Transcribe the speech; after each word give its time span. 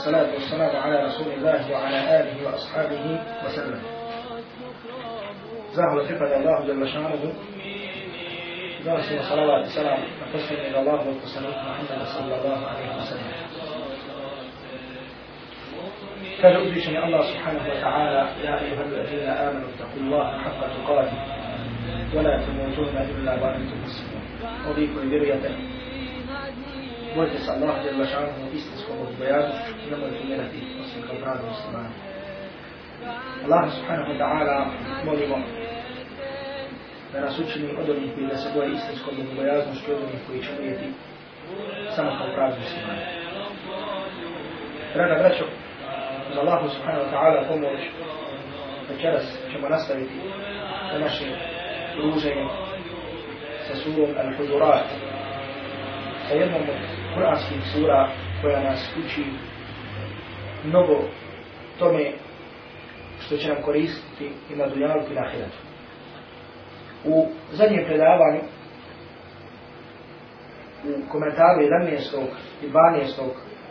الصلاة 0.00 0.32
والسلام 0.32 0.76
على 0.76 0.96
رسول 1.04 1.32
الله 1.32 1.72
وعلى 1.72 2.20
آله 2.20 2.46
وأصحابه 2.46 3.20
وسلم. 3.44 3.80
زاهد 5.72 6.02
خفة 6.08 6.36
الله 6.36 6.66
جل 6.66 6.88
شأنه. 6.88 7.32
درس 8.84 9.12
وصلوات 9.12 9.64
السلام 9.66 9.98
وتسلم 10.00 10.60
إلى 10.60 10.80
الله 10.80 11.00
والتسليم 11.08 11.50
محمد 11.50 12.00
صلى 12.16 12.34
الله 12.38 12.66
عليه 12.66 12.96
وسلم. 12.96 13.32
أدرشني 16.44 17.04
الله 17.04 17.22
سبحانه 17.32 17.62
وتعالى 17.70 18.22
يا 18.44 18.54
أيها 18.64 18.82
الذين 18.82 19.28
آمنوا 19.28 19.68
اتقوا 19.68 20.00
الله 20.00 20.26
حق 20.44 20.60
تقاته. 20.60 21.18
ولا 22.14 22.34
تموتون 22.46 22.96
إلا 22.96 23.32
وأنتم 23.42 23.78
مسلمون. 23.84 24.24
أضيف 24.66 24.90
ذريته 25.12 25.79
Allah 27.16 27.84
jer 27.84 27.94
lašanom 27.98 28.34
istinskom 28.54 28.96
odbojaznošću 29.06 29.72
i 29.86 29.90
nemojte 29.90 30.18
umirati 30.24 30.58
osim 30.82 31.02
kao 31.06 31.16
pravi 31.22 31.42
muslimani. 31.48 31.94
Allah 33.44 33.72
subhanahu 33.76 34.12
wa 34.12 34.18
ta'ala 34.22 34.56
molimo 35.04 35.38
da 37.12 37.20
nas 37.20 37.38
učini 37.38 37.68
od 37.80 37.90
onih 37.90 38.14
koji 38.14 38.26
da 38.26 38.36
se 38.36 38.48
boje 38.54 38.72
istinskom 38.72 39.14
odbojaznošću 39.20 39.92
od 39.92 39.98
onih 40.02 40.20
koji 40.26 40.42
će 40.42 40.50
umijeti 40.58 40.88
samo 41.96 42.10
kao 42.18 42.28
pravi 42.34 42.54
muslimani. 42.60 43.04
Draga 44.94 45.14
braćo, 45.22 45.44
uz 46.30 46.36
Allahu 46.38 46.68
subhanahu 46.68 47.04
wa 47.04 47.10
ta'ala 47.12 47.48
pomoć 47.48 47.80
večeras 48.90 49.24
ćemo 49.52 49.68
nastaviti 49.68 50.18
na 50.92 50.98
naše 50.98 51.24
druženje 51.96 52.46
sa 53.66 53.74
surom 53.76 54.10
Al-Hudurat 54.22 54.86
sa 56.28 56.34
jednom 56.34 56.62
od 56.62 56.99
kuranskih 57.14 57.62
sura 57.72 58.08
koja 58.42 58.60
nas 58.62 58.96
uči 59.04 59.24
mnogo 60.64 61.00
tome 61.78 62.12
što 63.26 63.36
će 63.36 63.48
nam 63.48 63.62
koristiti 63.62 64.30
i 64.52 64.56
na 64.56 64.66
dunjalu 64.66 65.02
i 65.10 65.14
na 65.14 65.30
hiratu. 65.30 65.58
U 67.04 67.26
zadnjem 67.52 67.84
predavanju 67.84 68.40
u 70.84 71.10
komentaru 71.10 71.60
11. 71.60 72.26
i 72.62 72.68
12. 72.68 72.72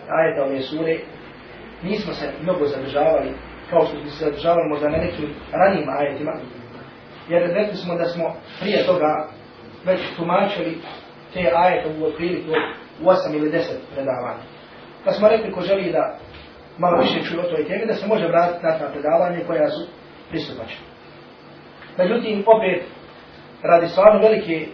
ajeta 0.09 0.44
ove 0.44 0.61
sure 0.61 1.00
nismo 1.83 2.13
se 2.13 2.31
mnogo 2.41 2.66
zadržavali 2.66 3.31
kao 3.69 3.85
što 3.85 4.00
smo 4.00 4.09
se 4.09 4.25
zadržavali 4.25 4.69
možda 4.69 4.89
na 4.89 4.97
nekim 4.97 5.33
ranijim 5.52 5.89
ajetima 5.89 6.33
jer 7.30 7.52
rekli 7.53 7.75
smo 7.75 7.95
da 7.95 8.06
smo 8.06 8.35
prije 8.59 8.85
toga 8.85 9.28
već 9.85 10.00
tumačili 10.17 10.78
te 11.33 11.52
ajete 11.56 11.89
u 12.00 12.06
otpriliku 12.06 12.52
u 13.02 13.05
8 13.05 13.36
ili 13.36 13.52
10 13.52 13.61
predavanja. 13.94 14.44
Pa 15.05 15.11
smo 15.11 15.28
rekli 15.28 15.52
ko 15.52 15.61
želi 15.61 15.92
da 15.92 16.17
malo 16.78 17.02
više 17.02 17.23
čuje 17.23 17.39
o 17.39 17.50
toj 17.50 17.67
temi, 17.67 17.86
da 17.86 17.94
se 17.94 18.08
može 18.08 18.28
vratiti 18.28 18.66
na 18.66 18.78
ta 18.80 18.89
predavanja 18.94 19.39
koja 19.47 19.69
su 19.69 19.88
pristupačne. 20.30 20.86
Međutim, 21.97 22.44
opet, 22.47 22.83
radi 23.64 23.88
stvarno 23.88 24.19
velike 24.19 24.66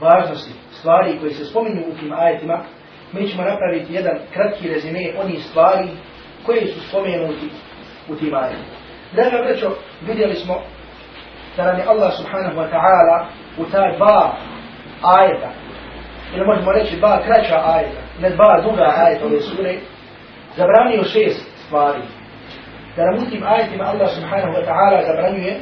važnosti 0.00 0.52
stvari 0.70 1.18
koje 1.20 1.30
se 1.30 1.44
spominju 1.44 1.82
u 1.88 1.96
tim 1.98 2.12
ajetima, 2.12 2.64
mi 3.12 3.28
ćemo 3.28 3.42
napraviti 3.42 3.94
jedan 3.94 4.18
kratki 4.32 4.68
rezime 4.68 5.12
onih 5.18 5.44
stvari 5.44 5.88
koje 6.46 6.66
su 6.66 6.88
spomenuti 6.88 7.48
u 8.08 8.16
tim 8.16 8.34
ajetima. 8.34 8.76
Draga 9.12 9.36
vrećo, 9.36 9.70
vidjeli 10.06 10.34
smo 10.34 10.62
da 11.56 11.64
nam 11.64 11.78
je 11.78 11.86
Allah 11.86 12.12
subhanahu 12.16 12.56
wa 12.60 12.70
ta'ala 12.70 13.26
u 13.58 13.64
ta 13.64 13.96
dva 13.96 14.36
ajeta 15.02 15.65
ili 16.34 16.46
možemo 16.46 16.72
reći 16.72 16.96
dva 16.96 17.22
kraća 17.26 17.62
ajeta, 17.64 18.00
ne 18.20 18.30
dva 18.30 18.60
duga 18.62 18.94
ajeta 18.96 19.26
ove 19.26 19.40
sure, 19.40 19.74
zabranio 20.56 21.02
šest 21.02 21.46
stvari. 21.66 22.02
Da 22.96 23.04
nam 23.04 23.22
u 23.22 23.30
tim 23.30 23.42
ajetima 23.46 23.84
Allah 23.84 24.08
subhanahu 24.10 24.52
wa 24.58 24.64
ta'ala 24.68 25.06
zabranjuje 25.06 25.56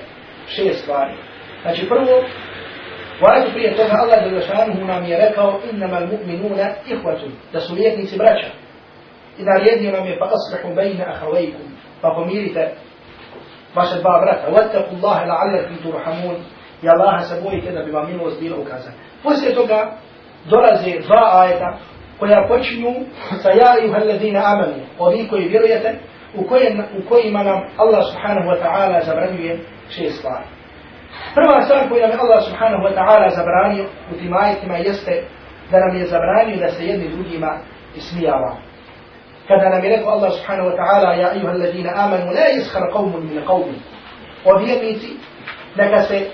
šest 0.48 0.82
stvari. 0.82 1.14
Znači 1.62 1.88
prvo, 1.88 2.14
u 3.22 3.24
ajetu 3.32 3.50
prije 3.52 3.76
toga 3.76 3.92
Allah 4.02 4.18
za 4.24 4.40
zašanuhu 4.40 4.84
nam 4.84 5.04
je 5.04 5.18
rekao 5.18 5.60
innama 5.72 6.00
mu'minuna 6.00 6.68
ihvatun, 6.86 7.32
da 7.52 7.60
su 7.60 7.74
vjernici 7.74 8.18
braća. 8.18 8.50
I 9.38 9.42
naredio 9.42 9.92
nam 9.92 10.06
je 10.06 10.18
pa 10.18 10.28
aslihu 10.36 10.74
bejna 10.74 11.04
ahavajkum, 11.08 11.66
pa 12.00 12.08
pomirite 12.16 12.74
vaše 13.74 13.96
dva 14.00 14.20
brata. 14.22 14.50
Wattaku 14.50 14.94
Allahe 15.02 15.26
la'allakum 15.26 15.82
turhamun, 15.82 16.36
i 16.82 16.88
Allaha 16.88 17.20
se 17.20 17.40
bojite 17.42 17.72
da 17.72 17.82
bi 17.82 17.90
vam 17.90 18.10
milost 18.12 18.40
bila 18.40 18.56
ukazana. 18.56 18.96
Poslije 19.22 19.54
toga, 19.54 19.92
dolaze 20.50 21.00
dva 21.06 21.40
ajeta 21.40 21.78
koja 22.18 22.46
počinju 22.48 22.94
sa 23.42 23.50
ja 23.50 23.84
i 23.84 23.88
uhalladina 23.88 24.42
amanu, 24.44 24.74
ovi 24.98 25.26
koji 25.30 25.48
vjerujete, 25.48 25.94
u, 26.34 26.42
koje, 26.48 26.76
u 26.98 27.08
kojima 27.08 27.42
nam 27.42 27.60
Allah 27.76 28.02
subhanahu 28.12 28.48
wa 28.48 28.58
ta'ala 28.62 29.04
zabranjuje 29.04 29.58
šest 29.90 30.18
stvari. 30.18 30.44
Prva 31.34 31.62
stvar 31.64 31.88
koju 31.88 32.00
nam 32.00 32.10
je 32.10 32.18
Allah 32.20 32.44
subhanahu 32.44 32.82
wa 32.86 32.94
ta'ala 32.94 33.28
zabranio 33.30 33.84
u 34.12 34.14
tim 34.18 34.34
ajetima 34.36 34.76
jeste 34.76 35.22
da 35.70 35.78
nam 35.78 35.96
je 35.96 36.06
zabranio 36.06 36.56
da 36.56 36.68
se 36.68 36.86
jedni 36.86 37.08
drugima 37.08 37.58
ismijava. 37.96 38.56
Kada 39.48 39.68
nam 39.68 39.84
je 39.84 39.96
rekao 39.96 40.12
Allah 40.12 40.32
subhanahu 40.32 40.68
wa 40.68 40.76
ta'ala 40.76 41.12
ja 41.20 41.34
i 41.34 41.42
uhalladina 41.44 41.90
amanu, 41.96 42.26
la 42.26 42.46
iskar 42.58 42.82
qavmun 42.92 43.22
min 43.28 43.44
qavmin. 43.46 43.80
O 44.44 44.58
vjernici, 44.58 45.08
neka 45.76 46.02
se 46.02 46.26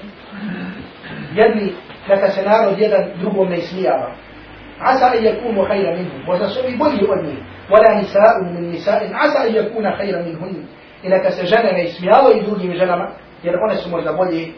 jedni 1.34 1.72
neka 2.10 2.28
se 2.28 2.42
narod 2.42 2.78
jedan 2.78 3.04
drugom 3.20 3.48
ne 3.48 3.56
ismijava. 3.56 4.10
Asa 4.80 5.06
an 5.06 5.24
yakunu 5.24 5.68
hajra 5.68 5.96
minhum. 5.96 6.22
Možda 6.26 6.48
su 6.48 6.58
i 6.68 6.76
bolji 6.76 7.06
od 7.08 7.24
njih. 7.24 7.38
Wala 7.70 7.98
nisa'u 7.98 8.44
min 8.52 8.70
nisa'in. 8.70 9.14
Asa 9.14 9.38
an 9.42 9.54
yakuna 9.54 9.96
khayra 9.98 10.24
minhum. 10.24 10.66
I 11.02 11.08
neka 11.08 11.30
se 11.30 11.46
žene 11.46 11.72
ne 11.72 11.84
ismijavaju 11.84 12.42
drugim 12.42 12.74
ženama, 12.74 13.10
jer 13.42 13.54
one 13.64 13.76
su 13.76 13.90
možda 13.90 14.12
bolji 14.12 14.52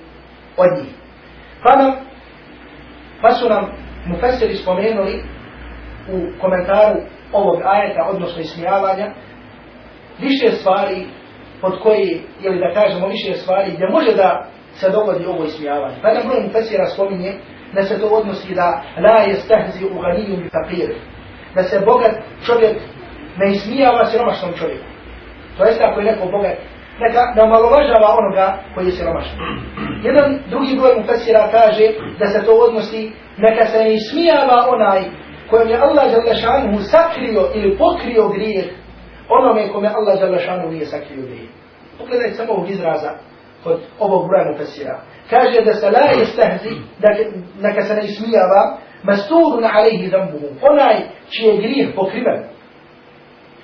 od 0.57 0.79
njih. 0.79 0.95
Pa 1.63 1.77
nam, 1.77 1.93
pa 3.23 3.33
su 3.33 3.49
nam 3.49 3.73
mufesiri 4.07 4.57
spomenuli 4.57 5.23
u 6.13 6.41
komentaru 6.41 7.01
ovog 7.33 7.63
ajeta, 7.65 8.09
odnosno 8.11 8.43
ismijavanja, 8.43 9.13
više 10.21 10.51
stvari 10.51 11.07
pod 11.61 11.83
koji, 11.83 12.21
ili 12.43 12.59
da 12.59 12.81
kažemo 12.81 13.07
više 13.07 13.35
stvari, 13.35 13.71
gdje 13.75 13.87
može 13.89 14.15
da 14.15 14.47
se 14.75 14.91
dogodi 14.91 15.27
ovo 15.27 15.45
ismijavanje. 15.45 15.97
Pa 16.03 16.09
jedan 16.09 16.29
broj 16.29 16.41
mufesira 16.41 16.87
spominje 16.87 17.33
da 17.75 17.83
se 17.83 18.01
to 18.01 18.07
odnosi 18.07 18.55
da 18.55 18.83
la 18.97 19.19
je 19.19 19.35
stehzi 19.35 19.85
u 19.85 20.01
ganiju 20.01 20.37
mi 20.37 20.51
papir. 20.51 20.95
Da 21.55 21.63
se 21.63 21.81
bogat 21.87 22.15
čovjek 22.47 22.77
ne 23.37 23.53
ismijava 23.53 24.07
siromašnom 24.07 24.53
čovjeku. 24.53 24.85
To 25.59 25.65
jeste 25.65 25.85
ako 25.85 26.01
je 26.01 26.07
neko 26.07 26.27
bogat, 26.27 26.57
neka 27.01 27.21
ne 27.37 27.43
omalovažava 27.43 28.17
onoga 28.19 28.59
koji 28.75 28.87
je 28.87 28.93
siromašan. 28.93 29.39
Jedan 30.07 30.39
drugi 30.51 30.77
broj 30.81 30.95
mufesira 30.97 31.49
kaže 31.51 31.87
da 32.19 32.27
se 32.27 32.45
to 32.47 32.53
odnosi 32.53 33.13
neka 33.37 33.67
se 33.67 33.79
ne 33.79 33.95
ismijava 33.95 34.67
onaj 34.69 35.03
kojem 35.51 35.69
je 35.69 35.81
Allah 35.87 36.05
Đalešanu 36.13 36.79
sakrio 36.79 37.43
ili 37.55 37.79
pokrio 37.79 38.29
grijeh 38.29 38.65
onome 39.29 39.69
kome 39.73 39.89
Allah 39.89 40.21
Đalešanu 40.21 40.71
nije 40.71 40.87
sakrio 40.87 41.23
grijeh. 41.23 41.49
Pogledajte 41.99 42.35
samo 42.35 42.53
ovog 42.53 42.71
izraza 42.71 43.11
od 43.65 43.81
ovog 43.99 44.29
broja 44.29 44.53
mufesira. 44.53 45.01
Kaže 45.31 45.61
da 45.65 45.73
se 45.75 45.91
la 45.91 46.23
istahzi, 46.23 46.75
da 46.99 47.09
neka 47.69 47.83
se 47.83 47.95
ne 47.95 48.05
ismijava, 48.05 48.79
masturun 49.03 49.65
alaihi 49.65 50.09
zambuhu, 50.09 50.47
onaj 50.71 50.97
čiji 51.31 51.47
je 51.47 51.57
grijeh 51.57 51.89
pokriven. 51.97 52.43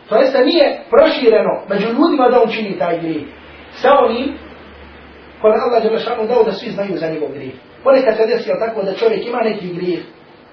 To 0.09 0.17
jest 0.17 0.33
da 0.33 0.45
nije 0.45 0.85
prošireno 0.91 1.63
među 1.69 1.87
ljudima 1.87 2.29
da 2.31 2.43
on 2.43 2.51
čini 2.51 2.79
taj 2.79 2.99
grijeh. 3.01 3.23
Sa 3.71 3.89
onim, 4.05 4.35
kod 5.43 5.53
Allah 5.53 5.85
je 5.85 5.91
lešanu 5.91 6.27
dao 6.27 6.43
da 6.45 6.53
svi 6.53 6.71
znaju 6.71 6.97
za 6.97 7.11
njegov 7.11 7.29
grijeh. 7.33 7.55
Ponekad 7.85 8.17
se 8.17 8.27
desio 8.27 8.55
tako 8.59 8.83
da 8.83 8.95
čovjek 8.95 9.27
ima 9.27 9.41
neki 9.45 9.75
grijeh, 9.75 10.01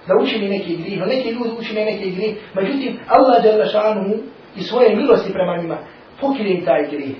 da 0.07 0.13
učini 0.23 0.49
neki 0.49 0.77
grijeh, 0.77 0.99
no 0.99 1.05
neki 1.05 1.29
ljudi 1.29 1.49
učine 1.59 1.85
neki 1.85 2.11
grijeh, 2.11 2.35
međutim 2.53 2.99
Allah 3.07 3.45
je 3.45 3.55
lešanu 3.55 4.13
i 4.55 4.61
svoje 4.61 4.95
milosti 4.95 5.33
prema 5.33 5.57
njima 5.57 5.77
pokrije 6.21 6.65
taj 6.65 6.87
grijeh. 6.87 7.15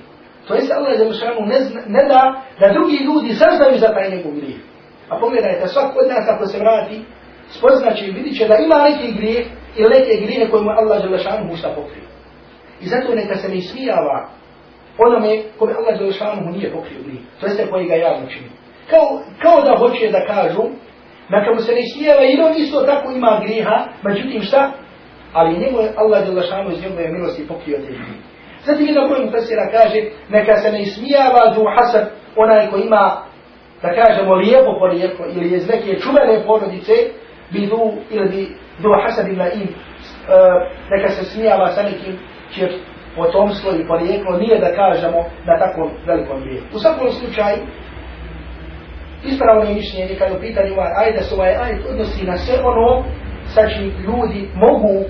To 0.46 0.54
jest 0.54 0.72
Allah 0.72 0.92
je 0.92 0.98
završanu 0.98 1.46
ne, 1.46 1.58
ne 1.86 2.02
da 2.08 2.42
da 2.60 2.72
drugi 2.72 2.96
ljudi 2.96 3.34
saznaju 3.34 3.78
za 3.78 3.88
taj 3.94 4.10
njegov 4.10 4.32
grijeh. 4.32 4.60
A 5.08 5.18
pogledajte, 5.20 5.68
svak 5.68 5.96
od 5.96 6.08
nas 6.08 6.28
ako 6.28 6.46
se 6.46 6.58
vrati, 6.58 7.00
spoznaće 7.48 8.06
i 8.06 8.10
vidit 8.10 8.38
će 8.38 8.48
da 8.48 8.56
ima 8.56 8.78
neki 8.88 9.12
grijeh 9.18 9.46
ili 9.76 9.88
neke 9.88 10.24
grijehe 10.24 10.50
koje 10.50 10.62
mu 10.62 10.70
Allah 10.70 11.04
je 11.04 11.52
usta 11.52 11.68
pokrio. 11.68 12.06
I 12.80 12.86
zato 12.86 13.14
neka 13.14 13.34
se 13.34 13.48
ne 13.48 13.56
ismijava 13.56 14.28
onome 14.98 15.42
kome 15.58 15.72
Allah 15.74 16.00
je 16.00 16.42
mu 16.44 16.52
nije 16.52 16.72
pokrio 16.72 17.00
grijeh. 17.06 17.22
To 17.40 17.46
jeste 17.46 17.70
koji 17.70 17.86
ga 17.86 17.94
javno 17.94 18.26
čini. 18.28 18.50
Kao, 18.90 19.20
kao 19.42 19.62
da 19.62 19.76
hoće 19.78 20.08
da 20.10 20.26
kažu, 20.26 20.62
neka 21.28 21.54
mu 21.54 21.60
se 21.60 21.72
ne 21.72 21.80
ismijava 21.80 22.22
i 22.24 22.40
on 22.40 22.52
isto 22.56 22.80
tako 22.80 23.12
ima 23.12 23.40
grijeha, 23.44 23.86
međutim 24.02 24.42
šta? 24.42 24.72
Ali 25.32 25.58
njemu 25.58 25.78
Allah 25.96 26.26
je 26.26 26.76
iz 26.76 26.82
njegove 26.82 27.08
milosti 27.08 27.48
pokrio 27.48 27.78
te 27.78 27.86
grijehe. 27.86 28.35
Zatim 28.66 28.86
jedan 28.86 29.08
broj 29.08 29.24
mufesira 29.24 29.70
kaže, 29.70 29.98
neka 30.28 30.56
se 30.56 30.72
ne 30.72 30.82
ismijava 30.82 31.54
du 31.54 31.62
hasad, 31.74 32.06
onaj 32.36 32.70
ko 32.70 32.76
ima, 32.76 33.22
da 33.82 33.88
kažemo, 33.94 34.34
lijepo 34.34 34.78
porijeklo, 34.78 35.26
ili 35.34 35.56
iz 35.56 35.68
neke 35.68 36.00
čuvene 36.00 36.46
porodice, 36.46 36.92
bi 37.52 37.66
du, 37.66 37.92
ili 38.10 38.28
bi 38.28 38.48
du 38.82 38.88
hasad 39.02 39.28
ima 39.28 39.48
im, 39.48 39.68
e, 39.68 39.72
neka 40.90 41.08
se 41.08 41.24
smijava 41.24 41.68
sa 41.68 41.82
nekim 41.82 42.18
čije 42.54 42.68
potomstvo 43.16 43.70
i 43.72 43.86
porijeklo 43.88 44.38
nije 44.38 44.58
da 44.58 44.76
kažemo 44.76 45.18
na 45.46 45.58
takvom 45.58 45.90
velikom 46.06 46.40
grijehu. 46.40 46.66
U 46.74 46.78
svakom 46.78 47.10
slučaju, 47.10 47.58
ispravno 49.24 49.62
je 49.62 49.74
mišljenje 49.74 50.14
kada 50.18 50.36
u 50.36 50.40
pitanju 50.40 50.72
ovaj 50.72 50.92
ajet, 51.00 51.14
da 51.16 51.22
se 51.22 51.34
ovaj 51.34 51.54
ajet 51.64 51.80
odnosi 51.90 52.24
na 52.24 52.36
sve 52.36 52.54
ono 52.64 53.04
sa 53.54 53.68
čim 53.68 53.92
ljudi 54.06 54.48
mogu 54.54 55.04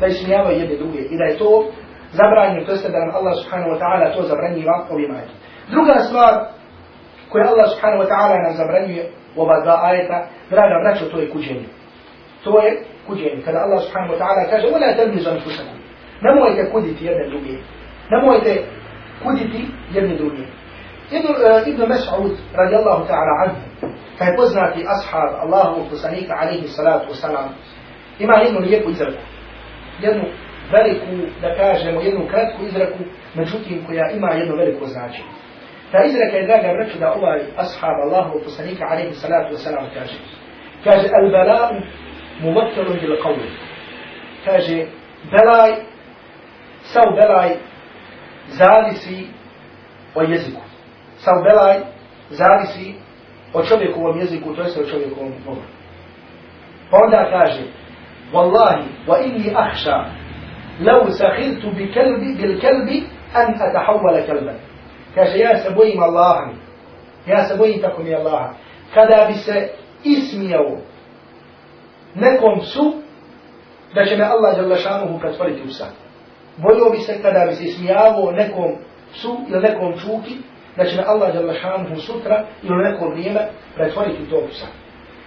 da 0.00 0.06
ismijavaju 0.06 0.58
jedne 0.58 0.76
druge 0.76 0.98
i 0.98 1.16
da 1.18 1.24
je 1.24 1.38
to 1.38 1.70
zabranjeno, 2.18 2.66
to 2.66 2.72
jeste 2.72 2.88
da 2.88 2.98
nam 2.98 3.10
Allah 3.18 3.34
subhanahu 3.42 3.70
wa 3.74 3.78
ta'ala 3.82 4.14
to 4.14 4.22
zabranjiva 4.30 4.74
ovim 4.90 5.10
ajetom. 5.16 5.36
Druga 5.74 5.94
stvar 6.08 6.32
koju 7.30 7.44
Allah 7.52 7.66
subhanahu 7.72 8.02
wa 8.02 8.08
ta'ala 8.12 8.34
nam 8.44 8.52
zabranjuje 8.60 9.04
u 9.36 9.42
ova 9.42 9.56
dva 9.64 9.76
ajeta, 9.88 10.18
draga 10.50 10.76
braćo, 10.82 11.04
to 11.12 11.16
je 11.18 11.30
kuđenje. 11.30 11.68
To 12.44 12.60
je 12.64 12.70
kuđenje. 13.06 13.42
Kada 13.44 13.58
Allah 13.66 13.80
subhanahu 13.84 14.12
wa 14.14 14.18
ta'ala 14.22 14.42
kaže, 14.50 14.66
وَلَا 14.74 14.90
تَلْمِزَ 14.98 15.24
أَنْفُسَكُمْ 15.34 15.78
Nemojte 16.24 16.70
kuditi 16.72 17.04
jedne 17.04 17.28
druge. 17.28 17.54
Nemojte 18.10 18.62
kuditi 19.22 19.66
jedne 19.94 20.16
druge. 20.16 20.42
Ibn, 21.10 21.26
uh, 21.26 21.68
Ibn 21.68 21.82
Mas'ud 21.92 22.32
radijallahu 22.54 23.06
ta'ala 23.06 23.32
anhu, 23.44 23.60
kaj 24.18 24.36
poznati 24.36 24.86
ashab 24.94 25.30
Allahu 25.44 25.90
poslanika 25.90 26.34
alaihi 26.40 26.68
salatu 26.68 27.12
wasalam, 27.12 27.48
ima 28.18 28.34
jednu 28.44 28.60
lijepu 28.60 28.90
izraku. 28.90 29.22
Jednu 30.00 30.24
veliku, 30.72 31.32
da 31.42 31.54
kažemo, 31.54 32.00
jednu 32.00 32.26
kratku 32.30 32.64
izraku, 32.64 32.98
međutim 33.34 33.84
koja 33.86 34.10
ima 34.10 34.30
jedno 34.30 34.56
veliko 34.56 34.86
značenje. 34.86 35.28
Ta 35.92 36.04
izraka 36.04 36.36
je, 36.36 36.46
draga 36.46 36.72
braću, 36.72 36.98
da 36.98 37.12
ovaj 37.12 37.40
ashab 37.56 37.96
Allahu 38.04 38.40
poslanika 38.44 38.84
alaihi 38.90 39.12
salatu 39.12 39.54
wasalam 39.54 39.86
kaže. 39.94 40.18
Kaže, 40.84 41.08
al-bala'u 41.08 41.80
muvakkelun 42.42 42.98
bil 43.00 43.16
qawli. 43.24 43.48
Kaže, 44.44 44.86
belaj, 45.30 45.72
sav 46.82 47.04
belaj 47.14 47.50
zavisi 48.46 49.26
o 50.14 50.22
jeziku. 50.22 50.62
Sav 51.16 51.34
belaj 51.42 51.78
zavisi 52.30 52.94
o 53.52 53.62
čovjekovom 53.62 54.18
jeziku, 54.18 54.54
to 54.54 54.62
jeste 54.62 54.80
o 54.80 54.90
čovjekovom 54.90 55.32
govoru. 55.44 55.66
Pa 56.90 56.96
onda 57.04 57.30
kaže, 57.30 57.62
Wallahi, 58.32 58.84
wa 59.06 59.24
inni 59.24 59.52
ahša, 59.54 60.04
لو 60.80 61.10
سخرت 61.10 61.66
بكلبي 61.66 62.30
بالكلب 62.42 62.88
أن 63.36 63.54
أتحول 63.62 64.26
كلبا. 64.26 64.54
كاشي 65.16 65.38
يا 65.38 65.54
سبوي 65.68 65.94
ما 65.94 66.06
الله 66.06 66.52
يا 67.26 67.44
سبوي 67.48 67.78
تكون 67.78 68.06
يا 68.06 68.18
الله 68.18 68.50
كذا 68.94 69.28
بس 69.30 69.50
اسمي 70.06 70.56
أو 70.56 70.78
نكون 72.16 72.60
سو 72.60 72.94
دشنا 73.96 74.34
الله 74.34 74.52
جل 74.58 74.78
شأنه 74.78 75.18
كتفر 75.22 75.50
توسا 75.58 75.88
بولو 76.58 76.90
بس 76.92 77.10
كذا 77.10 77.46
بس 77.46 77.62
اسمي 77.62 77.90
أو 77.92 78.30
نكم 78.30 78.76
سو 79.22 79.38
لنكم 79.48 79.94
شوكي. 79.96 80.36
دشنا 80.78 81.12
الله 81.12 81.28
جل 81.30 81.54
شأنه 81.54 81.94
سترة 81.94 82.48
لنكم 82.64 83.14
نيمة 83.14 83.50
كتفر 83.78 84.06
توسا 84.30 84.66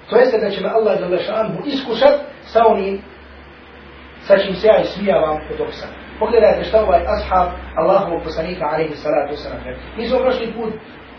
تويست 0.10 0.36
دشنا 0.36 0.78
الله 0.78 0.96
جل 0.96 1.20
شأنه 1.20 1.68
إسكوشت 1.68 2.20
ساونين 2.54 3.02
sa 4.28 4.38
čim 4.38 4.56
se 4.56 4.68
ja 4.68 4.82
ismijavam 4.82 5.38
od 5.52 5.60
ovog 5.60 5.74
sad. 5.74 5.90
Pogledajte 6.20 6.64
šta 6.64 6.82
ovaj 6.82 7.02
ashab 7.16 7.48
Allahovog 7.76 8.24
poslanika 8.24 8.66
alaihi 8.66 8.96
salatu 8.96 9.34
wasalam. 9.34 9.76
Mi 9.98 10.06
smo 10.06 10.20
prošli 10.20 10.54
put 10.54 10.74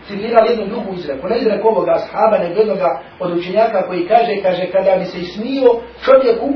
citirali 0.07 0.49
jednu 0.49 0.65
drugu 0.67 0.93
izreku, 0.93 1.27
ne 1.27 1.37
izreku 1.37 1.67
ovoga 1.67 1.91
ashaba, 1.91 2.37
nego 2.37 2.59
jednoga 2.59 3.01
od 3.19 3.37
učenjaka 3.37 3.87
koji 3.87 4.07
kaže, 4.07 4.41
kaže, 4.43 4.71
kada 4.71 4.95
bi 4.95 5.05
se 5.05 5.19
ismio 5.19 5.69
čovjeku, 6.05 6.49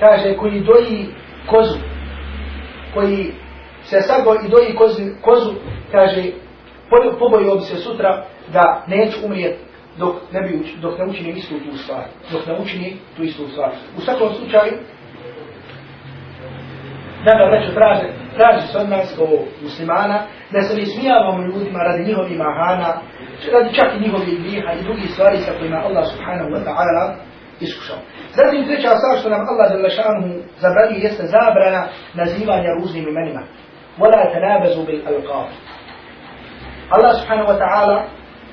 kaže, 0.00 0.36
koji 0.36 0.60
doji 0.60 1.06
kozu, 1.50 1.78
koji 2.94 3.32
se 3.82 4.00
sago 4.00 4.34
i 4.34 4.48
doji 4.48 4.74
kozu, 4.74 5.02
kozu 5.22 5.52
kaže, 5.92 6.22
pobojio 7.18 7.54
bi 7.54 7.60
se 7.60 7.76
sutra 7.76 8.24
da 8.52 8.84
neću 8.86 9.18
umrijeti 9.24 9.66
dok 9.98 10.14
ne, 10.32 10.40
bi, 10.40 10.60
dok 10.80 10.98
ne 10.98 11.04
učinim 11.06 11.36
istu 11.36 11.54
tu 11.54 11.76
stvar, 11.76 12.04
dok 12.32 12.46
ne 12.46 12.58
učinim 12.62 12.98
tu 13.16 13.22
istu 13.22 13.48
stvar. 13.48 13.70
U 13.98 14.00
svakom 14.00 14.28
slučaju, 14.34 14.72
da 17.26 17.32
ga 17.38 17.44
vreću 17.50 17.70
traže, 17.78 18.06
traži 18.36 18.66
se 18.70 18.78
od 18.78 18.88
nas 18.88 19.14
kao 19.18 19.38
muslimana, 19.62 20.18
da 20.52 20.60
se 20.62 20.76
ne 20.76 20.86
smijavamo 20.86 21.46
ljudima 21.48 21.80
radi 21.88 22.04
njihovi 22.08 22.34
mahana, 22.44 22.90
radi 23.52 23.70
čak 23.78 23.88
i 23.94 24.02
njihovi 24.04 24.32
griha 24.44 24.72
i 24.72 24.82
drugi 24.86 25.06
stvari 25.14 25.38
sa 25.38 25.52
kojima 25.58 25.78
Allah 25.86 26.04
subhanahu 26.12 26.50
wa 26.54 26.62
ta'ala 26.66 27.04
iskušao. 27.60 27.98
Zatim 28.38 28.66
treća 28.66 28.90
stvar 28.96 29.14
što 29.20 29.28
nam 29.30 29.42
Allah 29.50 29.66
za 29.72 29.78
lašanuhu 29.86 30.30
zabranio 30.62 30.98
jeste 31.06 31.24
zabrana 31.34 31.82
nazivanja 32.14 32.70
ruznim 32.78 33.08
imenima. 33.08 33.42
Wala 34.00 34.32
tanabazu 34.34 34.80
bil 34.86 35.00
alqab. 35.10 35.48
Allah 36.94 37.12
subhanahu 37.20 37.48
wa 37.52 37.58
ta'ala 37.62 37.96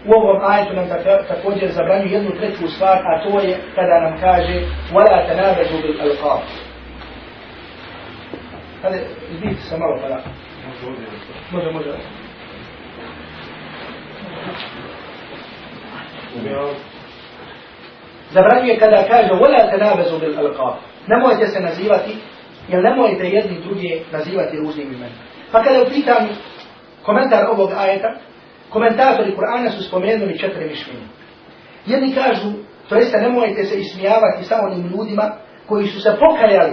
u 0.08 0.12
ovom 0.20 0.40
ajetu 0.52 0.74
nam 0.74 0.88
također 1.32 1.72
zabranio 1.72 2.14
jednu 2.16 2.32
treću 2.40 2.68
stvar, 2.76 2.98
a 3.10 3.24
to 3.24 3.40
je 3.48 3.54
kada 3.76 3.96
nam 4.06 4.14
kaže 4.26 4.56
wala 4.96 5.18
tanabazu 5.28 5.76
bil 5.84 5.98
alqab. 6.06 6.40
Hajde, 8.83 9.07
izbijte 9.33 9.61
se 9.61 9.79
malo 9.79 9.99
pa 10.03 10.09
da. 10.09 10.23
Može, 11.51 11.71
može. 11.71 11.93
Zabranjuje 18.31 18.79
kada 18.79 19.05
kaže 19.09 19.33
وَلَا 19.33 19.71
تَنَابَزُوا 19.73 20.19
بِالْأَلْقَابِ 20.21 20.75
Nemojte 21.07 21.47
se 21.47 21.61
nazivati, 21.61 22.17
jer 22.69 22.83
nemojte 22.83 23.25
jedni 23.25 23.61
drugi 23.61 24.03
nazivati 24.13 24.57
ružnim 24.57 24.87
imenom. 24.87 25.19
Pa 25.53 25.63
kada 25.63 25.77
je 25.77 25.83
u 25.83 25.89
pitanju 25.89 26.29
komentar 27.03 27.47
ovog 27.51 27.71
ajeta, 27.77 28.15
komentatori 28.71 29.37
Kur'ana 29.37 29.71
su 29.71 29.83
spomenuli 29.83 30.39
četiri 30.39 30.69
mišljenja. 30.69 31.07
Jedni 31.87 32.15
kažu, 32.15 32.53
to 32.89 32.95
jeste 32.95 33.19
nemojte 33.19 33.65
se 33.65 33.81
ismijavati 33.81 34.45
sa 34.45 34.61
onim 34.63 34.87
ljudima 34.87 35.33
koji 35.67 35.87
su 35.87 36.01
se 36.01 36.17
pokajali 36.21 36.73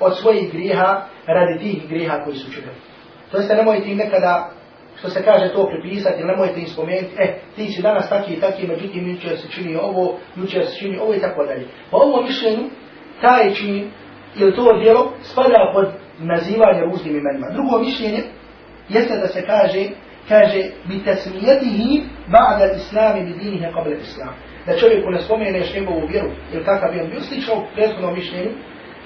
od 0.00 0.18
svojih 0.18 0.52
griha 0.52 1.06
radi 1.26 1.58
tih 1.58 1.88
griha 1.88 2.24
koji 2.24 2.36
su 2.36 2.52
čekali. 2.52 2.76
To 3.30 3.36
jeste 3.36 3.54
nemojte 3.54 3.90
im 3.90 3.98
nekada, 3.98 4.50
što 4.98 5.08
se 5.08 5.24
kaže 5.24 5.52
to 5.52 5.66
pripisati, 5.66 6.24
nemojte 6.24 6.60
im 6.60 6.66
spomenuti, 6.66 7.14
eh, 7.18 7.34
ti 7.56 7.66
si 7.66 7.82
danas 7.82 8.08
taki 8.08 8.34
i 8.34 8.40
taki, 8.40 8.66
međutim, 8.66 9.10
jučer 9.10 9.38
se 9.38 9.48
čini 9.50 9.76
ovo, 9.76 10.18
jučer 10.36 10.66
se 10.66 10.78
čini 10.78 10.98
ovo 10.98 11.14
i 11.14 11.20
tako 11.20 11.44
dalje. 11.46 11.66
Po 11.90 11.96
ovom 11.96 12.24
mišljenju, 12.24 12.64
taj 13.20 13.54
čin, 13.54 13.90
ili 14.36 14.56
to 14.56 14.78
djelo, 14.82 15.12
spada 15.22 15.72
pod 15.74 15.88
nazivanje 16.18 16.80
ružnim 16.80 17.16
imenima. 17.16 17.46
Drugo 17.52 17.78
mišljenje, 17.78 18.22
jeste 18.88 19.18
da 19.18 19.28
se 19.28 19.46
kaže, 19.46 19.84
kaže, 20.28 20.62
bi 20.88 21.04
tasmijetihi 21.04 22.02
ba'da 22.28 22.76
islami 22.76 23.24
bi 23.24 23.44
dinihe 23.44 23.66
qabla 23.66 24.00
islam. 24.00 24.34
Da 24.66 24.76
čovjeku 24.76 25.10
ne 25.10 25.20
spomeneš 25.20 25.74
njegovu 25.74 26.06
vjeru, 26.06 26.30
ili 26.52 26.64
kakav 26.64 26.96
je 26.96 27.02
on 27.02 27.10
bio 27.10 27.20
slično 27.20 27.54
u 27.54 27.64
prethodnom 27.74 28.14
mišljenju, 28.14 28.50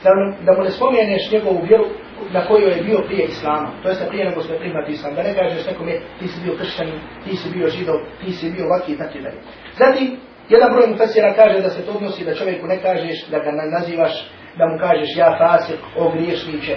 da, 0.05 0.11
da 0.47 0.53
mu 0.53 0.63
ne 0.65 0.71
spomeneš 0.71 1.31
njegovu 1.33 1.61
vjeru 1.69 1.85
na 2.33 2.47
kojoj 2.49 2.73
je 2.77 2.83
bio 2.83 2.99
prije 3.07 3.25
islama. 3.25 3.69
To 3.83 3.89
jeste 3.89 4.07
prije 4.09 4.25
nego 4.25 4.43
što 4.43 4.59
primati 4.59 4.93
islam. 4.93 5.15
Da 5.15 5.23
ne 5.23 5.35
kažeš 5.35 5.67
nekome 5.67 5.93
ti 6.19 6.29
si 6.29 6.39
bio 6.45 6.55
kršćanin, 6.59 7.01
ti 7.25 7.37
si 7.37 7.51
bio 7.51 7.69
židov, 7.69 7.99
ti 8.21 8.33
si 8.33 8.51
bio 8.51 8.65
ovaki 8.67 8.93
i 8.93 8.99
tako 8.99 9.19
dalje. 9.25 9.41
Zatim, 9.81 10.09
jedan 10.49 10.69
broj 10.75 10.87
mufasira 10.89 11.35
kaže 11.35 11.61
da 11.61 11.71
se 11.71 11.83
to 11.87 11.93
odnosi 11.93 12.25
da 12.25 12.35
čovjeku 12.35 12.67
ne 12.67 12.79
kažeš, 12.83 13.27
da 13.31 13.39
ga 13.39 13.51
nazivaš, 13.77 14.15
da 14.59 14.65
mu 14.67 14.79
kažeš 14.79 15.11
ja 15.17 15.31
fasik, 15.41 15.81
o 15.97 16.11
griješniče, 16.13 16.77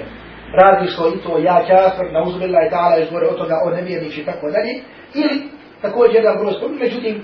radiš 0.61 0.95
to 0.95 1.07
i 1.15 1.17
to, 1.23 1.37
ja 1.37 1.57
kafir, 1.67 2.07
na 2.13 2.21
uzbila 2.27 2.59
i 2.63 2.69
ta'ala, 2.73 2.99
još 2.99 3.11
gore 3.11 3.27
od 3.27 3.37
toga, 3.37 3.55
o 3.65 3.69
nevjernič 3.69 4.17
i 4.17 4.25
tako 4.25 4.45
dalje. 4.55 4.71
Ili, 5.21 5.35
također 5.81 6.15
jedan 6.15 6.37
broj 6.39 6.53
spominje, 6.53 6.79
međutim, 6.83 7.23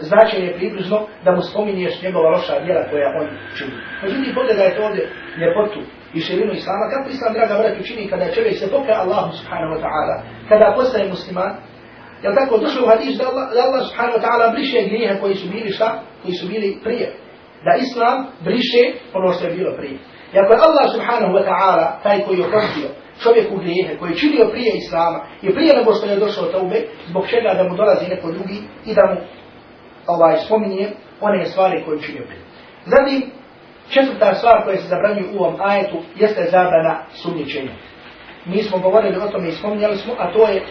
značenje 0.00 0.46
je 0.46 0.56
približno 0.56 1.06
da 1.24 1.32
mu 1.32 1.42
spominješ 1.42 2.02
njegova 2.02 2.30
loša 2.30 2.64
djela 2.64 2.82
koja 2.90 3.08
on 3.20 3.28
čini. 3.56 3.72
Međutim, 4.02 4.34
pogledajte 4.34 4.82
ovdje 4.82 5.10
ljepotu 5.40 5.80
i 6.14 6.20
širinu 6.20 6.52
Islama, 6.52 6.84
kako 6.92 7.10
Islam, 7.10 7.32
draga 7.34 7.54
vrati, 7.60 7.80
učini 7.80 8.10
kada 8.10 8.34
čovjek 8.34 8.56
se 8.58 8.70
pokaja 8.70 8.98
Allahu 9.04 9.30
subhanahu 9.38 9.72
wa 9.74 9.80
ta'ala, 9.84 10.14
kada 10.48 10.74
postaje 10.76 11.08
musliman, 11.08 11.52
je 12.22 12.34
tako 12.34 12.58
došlo 12.58 12.80
u 12.84 12.88
hadis 12.88 13.18
da 13.18 13.24
Allah, 13.30 13.44
da 13.54 13.60
Allah 13.68 13.82
subhanahu 13.88 14.16
wa 14.18 14.22
ta'ala 14.26 14.52
briše 14.54 14.78
grijehe 14.88 15.20
koji 15.20 15.34
su 15.34 15.46
bili 15.54 15.70
šta? 15.72 15.88
Koji 16.22 16.34
su 16.34 16.46
bili 16.48 16.78
prije. 16.84 17.06
Da 17.66 17.72
Islam 17.86 18.26
briše 18.46 18.82
ono 19.14 19.32
što 19.32 19.44
je 19.46 19.54
bilo 19.54 19.76
prije. 19.78 19.98
I 20.32 20.38
ako 20.38 20.52
je 20.52 20.64
Allah 20.68 20.86
subhanahu 20.94 21.32
wa 21.36 21.44
ta'ala 21.48 21.86
taj 22.02 22.18
koji 22.24 22.38
je 22.38 22.46
oprostio 22.46 22.88
čovjeku 23.22 23.56
grijehe, 23.56 23.96
koji 23.98 24.10
je 24.10 24.16
činio 24.16 24.48
prije 24.52 24.72
Islama 24.76 25.18
i 25.42 25.54
prije 25.54 25.76
nego 25.76 25.94
što 25.94 26.06
je 26.06 26.16
došao 26.16 26.44
taube, 26.44 26.78
zbog 27.08 27.24
čega 27.26 27.54
da 27.58 27.62
mu 27.68 27.76
dolazi 27.76 28.08
neko 28.08 28.32
drugi 28.32 28.58
i 28.86 28.94
da 28.94 29.02
mu 29.10 29.16
ovaj, 30.06 30.36
spominje 30.44 30.88
one 31.20 31.44
stvari 31.44 31.84
koje 31.84 32.00
činio 32.00 32.24
prije. 32.28 32.42
Zatim, 32.86 33.30
četvrta 33.90 34.34
stvar 34.34 34.64
koja 34.64 34.76
se 34.76 34.88
zabranjuje 34.88 35.30
u 35.34 35.42
ovom 35.42 35.56
ajetu 35.60 35.96
jeste 36.16 36.44
zabrana 36.50 37.04
sumničenja. 37.12 37.72
Mi 38.46 38.62
smo 38.62 38.78
govorili 38.78 39.18
o 39.18 39.28
tome 39.28 39.48
i 39.48 39.52
spominjali 39.52 39.96
smo, 39.96 40.14
a 40.18 40.32
to 40.32 40.48
je 40.48 40.62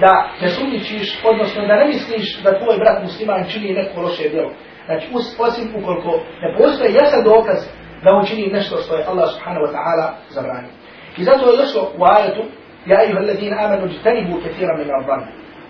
da 0.00 0.28
ne 0.42 0.48
sumničiš, 0.48 1.20
odnosno 1.24 1.66
da 1.66 1.76
ne 1.76 1.86
misliš 1.86 2.42
da 2.42 2.58
tvoj 2.58 2.76
brat 2.78 3.02
musliman 3.02 3.44
čini 3.48 3.72
neko 3.72 4.00
loše 4.00 4.28
djelo. 4.28 4.50
Znači, 4.86 5.06
osim 5.38 5.74
ukoliko 5.76 6.10
ne 6.42 6.56
postoje 6.58 6.92
jasan 6.92 7.24
dokaz 7.24 7.58
da 8.04 8.20
učini 8.22 8.46
nešto 8.46 8.76
što 8.76 8.96
je 8.96 9.04
Allah 9.04 9.30
subhanahu 9.30 9.66
wa 9.66 9.72
ta'ala 9.72 10.06
zabranio. 10.28 10.70
I 11.16 11.24
zato 11.24 11.50
je 11.50 11.56
došlo 11.56 11.82
u 11.98 12.02
ajetu 12.04 12.42
Ja 12.86 12.96
ayuha 13.04 13.18
alladhina 13.18 13.56
amanu 13.64 13.86
ijtanibu 13.86 14.40
kathiran 14.44 14.78
min 14.78 14.90
ar-dhann. 14.90 15.24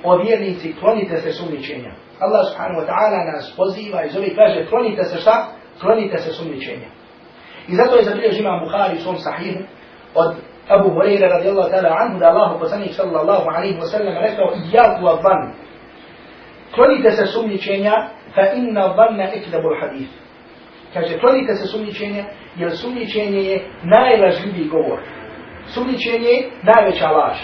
O 0.05 0.17
vjernici, 0.17 0.75
klonite 0.81 1.17
se 1.17 1.33
sumničenja. 1.33 1.93
Allah 2.21 2.47
subhanahu 2.49 2.81
wa 2.81 2.87
ta'ala 2.87 3.33
nas 3.33 3.57
poziva 3.57 4.05
i 4.05 4.09
zove 4.09 4.35
kaže 4.35 4.67
klonite 4.67 5.05
se 5.05 5.21
šta? 5.21 5.47
Klonite 5.81 6.19
se 6.19 6.33
sumničenja. 6.33 6.89
I 7.69 7.75
zato 7.75 7.97
je 7.97 8.05
zabilježio 8.05 8.41
imam 8.41 8.61
Bukhari 8.61 8.97
u 8.97 9.01
svom 9.01 9.17
sahihu 9.17 9.63
od 10.15 10.35
Abu 10.69 10.91
Hurajra 10.91 11.29
radijallahu 11.29 11.71
ta'ala 11.71 11.97
anhu 12.01 12.19
da 12.19 12.27
Allahu 12.27 12.59
poslanik 12.61 12.93
sallallahu 12.93 13.47
alaihi 13.57 13.79
wa 13.79 13.87
sallam 13.87 14.15
rekao 14.27 14.47
iyaku 14.47 15.01
wa 15.07 15.15
dhann. 15.23 15.53
Klonite 16.75 17.11
se 17.11 17.27
sumničenja 17.27 17.93
fa 18.35 18.45
inna 18.57 18.95
dhanna 18.97 19.35
ikdabu 19.35 19.69
al-hadith. 19.69 20.15
Kaže 20.95 21.19
klonite 21.19 21.55
se 21.55 21.67
sumničenja 21.67 22.25
jer 22.57 22.71
sumničenje 22.77 23.41
je 23.51 23.71
najlažljiviji 23.83 24.69
govor. 24.69 25.01
Sumničenje 25.67 26.29
je 26.29 26.51
najveća 26.63 27.11
laž. 27.11 27.39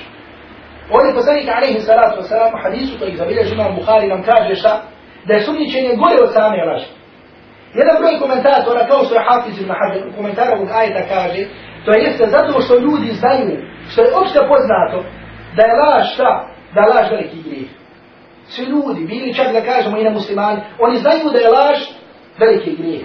Ovdje 0.91 1.15
poslanik 1.15 1.49
alaihi 1.49 1.81
salatu 1.81 2.21
wasalam 2.21 2.53
u 2.55 2.63
hadisu 2.63 2.99
koji 2.99 3.17
zabilježi 3.17 3.55
imam 3.55 3.75
Bukhari 3.75 4.09
nam 4.09 4.23
kaže 4.23 4.55
šta? 4.55 4.83
Da 5.27 5.35
je 5.35 5.43
sumničenje 5.43 5.97
gore 5.97 6.19
od 6.23 6.33
same 6.33 6.65
laži. 6.65 6.91
Jedan 7.81 7.97
broj 8.01 8.21
komentatora, 8.25 8.89
kao 8.91 9.05
što 9.05 9.15
je 9.15 9.27
Hafiz 9.29 9.61
ibn 9.61 9.73
Hajar, 9.79 10.09
u 10.09 10.17
komentaru 10.17 10.53
ovog 10.57 10.71
ajeta 10.79 11.03
kaže, 11.15 11.43
to 11.85 11.91
jeste 11.93 12.27
zato 12.27 12.61
što 12.61 12.79
ljudi 12.79 13.11
znaju, 13.21 13.57
što 13.91 14.03
je 14.03 14.15
opšte 14.21 14.41
poznato, 14.53 14.99
da 15.57 15.63
je 15.67 15.75
laž 15.83 16.05
šta? 16.15 16.49
Da 16.75 16.81
je 16.81 16.89
laž 16.95 17.07
veliki 17.11 17.43
grijeh. 17.47 17.71
Svi 18.49 18.65
ljudi, 18.65 19.01
bili 19.07 19.35
čak 19.35 19.53
da 19.53 19.61
kažemo 19.61 19.99
i 19.99 20.05
na 20.05 20.11
muslimani, 20.11 20.61
oni 20.79 20.97
znaju 20.97 21.31
da 21.33 21.39
je 21.39 21.49
laž 21.49 21.79
veliki 22.39 22.77
grijeh. 22.77 23.05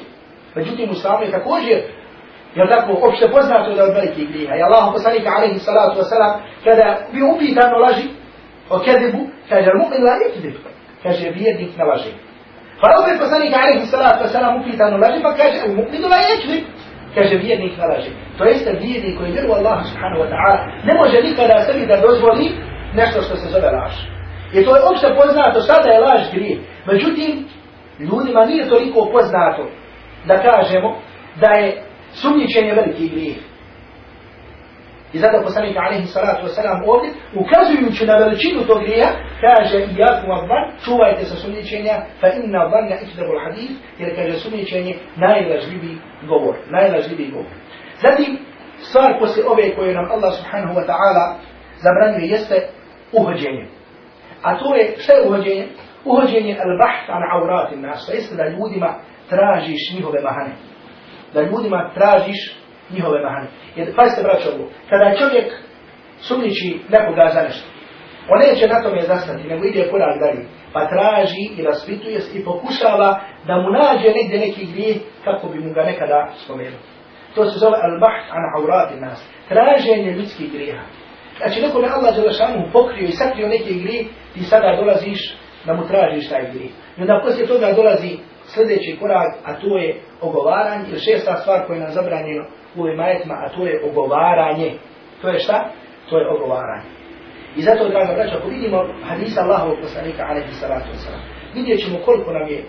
Međutim, 0.55 0.89
u 0.89 0.93
islamu 0.93 1.23
je 1.23 1.31
također 1.31 1.77
Jel 2.55 2.67
tako, 2.67 2.91
opšte 3.07 3.31
poznato 3.31 3.73
da 3.73 3.83
od 3.83 3.93
velikih 3.93 4.29
grijeha. 4.29 4.55
I 4.55 4.61
Allah 4.61 4.89
poslanika 4.93 5.29
alaihi 5.37 5.59
salatu 5.59 5.99
wasalam, 5.99 6.39
kada 6.63 6.97
bi 7.13 7.21
upitano 7.23 7.77
laži 7.77 8.07
o 8.69 8.79
kedibu, 8.79 9.19
kaže, 9.49 9.69
mu'min 9.79 10.03
la 10.03 10.15
ikdib. 10.27 10.55
Kaže, 11.03 11.29
vjernik 11.29 11.77
ne 11.77 11.85
laži. 11.85 12.11
Pa 12.81 12.87
opet 13.01 13.19
poslanika 13.19 13.57
alaihi 13.63 13.85
salatu 13.85 14.23
wasalam 14.25 14.53
upitano 14.61 14.97
laži, 14.97 15.19
pa 15.23 15.31
kaže, 15.39 15.59
mu'min 15.77 16.03
la 16.11 16.19
ikdib. 16.33 16.63
Kaže, 17.15 17.35
vjernik 17.35 17.77
na 17.77 17.85
laži. 17.85 18.11
To 18.37 18.43
jeste 18.43 18.71
vjernik 18.81 19.17
koji 19.17 19.31
vjeru 19.31 19.53
Allah 19.53 19.77
subhanahu 19.89 20.21
wa 20.23 20.29
ta'ala, 20.33 20.57
ne 20.87 20.93
može 20.99 21.17
nikada 21.21 21.63
sebi 21.67 21.85
da 21.85 21.97
dozvoli 22.07 22.45
nešto 22.93 23.21
što 23.21 23.35
se 23.35 23.47
zove 23.49 23.69
laž. 23.77 23.95
I 24.53 24.65
to 24.65 24.75
je 24.75 24.81
opšte 24.91 25.07
poznato, 25.19 25.61
sada 25.61 25.91
je 25.91 25.99
laž 25.99 26.21
grije. 26.33 26.57
Međutim, 26.85 27.45
ljudima 27.99 28.45
nije 28.45 28.69
toliko 28.69 29.09
poznato 29.11 29.63
da 30.25 30.35
kažemo 30.37 30.99
da 31.41 31.49
je 31.49 31.83
sumnjičenje 32.13 32.73
veliki 32.73 33.09
grijeh. 33.09 33.37
I 35.13 35.17
zato 35.19 35.43
poslanik 35.43 35.77
alaihi 35.77 36.05
salatu 36.05 36.45
wasalam 36.47 36.79
ovdje, 36.87 37.09
ukazujući 37.35 38.05
na 38.05 38.15
veličinu 38.15 38.61
tog 38.67 38.79
grija, 38.83 39.07
kaže 39.41 39.77
i 39.77 39.95
jaku 39.97 40.27
abban, 40.31 40.63
čuvajte 40.85 41.25
se 41.25 41.35
sumničenja, 41.35 41.95
fa 42.19 42.27
inna 42.27 42.65
abbanna 42.65 42.95
ikdabu 43.05 43.33
hadith, 43.43 43.73
jer 43.99 44.15
kaže 44.15 44.39
sumničenje 44.39 44.95
najlažljiviji 45.15 45.97
govor, 46.27 46.55
najlažljiviji 46.69 47.31
govor. 47.31 47.51
Zatim, 48.03 48.37
stvar 48.77 49.19
posle 49.19 49.43
ove 49.47 49.75
koje 49.75 49.93
nam 49.93 50.11
Allah 50.11 50.33
subhanahu 50.33 50.73
wa 50.79 50.85
ta'ala 50.89 51.35
zabranjuje 51.83 52.31
jeste 52.31 52.67
uhođenje. 53.11 53.65
A 54.43 54.57
to 54.59 54.75
je, 54.75 54.95
šta 54.97 55.13
je 55.13 55.27
uhođenje? 55.27 55.67
Uhođenje 56.05 56.53
al-bahth 56.63 57.07
an 57.15 57.23
aurati 57.33 57.75
nas, 57.75 58.05
to 58.05 58.11
jeste 58.13 58.35
da 58.35 58.49
ljudima 58.49 58.95
tražiš 59.29 59.93
njihove 59.95 60.21
mahane 60.21 60.53
da 61.33 61.41
ljudima 61.41 61.91
tražiš 61.93 62.60
njihove 62.93 63.21
mahane. 63.21 63.47
Jer, 63.75 63.95
pazite 63.95 64.23
braćo 64.23 64.49
ovo, 64.55 64.69
kada 64.89 65.15
čovjek 65.19 65.47
sumniči 66.19 66.79
nekoga 66.89 67.29
za 67.33 67.41
nešto, 67.41 67.67
on 68.29 68.39
neće 68.39 68.67
na 68.67 68.83
tome 68.83 69.01
zastati, 69.01 69.47
nego 69.47 69.65
ide 69.65 69.89
korak 69.91 70.19
dalje, 70.19 70.45
pa 70.73 70.87
traži 70.87 71.43
i 71.57 71.63
raspituje 71.63 72.19
i 72.33 72.45
pokušava 72.45 73.19
da 73.47 73.53
mu 73.61 73.69
nađe 73.69 74.09
negdje 74.17 74.39
neki 74.39 74.65
grijeh 74.71 74.97
kako 75.23 75.47
bi 75.47 75.59
mu 75.59 75.73
ga 75.73 75.83
nekada 75.83 76.27
spomenuo. 76.43 76.79
To 77.35 77.45
se 77.45 77.59
zove 77.59 77.77
al-bahth 77.77 78.27
an 78.35 78.43
aurati 78.57 78.99
nas, 78.99 79.29
traženje 79.49 80.11
ljudskih 80.11 80.51
grijeha. 80.53 80.83
Znači, 81.37 81.61
neko 81.61 81.79
me 81.79 81.87
Allah 81.87 82.15
Đelešanu 82.15 82.69
pokrio 82.73 83.07
i 83.07 83.11
sakrio 83.11 83.47
neki 83.47 83.79
grijeh, 83.79 84.05
ti 84.33 84.43
sada 84.43 84.75
dolaziš 84.75 85.35
da 85.65 85.73
mu 85.73 85.87
tražiš 85.87 86.29
taj 86.29 86.51
grijeh. 86.51 86.71
I 86.97 87.01
onda 87.01 87.21
poslije 87.23 87.47
toga 87.47 87.73
dolazi 87.73 88.17
sljedeći 88.53 88.97
korak, 88.99 89.33
a 89.45 89.53
to 89.53 89.77
je 89.77 90.01
ogovaranje, 90.21 90.85
ili 90.89 90.99
šesta 90.99 91.37
stvar 91.41 91.65
koja 91.67 91.75
je 91.77 91.83
nam 91.83 91.91
zabranjeno 91.91 92.45
u 92.75 92.81
ovim 92.81 92.99
ajetima, 92.99 93.33
a 93.33 93.49
to 93.49 93.65
je 93.65 93.83
ogovaranje. 93.89 94.73
To 95.21 95.29
je 95.29 95.39
šta? 95.39 95.69
To 96.09 96.17
je 96.19 96.29
ogovaranje. 96.29 96.89
I 97.55 97.61
zato, 97.61 97.89
draga 97.89 98.13
braća, 98.13 98.37
ako 98.37 98.47
vidimo 98.47 98.85
hadisa 99.03 99.41
Allahovog 99.41 99.77
poslanika, 99.81 100.25
alaihi 100.29 100.53
salatu 100.53 100.85
wasalam, 100.93 101.21
vidjet 101.53 101.79
ćemo 101.79 101.97
koliko 102.05 102.31
nam 102.31 102.47
je, 102.47 102.63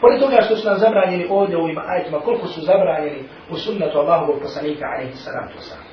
pored 0.00 0.20
toga 0.20 0.36
što 0.40 0.56
su 0.56 0.68
nam 0.68 0.78
zabranjeni 0.78 1.26
ovdje 1.30 1.56
u 1.56 1.60
ovim 1.60 1.78
ajetima, 1.86 2.20
koliko 2.20 2.46
su 2.46 2.60
zabranjeni 2.60 3.22
u 3.50 3.56
sunnatu 3.56 3.98
Allahovog 3.98 4.40
poslanika, 4.42 4.84
alaihi 4.94 5.16
salatu 5.16 5.54
wasalam. 5.58 5.86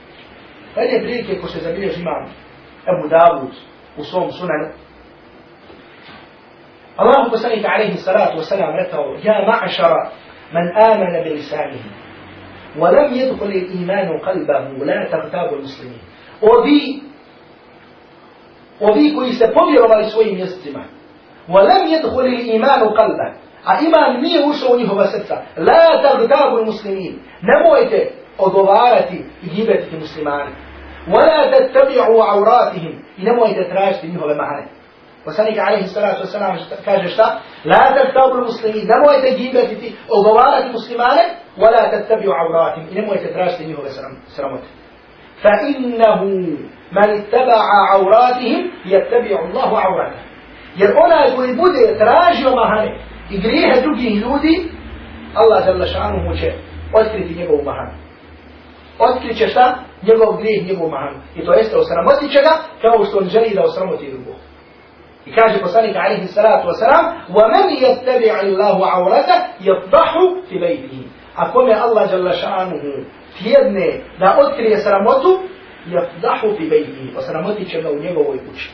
Pa 0.76 0.82
jedne 0.82 1.00
prilike 1.00 1.42
ko 1.42 1.48
se 1.48 1.60
zabilježi 1.60 2.02
imam 2.02 2.24
Ebu 2.92 3.08
Davud 3.10 3.54
u 3.98 4.04
svom 4.04 4.32
sunanu, 4.32 4.68
الله 7.00 7.28
المسيد 7.28 7.66
عليه 7.66 7.94
الصلاة 7.94 8.36
والسلام 8.36 8.76
رتعه 8.76 9.18
يا 9.24 9.48
معشر 9.48 9.94
من 10.54 10.78
آمن 10.78 11.24
بلسانه 11.24 11.84
ولم 12.80 13.14
يدخل 13.14 13.46
الإيمان 13.46 14.20
قلبه 14.20 14.86
لا 14.86 15.10
تغتاب 15.12 15.54
المسلمين. 15.54 16.00
وذي 16.42 17.04
وذي 18.82 19.16
كوي 19.16 19.32
سبوبر 19.32 19.88
ما 19.88 20.02
يسوي 20.02 20.26
يستمع. 20.26 20.86
ولم 21.50 21.88
يدخل 21.88 22.26
الإيمان 22.26 22.90
قلبه. 22.90 23.34
إيمان 23.70 24.22
مي 24.22 24.44
هو 24.44 24.54
شوني 24.54 24.90
هو 24.90 25.06
لا 25.58 26.04
تغتاب 26.04 26.58
المسلمين. 26.58 27.22
نموئت 27.44 28.12
أدوارت 28.40 29.10
جيبة 29.56 29.88
المسلمان. 29.94 30.54
ولا 31.08 31.60
تتبعوا 31.60 32.24
عوراتهم. 32.24 33.04
نموت 33.20 33.56
تراجت 33.56 34.06
منه 34.06 34.22
بمعارك. 34.26 34.68
Poslanik 35.26 35.58
alaihi 35.58 35.88
salatu 35.88 36.22
wasalam 36.24 36.58
kaže 36.86 37.08
šta? 37.08 37.42
La 37.66 37.84
tattabu 37.96 38.38
muslimin, 38.46 38.88
nemojte 38.88 39.38
gibetiti, 39.38 39.96
ogovarati 40.10 40.72
muslimane, 40.72 41.24
wala 41.58 41.92
tattabiu 41.92 42.32
avratim, 42.32 42.84
i 42.92 42.96
nemojte 42.96 43.34
tražiti 43.34 43.66
njihove 43.66 43.90
sramote. 44.28 44.68
Fa 45.42 45.54
innahu 45.68 46.26
man 46.92 47.10
ittaba'a 47.20 47.80
avratihim, 47.96 48.72
yattabi'u 48.86 49.38
Allahu 49.38 49.76
avratih. 49.76 50.22
Jer 50.76 50.90
onaj 51.06 51.36
koji 51.36 51.56
bude 51.56 51.98
tražio 51.98 52.56
mahane 52.56 53.00
i 53.30 53.42
grijehe 53.42 53.82
drugih 53.82 54.16
ljudi, 54.16 54.72
Allah 55.36 55.68
jalla 55.68 55.86
šanuhu 55.86 56.38
će 56.40 56.54
otkriti 56.94 57.40
njegovu 57.40 57.64
mahanu. 57.64 57.98
Otkrit 59.00 59.38
će 59.38 59.48
šta? 59.48 59.76
Njegov 60.02 60.38
grijeh, 60.38 60.68
njegovu 60.68 60.90
mahanu. 60.90 61.20
I 61.36 61.46
to 61.46 61.54
jeste 61.54 61.78
osramotit 61.78 62.32
će 62.32 62.40
ga, 62.42 62.54
kao 62.82 63.06
što 63.06 63.18
on 63.18 63.30
želi 63.30 63.56
da 63.56 63.64
osramoti 63.64 64.12
drugog. 64.12 64.36
I 65.26 65.32
kaže 65.32 65.60
poslanik 65.60 65.96
alaihi 65.96 66.28
salatu 66.28 66.68
wasalam, 66.68 67.06
وَمَنْ 67.34 67.66
يَتَّبِعِ 67.86 68.34
اللَّهُ 68.42 68.78
عَوْرَتَ 68.94 69.30
يَفْضَحُ 69.62 70.12
فِي 70.50 70.56
بَيْتِهِ 70.60 71.02
A 71.36 71.52
kome 71.52 71.74
Allah 71.74 72.12
jalla 72.12 72.34
šanuhu 72.34 73.06
tjedne 73.38 74.02
da 74.20 74.38
otkrije 74.40 74.78
sramotu, 74.78 75.40
يَفْضَحُ 75.88 76.40
فِي 76.58 76.70
بَيْتِهِ 76.70 77.18
Osramotit 77.18 77.72
će 77.72 77.82
ga 77.82 77.90
u 77.92 78.00
njegovoj 78.00 78.38
kući. 78.38 78.70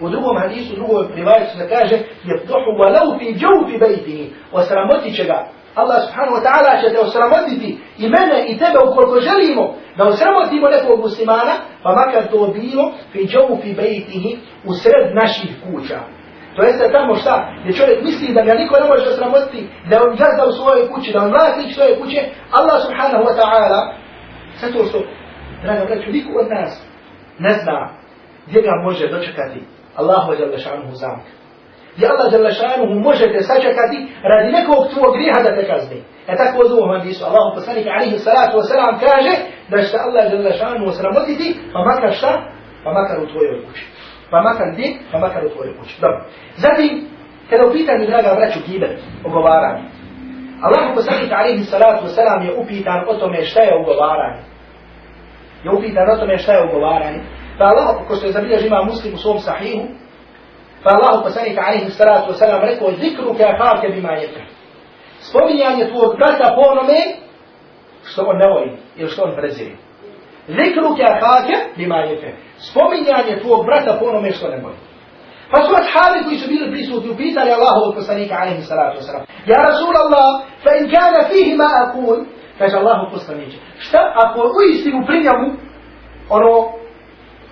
U 0.00 0.08
drugom 0.08 0.36
hadisu, 0.38 0.72
u 0.72 0.76
drugom 0.76 1.06
privajcu 1.12 1.58
se 1.58 1.68
kaže, 1.68 1.96
يَفْضَحُ 2.24 2.62
وَلَوْ 2.80 3.18
فِي 3.18 3.34
جَوْ 3.34 3.54
فِي 3.68 3.78
بَيْتِهِ 3.78 4.30
Osramotit 4.52 5.16
će 5.16 5.24
ga 5.24 5.57
Allah 5.80 5.98
subhanahu 6.06 6.36
wa 6.38 6.42
ta'ala 6.46 6.70
će 6.80 6.88
te 6.92 6.98
osramotiti 7.06 7.68
i 7.98 8.04
mene 8.14 8.36
i 8.50 8.58
tebe 8.58 8.78
ukoliko 8.88 9.20
želimo 9.28 9.64
da 9.96 10.02
osramotimo 10.08 10.66
nekog 10.68 11.00
muslimana, 11.06 11.54
pa 11.82 11.90
makar 12.00 12.22
to 12.32 12.52
bilo 12.60 12.84
fi 13.12 13.20
džavu 13.30 13.54
fi 13.62 13.70
bejtihi 13.74 14.32
u 14.68 14.70
sred 14.82 15.04
naših 15.20 15.50
kuća. 15.64 15.98
To 16.56 16.62
jeste 16.62 16.92
tamo 16.92 17.14
šta, 17.14 17.34
gdje 17.60 17.78
čovjek 17.78 18.02
misli 18.04 18.34
da 18.34 18.42
ga 18.42 18.54
niko 18.54 18.74
ne 18.80 18.88
može 18.88 19.04
osramotiti, 19.10 19.68
da 19.90 20.02
on 20.04 20.10
gazda 20.22 20.42
u 20.48 20.52
svojoj 20.52 20.88
kući, 20.92 21.12
da 21.12 21.22
on 21.22 21.30
vlasnik 21.30 21.74
svoje 21.74 22.00
kuće, 22.00 22.20
Allah 22.58 22.76
subhanahu 22.86 23.24
wa 23.28 23.34
ta'ala, 23.40 23.80
zato 24.60 24.84
što, 24.88 24.98
draga 25.62 25.84
braću, 25.84 26.10
niko 26.10 26.30
od 26.42 26.48
nas 26.50 26.72
ne 27.38 27.52
zna 27.62 27.78
gdje 28.46 28.60
ga 28.62 28.72
može 28.84 29.08
dočekati 29.08 29.60
Allahu 29.96 30.32
wa 30.32 30.40
jalla 30.40 30.90
zamka 30.92 31.30
gdje 31.98 32.06
Allah 32.12 32.26
žele 32.34 32.50
šanuhu 32.62 32.94
možete 33.08 33.38
sačekati 33.50 33.98
radi 34.30 34.48
nekog 34.58 34.80
tvojeg 34.92 35.12
grijeha 35.16 35.40
da 35.46 35.50
te 35.56 35.64
kazni. 35.70 35.98
E 36.30 36.32
tako 36.40 36.56
od 36.64 36.70
ovom 36.72 36.90
hadisu, 36.96 37.20
Allah 37.28 37.44
poslanik 37.56 37.86
alihi 37.96 38.18
salatu 38.26 38.54
wasalam 38.58 38.94
kaže 39.06 39.32
da 39.70 39.76
će 39.82 39.96
Allah 40.06 40.24
žele 40.32 40.52
šanuhu 40.62 40.90
sramotiti, 40.98 41.48
pa 41.72 41.78
makar 41.88 42.12
šta? 42.20 42.32
Pa 42.84 42.90
makar 42.98 43.16
u 43.24 43.30
tvojoj 43.32 43.56
kući. 43.64 43.84
Pa 44.30 44.38
makar 44.48 44.66
gdje? 44.72 44.88
Pa 45.12 45.16
makar 45.24 45.42
u 45.46 45.50
tvojoj 45.54 45.72
kući. 45.78 45.94
Dobro. 46.04 46.20
Zatim, 46.64 46.90
kada 47.50 47.62
u 47.66 47.72
pitanju, 47.76 48.10
draga 48.10 48.30
braću, 48.38 48.58
gibet, 48.68 48.94
ogovaranje. 49.28 49.84
Allah 50.66 50.84
poslanik 50.98 51.32
alaihi 51.32 51.64
salatu 51.64 52.02
wasalam 52.06 52.40
je 52.46 52.52
upitan 52.62 53.00
o 53.10 53.14
tome 53.20 53.38
šta 53.50 53.60
je 53.68 53.78
ugovaranje. 53.82 54.42
Je 55.64 55.70
upitan 55.76 56.04
o 56.12 56.16
tome 56.20 56.38
šta 56.38 56.52
je 56.52 56.66
ugovaranje. 56.68 57.20
Pa 57.58 57.64
Allah, 57.64 57.88
ko 58.08 58.14
što 58.14 58.26
je 58.26 58.32
zabilježi 58.32 58.66
ima 58.66 58.82
muslim 58.82 59.14
u 59.14 59.22
svom 59.24 59.38
sahihu, 59.38 59.84
Allah 60.84 61.22
poslanik 61.24 61.58
alaihi 61.58 61.90
salatu 61.90 62.32
wasalam 62.32 62.60
rekao, 62.62 62.90
zikru 62.92 63.34
ke 63.34 63.44
ahake 63.44 63.88
bima 63.88 64.12
jekra. 64.12 64.44
Spominjanje 65.20 65.90
tvojeg 65.90 66.16
brata 66.18 66.54
po 66.54 66.62
onome 66.70 67.00
što 68.04 68.22
on 68.22 68.36
ne 68.36 68.48
voli 68.48 68.72
ili 68.96 69.10
što 69.10 69.22
on 69.22 69.34
prezire. 69.36 69.76
Zikru 70.48 70.96
ke 70.96 71.04
ahake 71.14 71.56
bima 71.76 71.96
jekra. 71.96 72.30
Spominjanje 72.58 73.40
tvojeg 73.42 73.66
brata 73.66 73.98
po 73.98 74.04
onome 74.06 74.30
što 74.30 74.48
ne 74.48 74.56
voli. 74.62 74.76
Pa 75.50 75.62
su 75.62 75.70
ashabi 75.80 76.24
koji 76.24 76.38
su 76.38 76.48
bili 76.48 76.70
prisutni 76.70 77.10
upitali 77.10 77.50
Allahovog 77.50 77.94
poslanika 77.94 78.34
alaihi 78.42 78.62
salatu 78.62 78.98
wasalam. 79.00 79.22
Ja 79.46 79.58
Rasul 79.68 79.94
Allah, 80.04 80.28
fa 80.64 80.70
in 80.78 80.84
kana 80.94 81.20
fihi 81.28 81.54
ma 81.56 81.68
akun, 81.84 82.26
kaže 82.58 82.76
Allahu 82.76 83.04
poslaniče, 83.12 83.58
šta 83.78 84.00
ako 84.24 84.40
u 84.40 84.60
istinu 84.72 85.06
pri 85.06 85.16
njemu, 85.24 85.46
ono, 86.28 86.52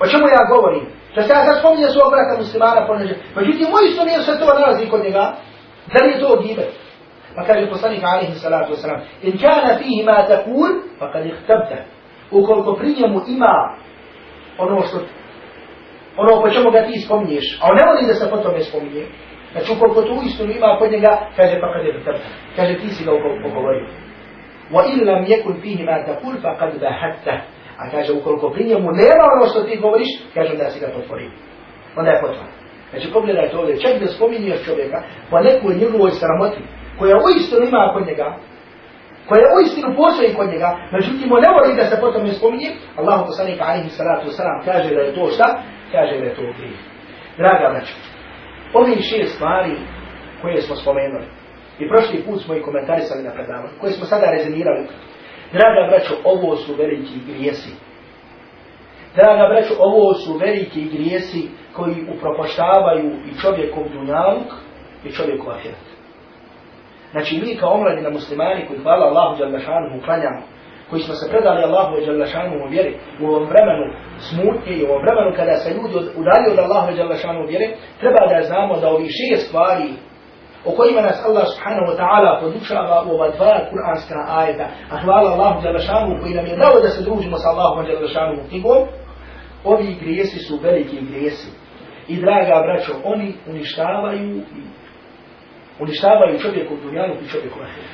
o 0.03 0.07
čemu 0.11 0.25
ja 0.29 0.43
govorim, 0.53 0.96
da 1.17 1.23
se 1.23 1.33
ja 1.33 1.45
sad 1.45 1.59
spominjem 1.59 1.91
svog 1.91 2.09
brata 2.15 2.43
muslimana 2.43 2.87
poneđe, 2.87 3.15
međutim, 3.37 3.67
u 3.75 3.77
istinu 3.87 4.05
nije 4.07 4.21
se 4.23 4.39
to 4.41 4.47
nalazi 4.61 4.91
kod 4.93 5.01
njega, 5.05 5.25
da 5.93 5.99
li 6.05 6.13
je 6.13 6.21
to 6.21 6.41
gibe? 6.43 6.67
Pa 7.37 7.45
kaže 7.49 7.71
poslanik 7.75 8.03
alaihi 8.05 8.35
salatu 8.45 8.73
wasalam, 8.73 9.01
in 9.23 9.33
kana 9.43 9.71
fihi 9.79 10.03
ma 10.09 10.19
takun, 10.31 10.71
pa 10.99 11.13
kad 11.13 11.27
ih 11.27 11.37
tabta, 11.47 11.79
ukoliko 12.31 12.75
pri 12.75 12.89
njemu 12.99 13.19
ima 13.29 13.55
ono 14.59 14.83
što 14.87 14.99
ono 16.17 16.41
po 16.43 16.51
čemu 16.51 16.71
ga 16.71 16.87
ti 16.87 17.01
spominješ, 17.01 17.59
a 17.61 17.67
on 17.71 17.77
ne 17.77 17.83
voli 17.89 18.07
da 18.07 18.15
se 18.15 18.31
po 18.31 18.37
tome 18.37 18.61
spominje, 18.61 19.07
znači 19.53 19.73
ukoliko 19.73 20.03
tu 20.03 20.15
istinu 20.27 20.53
ima 20.53 20.77
kod 20.79 20.91
njega, 20.93 21.13
kaže 21.37 21.61
pa 21.61 21.73
kad 21.73 22.05
to 22.05 22.13
kaže 22.57 22.75
ti 22.75 22.89
si 22.89 23.05
ga 23.05 23.11
pogovorio. 23.43 23.87
Wa 24.73 24.83
in 24.93 25.07
lam 25.09 25.25
yakun 25.25 25.61
fihi 25.63 25.85
ma 25.85 25.97
taqul 26.07 26.35
faqad 26.43 26.81
bahatta. 26.81 27.35
A 27.79 27.91
kaže 27.91 28.13
ukoliko 28.13 28.51
pri 28.51 28.65
njemu 28.65 28.89
nema 29.03 29.25
ono 29.35 29.45
što 29.51 29.63
ti 29.63 29.83
govoriš, 29.85 30.09
kaže 30.35 30.57
da 30.57 30.71
si 30.71 30.81
ga 30.81 30.89
potvorio. 30.97 31.31
Onda 31.97 32.11
je 32.11 32.21
potvorio. 32.21 32.57
Znači 32.91 33.13
pogledajte 33.13 33.57
ovdje, 33.57 33.81
čak 33.85 33.95
da 34.01 34.07
spominješ 34.07 34.65
čovjeka 34.65 34.99
po 35.31 35.37
nekoj 35.41 35.75
njegovoj 35.75 36.11
sramoti, 36.11 36.63
koja 36.99 37.17
uistinu 37.27 37.63
ima 37.67 37.93
kod 37.95 38.07
njega, 38.07 38.29
koja 39.29 39.47
uistinu 39.57 39.89
istinu 39.89 39.97
postoji 40.03 40.37
kod 40.39 40.49
njega, 40.53 40.71
međutim 40.97 41.33
on 41.33 41.41
ne 41.45 41.51
voli 41.55 41.79
da 41.81 41.85
se 41.91 41.97
potom 42.05 42.23
ne 42.25 42.33
spominje, 42.39 42.71
Allah 42.99 43.17
poslanika 43.31 43.65
alihi 43.71 43.91
salatu 43.99 44.25
wasalam 44.29 44.59
kaže 44.65 44.89
da 44.95 45.01
je 45.01 45.15
to 45.15 45.25
šta? 45.37 45.49
kaže 45.93 46.15
da 46.21 46.25
je 46.25 46.35
to 46.35 46.43
grijeh. 46.59 46.81
Draga 47.39 47.67
braćo, 47.73 47.95
ovi 48.79 49.03
šest 49.11 49.35
stvari 49.35 49.75
koje 50.43 50.63
smo 50.63 50.75
spomenuli, 50.77 51.27
i 51.81 51.89
prošli 51.89 52.25
put 52.27 52.43
smo 52.45 52.55
i 52.55 52.63
komentarisali 52.63 53.23
na 53.23 53.33
predavanju, 53.37 53.79
koje 53.81 53.93
smo 53.93 54.05
sada 54.07 54.27
rezimirali, 54.31 54.83
draga 55.53 55.89
braćo, 55.91 56.15
ovo 56.25 56.57
su 56.57 56.75
veliki 56.75 57.19
grijesi. 57.29 57.73
Draga 59.15 59.49
braćo, 59.49 59.75
ovo 59.79 60.15
su 60.15 60.39
veliki 60.39 60.85
grijesi 60.85 61.49
koji 61.73 62.07
upropoštavaju 62.17 63.11
i 63.29 63.41
čovjekov 63.41 63.85
dunjaluk 63.93 64.51
i 65.05 65.13
čovjekov 65.13 65.51
ahiret. 65.51 65.87
Znači 67.11 67.43
mi 67.45 67.57
kao 67.57 67.71
omladina 67.71 68.11
muslimani 68.11 68.67
koji 68.67 68.79
hvala 68.79 69.07
Allahu 69.07 69.39
Đalešanu 69.39 70.03
klanjamo, 70.05 70.43
koji 70.91 71.03
smo 71.03 71.15
se 71.15 71.31
predali 71.31 71.63
Allahu 71.63 71.97
i 71.97 72.07
Đalešanu 72.07 72.65
u 72.65 72.69
vjeri 72.69 72.95
u 73.21 73.27
ovom 73.27 73.49
vremenu 73.49 73.87
smutnje 74.19 74.73
i 74.77 74.85
u 74.85 74.89
ovom 74.91 75.03
vremenu 75.03 75.37
kada 75.37 75.55
se 75.57 75.75
ljudi 75.75 75.95
udalio 76.21 76.53
od 76.53 76.59
Allahu 76.59 76.89
i 76.91 77.45
u 77.45 77.47
vjeri, 77.47 77.69
treba 78.01 78.23
da 78.33 78.47
znamo 78.51 78.81
da 78.81 78.89
ovi 78.89 79.09
šest 79.19 79.49
stvari 79.49 79.89
o 80.67 80.71
kojima 80.77 81.01
nas 81.01 81.25
Allah 81.25 81.45
subhanahu 81.55 81.87
wa 81.91 81.97
ta'ala 82.01 82.41
podučava 82.41 83.05
u 83.07 83.11
ova 83.15 83.29
dva 83.37 83.55
kuranska 83.71 84.17
ajeta, 84.29 84.67
a 84.91 84.97
hvala 85.03 85.31
Allahu 85.33 85.63
Đalešanu 85.63 86.21
koji 86.21 86.35
nam 86.35 86.47
je 86.47 86.57
dao 86.57 86.81
da 86.83 86.89
se 86.89 87.03
družimo 87.03 87.37
sa 87.39 87.49
Allahom 87.49 87.87
Đalešanu 87.87 88.35
u 88.41 88.49
knjigom, 88.49 88.81
ovi 89.65 89.97
grijesi 90.01 90.39
su 90.39 90.59
veliki 90.63 91.01
grijesi. 91.11 91.51
I 92.09 92.21
draga 92.21 92.63
braćo, 92.67 92.93
oni 93.05 93.35
uništavaju 93.47 94.37
i 94.37 94.63
uništavaju 95.81 96.39
čovjeku 96.39 96.75
u 96.75 96.77
dunjanu 96.77 97.15
i 97.15 97.29
čovjeku 97.29 97.59
na 97.59 97.67
hrvi. 97.67 97.89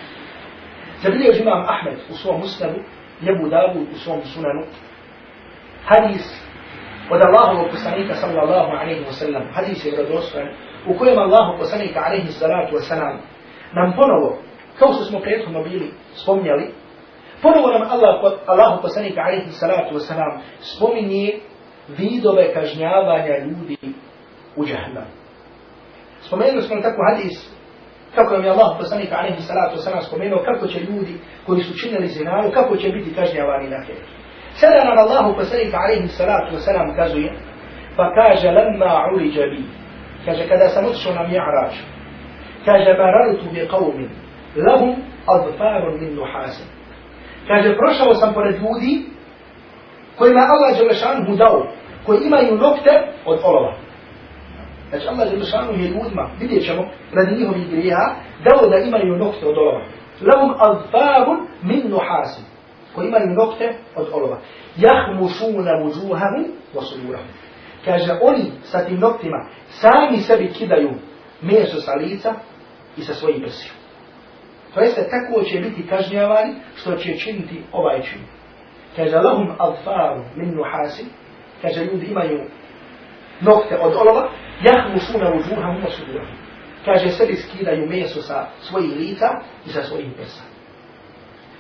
Zabilježi 1.03 1.43
imam 1.43 1.65
Ahmed 1.69 1.99
u 2.11 2.15
svom 2.15 2.41
ustavu, 2.41 2.79
Jebu 3.21 3.49
Davud 3.49 3.89
u 3.95 3.99
svom 3.99 4.21
sunanu, 4.25 4.63
hadis 5.85 6.43
od 7.11 7.21
Allahovog 7.27 7.71
poslanika 7.71 8.15
sallallahu 8.15 8.71
alaihi 8.81 9.05
wa 9.05 9.13
sallam, 9.13 9.43
hadis 9.55 9.85
je 9.85 9.97
radostan, 9.97 10.49
u 10.87 10.99
kojem 10.99 11.18
Allahu 11.18 11.59
poslanika 11.59 12.01
alaihi 12.07 12.33
salatu 12.33 12.77
wasalam 12.77 13.16
nam 13.75 13.92
ponovo, 13.97 14.38
kao 14.79 14.92
što 14.92 15.05
smo 15.05 15.21
prethodno 15.21 15.62
bili 15.62 15.90
spomnjali, 16.14 16.75
ponovo 17.42 17.68
nam 17.68 17.83
Allah, 17.90 18.33
Allahu 18.47 18.83
poslanika 18.83 19.21
alaihi 19.21 19.51
salatu 19.51 19.95
wasalam 19.95 20.38
spominje 20.61 21.33
vidove 21.99 22.55
kažnjavanja 22.55 23.38
ljudi 23.38 23.77
u 24.57 24.64
džahnem. 24.64 25.07
Spomenuli 26.21 26.62
smo 26.62 26.83
tako 26.83 27.03
hadis 27.11 27.53
kako 28.14 28.35
je 28.35 28.51
Allah 28.51 28.77
poslanika 28.79 29.16
alaihi 29.18 29.42
salatu 29.42 29.77
wasalam 29.77 30.03
spomenuo 30.09 30.45
kako 30.45 30.66
će 30.66 30.81
ljudi 30.81 31.14
koji 31.47 31.62
su 31.62 31.79
činili 31.79 32.07
zinaru, 32.07 32.53
kako 32.53 32.77
će 32.77 32.88
biti 32.88 33.14
kažnjavani 33.14 33.71
na 33.71 33.85
kjeru. 33.87 34.01
Sada 34.55 34.85
nam 34.85 34.99
Allahu 34.99 35.35
poslanika 35.37 35.77
alaihi 35.77 36.09
salatu 36.09 36.57
wasalam 36.57 36.97
kazuje, 36.97 37.33
pa 37.97 38.14
kaže 38.14 38.51
lemma 38.51 39.05
uliđa 39.14 39.42
bih, 39.51 39.64
kaže 40.25 40.49
kada 40.49 40.69
sam 40.69 40.85
otišao 40.85 41.15
na 41.15 41.23
mi'rač, 41.23 41.75
kaže 42.65 42.91
marartu 42.99 43.45
bi 43.53 43.69
qavmin, 43.71 44.11
lahum 44.57 44.97
adfarun 45.27 46.01
min 46.01 46.15
nuhasim. 46.15 46.67
Kaže 47.49 47.77
prošao 47.77 48.15
sam 48.15 48.35
pored 48.35 48.55
ljudi 48.55 49.05
kojima 50.19 50.41
Allah 50.41 50.79
Đelešan 50.79 51.25
mu 51.29 51.37
dao, 51.37 51.67
koji 52.07 52.19
imaju 52.27 52.57
nokte 52.57 53.13
od 53.25 53.39
olova. 53.45 53.75
Znači 54.91 55.09
Allah 55.09 55.33
je 55.33 55.39
lišanu 55.39 55.73
je 55.73 55.89
ljudima, 55.89 56.31
vidjet 56.41 56.65
ćemo, 56.67 56.83
radi 57.13 57.37
njihovih 57.37 57.71
grija, 57.71 58.15
dao 58.45 58.69
da 58.71 58.77
imaju 58.77 59.17
nokte 59.17 59.47
od 59.47 59.59
olova. 59.59 59.83
Lahum 60.21 60.55
adfarun 60.59 61.47
min 61.63 61.83
nuhasim, 61.91 62.45
koji 62.95 63.09
imaju 63.09 63.27
nokte 63.27 63.75
od 63.97 64.09
olova. 64.13 64.39
Jahmušuna 64.77 65.73
vuđuhahum 65.83 66.45
wa 66.75 66.83
sudurahum. 66.83 67.27
Kaže, 67.85 68.12
oni 68.21 68.53
sa 68.62 68.85
tim 68.85 69.01
noktima 69.01 69.47
sami 69.68 70.18
sebi 70.18 70.53
kidaju 70.53 70.90
meso 71.40 71.81
sa 71.81 71.92
lica 71.92 72.35
i 72.97 73.03
sa 73.03 73.14
svojim 73.14 73.42
prsima. 73.42 73.75
To 74.75 74.81
jeste, 74.81 75.09
tako 75.11 75.42
će 75.42 75.61
biti 75.61 75.87
kažnjavani 75.87 76.55
što 76.77 76.97
će 76.97 77.18
činiti 77.18 77.62
ovaj 77.73 78.03
čin. 78.03 78.21
Kaže, 78.97 79.16
lahum 79.16 79.55
alfaru 79.59 80.25
min 80.37 80.55
nuhasi, 80.55 81.05
kaže, 81.62 81.85
ljudi 81.85 82.07
imaju 82.07 82.40
nokte 83.40 83.79
od 83.79 83.97
olova, 83.97 84.29
jahmušuna 84.62 85.33
uđuhahum 85.35 85.83
wa 85.85 85.90
sudurahum. 85.90 86.37
Kaže, 86.85 87.09
sebi 87.11 87.37
skidaju 87.37 87.88
meso 87.88 88.23
sa 88.23 88.47
svojih 88.61 88.97
lica 88.97 89.27
i 89.66 89.68
sa 89.68 89.83
svojih 89.83 90.09
prsa. 90.16 90.42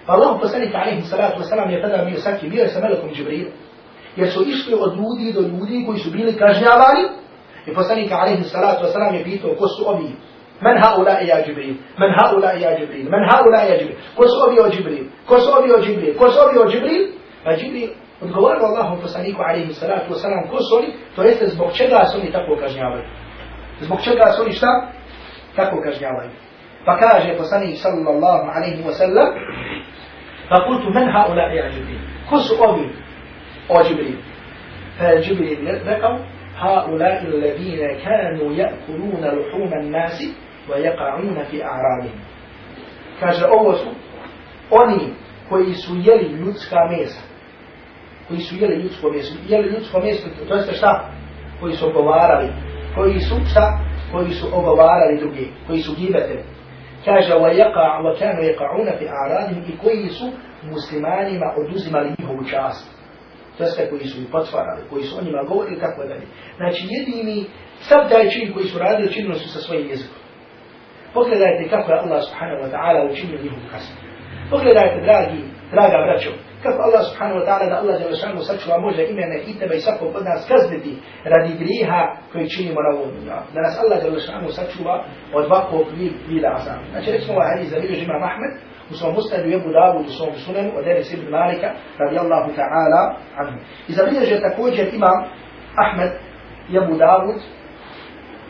Pa 0.06 0.12
Allah 0.12 0.40
poslanika 0.40 0.78
alaihi 0.78 1.02
salatu 1.02 1.42
wasalam 1.42 1.70
je 1.70 1.82
tada 1.82 2.04
bio 2.04 2.18
saki, 2.18 2.48
bio 2.48 2.62
je 2.62 2.68
sa 2.68 2.80
melekom 2.80 3.10
Džibril. 3.14 3.46
Jer 4.16 4.30
su 4.30 4.40
išli 4.46 4.74
od 4.74 4.96
ljudi 4.96 5.32
do 5.32 5.40
ljudi 5.40 5.84
koji 5.86 5.98
su 5.98 6.10
bili 6.10 6.36
kažnjavani. 6.36 7.04
I 7.66 7.74
poslanik 7.74 8.12
alaihi 8.12 8.42
salatu 8.42 8.84
wasalam 8.84 9.14
je 9.14 9.24
pitao 9.24 9.54
ko 9.58 9.68
su 9.68 9.88
ovi. 9.88 10.10
Men 10.60 10.76
haula 10.82 11.10
ja 11.10 11.42
Džibril, 11.46 11.74
men 11.98 12.10
haula 12.18 12.50
ja 12.52 12.70
Džibril, 12.78 13.06
men 13.10 13.22
haula 13.30 13.60
ja 13.68 13.78
Džibril. 13.78 13.98
Ko 14.16 14.22
su 14.28 14.36
ovi 14.46 14.56
o 14.60 14.70
Džibril, 14.70 15.04
ko 15.28 15.40
su 15.40 15.48
ovi 15.58 15.72
o 15.72 15.82
Džibril, 15.82 16.14
ko 16.18 16.30
su 16.30 16.38
ovi 16.46 16.58
o 16.58 16.70
Džibril. 16.70 17.02
Pa 17.44 17.50
Džibril 17.56 17.88
odgovarao 18.22 18.66
Allahom 18.66 19.00
poslaniku 19.00 19.42
alaihi 19.42 19.74
salatu 19.74 20.14
wasalam 20.14 20.50
ko 20.50 20.58
su 20.62 20.76
oni, 20.78 20.88
to 21.16 21.22
jeste 21.22 21.46
zbog 21.46 21.72
čega 21.72 22.04
su 22.04 22.18
oni 22.18 22.32
tako 22.32 22.56
kažnjavali. 22.60 23.04
Zbog 23.80 23.98
čega 24.04 24.26
su 24.32 24.42
oni 24.42 24.52
šta? 24.52 24.72
Tako 25.56 25.76
kažnjavaju. 25.84 26.30
Pa 26.86 26.98
kaže 26.98 27.36
poslanik 27.38 27.76
sallallahu 27.78 28.44
alaihi 28.56 28.82
wasallam, 28.88 29.28
pa 30.48 30.56
kultu 30.66 30.90
men 30.94 31.08
haula 31.12 31.42
ja 31.42 31.70
Džibril. 31.70 32.00
Ko 32.30 32.38
su 32.38 32.54
ovi 32.68 33.01
je 35.00 35.22
Džibril 35.22 35.58
rekao, 35.84 36.18
هؤلاء 36.56 37.22
الذين 37.26 37.98
كانوا 38.04 38.52
يأكلون 38.52 39.24
لحوم 39.24 39.72
الناس 39.72 40.22
ويقعون 40.68 41.44
في 41.50 41.64
أعراضهم 41.64 42.18
kaže 43.20 43.46
ovo 43.46 43.72
su 43.72 43.88
oni 44.70 45.14
koji 45.48 45.74
su 45.74 45.92
jeli 46.04 46.28
ljudska 46.28 46.76
mesa 46.90 47.32
koji 48.28 48.40
su 48.40 48.56
jeli 48.56 48.82
ljudsko 48.82 49.10
meso. 49.10 49.34
Jeli 49.48 49.68
ljudsko 49.68 50.00
meso, 50.00 50.28
to 50.48 50.54
jeste 50.54 50.72
šta? 50.72 51.10
Koji 51.60 51.72
su 51.72 51.86
ogovarali. 51.86 52.48
Koji 52.94 53.20
su 53.20 53.34
šta? 53.50 53.78
Koji 54.12 54.30
su 54.30 54.46
ogovarali 54.52 55.18
drugi. 55.18 55.50
Koji 55.66 55.82
su 55.82 55.94
gibeteli. 55.94 56.44
Kaže, 57.04 57.32
wa 57.34 58.18
kanu 58.18 58.40
yaqa'una 58.42 58.98
fi 58.98 59.04
a'radihim 59.04 59.74
i 59.74 59.78
koji 59.78 60.08
su 60.08 60.30
muslimanima 60.62 61.46
oduzimali 61.56 62.14
njihovu 62.18 62.44
čast. 62.50 63.01
To 63.58 63.64
jeste 63.64 63.90
koji 63.90 64.04
su 64.04 64.20
ih 64.20 64.28
potvarali, 64.32 64.88
koji 64.90 65.02
su 65.04 65.18
o 65.18 65.24
njima 65.24 65.42
govorili, 65.42 65.80
tako 65.80 66.02
dalje. 66.02 66.26
Znači, 66.56 66.86
jedini, 66.90 67.44
sav 67.80 68.08
taj 68.10 68.28
čin 68.30 68.52
koji 68.52 68.66
su 68.66 68.78
radili, 68.78 69.12
činili 69.12 69.34
su 69.34 69.48
sa 69.48 69.60
svojim 69.60 69.88
jezikom. 69.88 70.22
Pogledajte 71.14 71.68
kako 71.70 71.92
je 71.92 71.98
Allah 71.98 72.20
subhanahu 72.28 72.62
wa 72.64 72.70
ta'ala 72.74 73.12
učinio 73.12 73.42
njihovu 73.42 73.66
kasnu. 73.72 73.96
Pogledajte, 74.50 75.00
dragi, 75.08 75.40
draga 75.72 75.98
braćo, 76.06 76.30
kako 76.62 76.78
Allah 76.86 77.02
subhanahu 77.10 77.38
wa 77.40 77.46
ta'ala 77.48 77.66
da 77.70 77.76
Allah 77.80 78.00
je 78.00 78.08
lešanu 78.12 78.40
sačuva 78.40 78.76
može 78.86 79.02
imene 79.04 79.36
i 79.46 79.58
tebe 79.58 79.74
i 79.76 79.84
svakog 79.86 80.16
od 80.18 80.24
nas 80.24 80.40
kazniti 80.52 80.92
radi 81.32 81.52
griha 81.62 82.02
koji 82.32 82.52
činimo 82.54 82.80
na 82.82 82.90
ovom 82.96 83.10
dunja. 83.14 83.38
Da 83.54 83.60
nas 83.66 83.74
Allah 83.82 83.98
je 84.04 84.10
lešanu 84.10 84.48
sačuva 84.48 84.94
od 85.34 85.44
ovakvog 85.44 85.86
vida 86.28 86.48
azam. 86.58 86.80
Znači, 86.92 87.08
recimo 87.12 87.32
ovaj 87.34 87.48
hadis 87.52 87.70
za 87.70 87.76
vidio 87.76 88.00
žima 88.02 88.18
Mahmed, 88.26 88.52
Jebu 89.50 89.72
Davud, 89.72 90.06
u 90.06 90.10
svom 90.10 90.34
sunenu, 90.44 90.70
od 90.78 90.86
Enes 90.86 91.12
ibn 91.12 91.30
Malika, 91.30 91.68
radijallahu 91.98 92.50
ta'ala 92.56 93.14
anhu. 93.36 93.58
I 93.88 93.92
za 93.92 94.02
vidio 94.02 94.40
također 94.40 94.94
imam 94.94 95.18
Ahmed, 95.76 96.12
Jebu 96.68 96.94
Davud, 96.96 97.40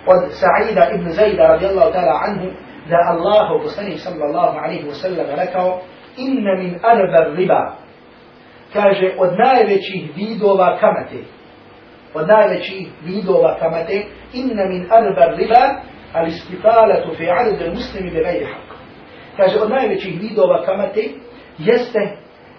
od 0.07 0.22
Sa'ida 0.40 0.94
ibn 0.94 1.09
Zajda, 1.09 1.42
radijallahu 1.42 1.92
ta'ala 1.92 2.14
anhu, 2.28 2.46
da 2.88 2.96
Allahu 3.12 3.62
poslanik 3.62 3.98
sallallahu 3.98 4.59
alaihi 4.59 4.88
wa 4.88 4.94
sallam 4.94 5.26
rekao, 5.37 5.81
inna 6.16 6.55
min 6.59 6.78
arba 6.83 7.35
riba, 7.37 7.76
kaže 8.72 9.14
od 9.18 9.31
najvećih 9.38 10.11
vidova 10.16 10.78
kamate 10.81 11.24
od 12.14 12.28
najvećih 12.28 12.88
vidova 13.05 13.59
kamate 13.59 14.05
inna 14.33 14.64
min 14.64 14.87
arba 14.90 15.37
riba 15.37 15.64
al 16.12 16.26
istifalatu 16.26 17.14
fi 17.16 17.31
arad 17.31 17.62
al 17.62 17.74
muslimi 17.74 18.11
bi 18.11 18.20
gajri 18.22 18.44
haq 18.44 18.71
kaže 19.37 19.61
od 19.61 19.71
najvećih 19.71 20.21
vidova 20.21 20.64
kamate 20.64 21.03
jeste 21.59 22.16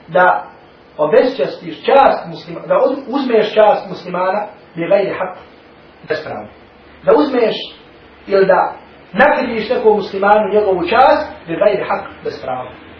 da 0.08 0.46
obesčastiš 0.98 1.86
čast 1.86 2.28
muslimana, 2.28 2.68
da 2.68 2.78
uzmeš 3.08 3.54
čast 3.54 3.90
muslimana 3.90 4.48
bi 4.76 4.88
gajri 4.88 5.14
hak 5.20 5.38
bespravno. 6.10 6.50
da 7.06 7.12
uzmeš 7.18 7.56
ili 8.28 8.46
da 8.46 8.74
nakriviš 9.14 9.70
nekom 9.70 9.96
muslimanu 9.96 10.54
njegovu 10.54 10.82
čast 10.88 11.28
bi 11.48 11.56
gajri 11.56 11.84
hak 11.90 12.04
bespravno. 12.24 12.72
prava 12.72 12.94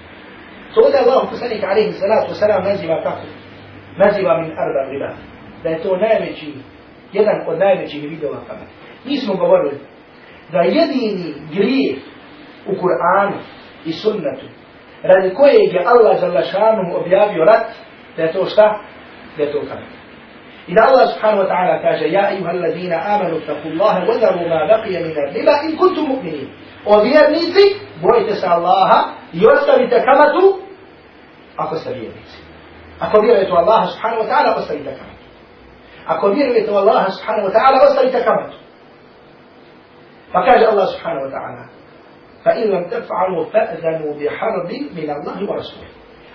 To 0.74 0.82
da 0.92 0.98
Allah 0.98 1.30
poslanik 1.32 1.64
alaihi 1.64 1.92
salatu 1.92 2.34
wasalam 2.34 2.64
naziva 2.70 3.04
kako? 3.04 3.26
Naziva 4.06 4.38
min 4.42 4.52
arba 4.64 4.82
riba. 4.92 5.10
Da 5.64 5.70
je 5.70 5.82
to 5.84 5.98
najveći, 5.98 6.54
jedan 7.14 7.38
od 7.48 7.60
najvećih 7.60 8.10
vidova 8.10 8.40
kamate. 8.48 8.72
Mi 9.06 9.18
smo 9.18 9.36
govorili 9.36 9.80
da 10.52 10.60
jedini 10.60 11.34
grijeh 11.56 11.98
u 12.68 12.72
Kur'anu 12.72 13.38
i 13.86 13.94
sunnatu 13.94 14.46
radi 15.04 15.34
kojeg 15.36 15.74
je 15.74 15.86
Allah 15.86 16.20
za 16.20 16.28
lašanom 16.28 16.96
objavio 16.96 17.46
rat, 17.46 17.68
da 18.18 18.24
je 18.24 18.34
to 18.34 18.46
šta? 18.46 18.80
Da 19.38 19.44
je 19.44 19.52
to 19.52 19.60
kamata. 19.60 20.04
I 20.68 20.74
da 20.76 20.82
Allah 20.90 21.10
subhanahu 21.14 21.44
wa 21.44 21.48
ta'ala 21.48 21.82
kaže 21.82 22.06
Ja 22.08 22.24
ayuha 22.32 22.50
allazina 22.50 22.98
amanu 23.16 23.40
taku 23.48 23.68
Allahe 23.68 24.08
wadaru 24.08 24.50
ma 24.50 24.60
baqija 24.72 25.00
min 25.00 25.14
riba 25.36 25.54
in 25.68 25.78
kuntum 25.78 26.08
mu'minin. 26.08 26.48
O 26.86 27.02
vjernici, 27.04 27.64
bojite 28.02 28.36
se 28.36 28.48
Allaha 28.48 29.00
i 29.34 29.48
ostavite 29.48 30.06
kamatu 30.06 30.64
ako 31.58 31.76
ste 31.76 31.90
vjernici. 31.94 32.38
Ako 33.00 33.22
vjerujete 33.22 33.52
u 33.52 33.56
Allaha 33.56 33.88
subhanahu 33.88 34.22
wa 34.24 34.28
ta'ala, 34.28 34.56
ostavite 34.56 34.92
kamatu. 35.00 35.26
Ako 36.08 36.28
vjerujete 36.30 36.72
u 36.72 36.76
Allaha 36.76 37.12
subhanahu 37.12 37.48
wa 37.48 37.54
ta'ala, 37.54 37.78
ostavite 37.88 38.24
kamatu. 38.24 38.58
Pa 40.34 40.46
kaže 40.46 40.66
Allah 40.66 40.88
subhanahu 40.94 41.26
wa 41.28 41.32
ta'ala, 41.36 41.64
in 42.52 42.72
lam 42.72 42.84
taf'alu 42.90 43.52
fa'zanu 43.52 44.20
bi 44.20 44.28
harbi 44.40 44.78
min 44.96 45.10
Allahi 45.10 45.46
wa 45.46 45.56
rasulih. 45.56 45.90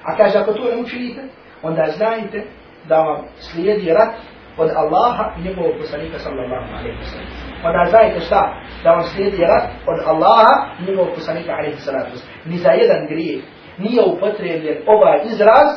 A 0.04 0.16
kaže, 0.16 0.38
ako 0.38 0.52
to 0.52 0.64
ne 0.64 0.76
učinite, 0.76 1.22
onda 1.62 1.84
znajte 1.96 2.44
da 2.88 2.96
vam 2.96 3.24
slijedi 3.38 3.92
rat 3.92 4.14
od 4.56 4.70
Allaha 4.76 5.34
i 5.38 5.42
njegovog 5.42 5.72
poslanika 5.80 6.18
sallallahu 6.18 6.68
alaihi 6.78 6.98
wa 6.98 7.08
sallam. 7.10 7.28
Onda 7.64 7.90
znajte 7.90 8.20
šta? 8.20 8.42
Da 8.84 8.90
vam 8.90 9.02
slijedi 9.02 9.42
rat 9.42 9.70
od 9.86 9.98
Allaha 10.06 10.54
i 10.80 10.90
njegovog 10.90 11.14
poslanika 11.14 11.52
alaihi 11.52 11.76
wa 11.76 11.84
sallam. 11.84 12.06
Ni 12.44 12.56
za 12.56 12.70
jedan 12.70 13.06
grijeh 13.06 13.42
nije 13.78 14.02
upotrebljen 14.02 14.78
ovaj 14.86 15.18
izraz 15.24 15.68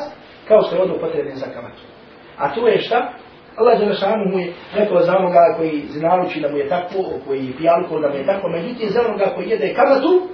kao 0.48 0.62
što 0.62 0.74
je 0.74 0.80
ovdje 0.80 0.96
upotrebljen 0.96 1.36
za 1.36 1.46
kamatu. 1.54 1.82
A 2.38 2.54
to 2.54 2.68
je 2.68 2.78
šta? 2.78 3.12
Allah 3.56 3.80
je 3.80 3.86
našanu 3.86 4.24
mu 4.32 4.38
je 4.38 4.52
rekao 4.74 5.00
za 5.00 5.16
onoga 5.16 5.54
koji 5.56 5.84
znaruči 5.88 6.40
da 6.40 6.48
mu 6.48 6.56
je 6.56 6.68
tako, 6.68 6.98
koji 7.26 7.54
pije 7.58 7.70
alkohol 7.70 8.00
da 8.00 8.08
mu 8.08 8.14
je 8.14 8.26
tako, 8.26 8.48
međutim 8.48 8.88
za 8.88 9.00
onoga 9.08 9.26
koji 9.34 9.48
jede 9.48 9.74
kamatu, 9.74 10.28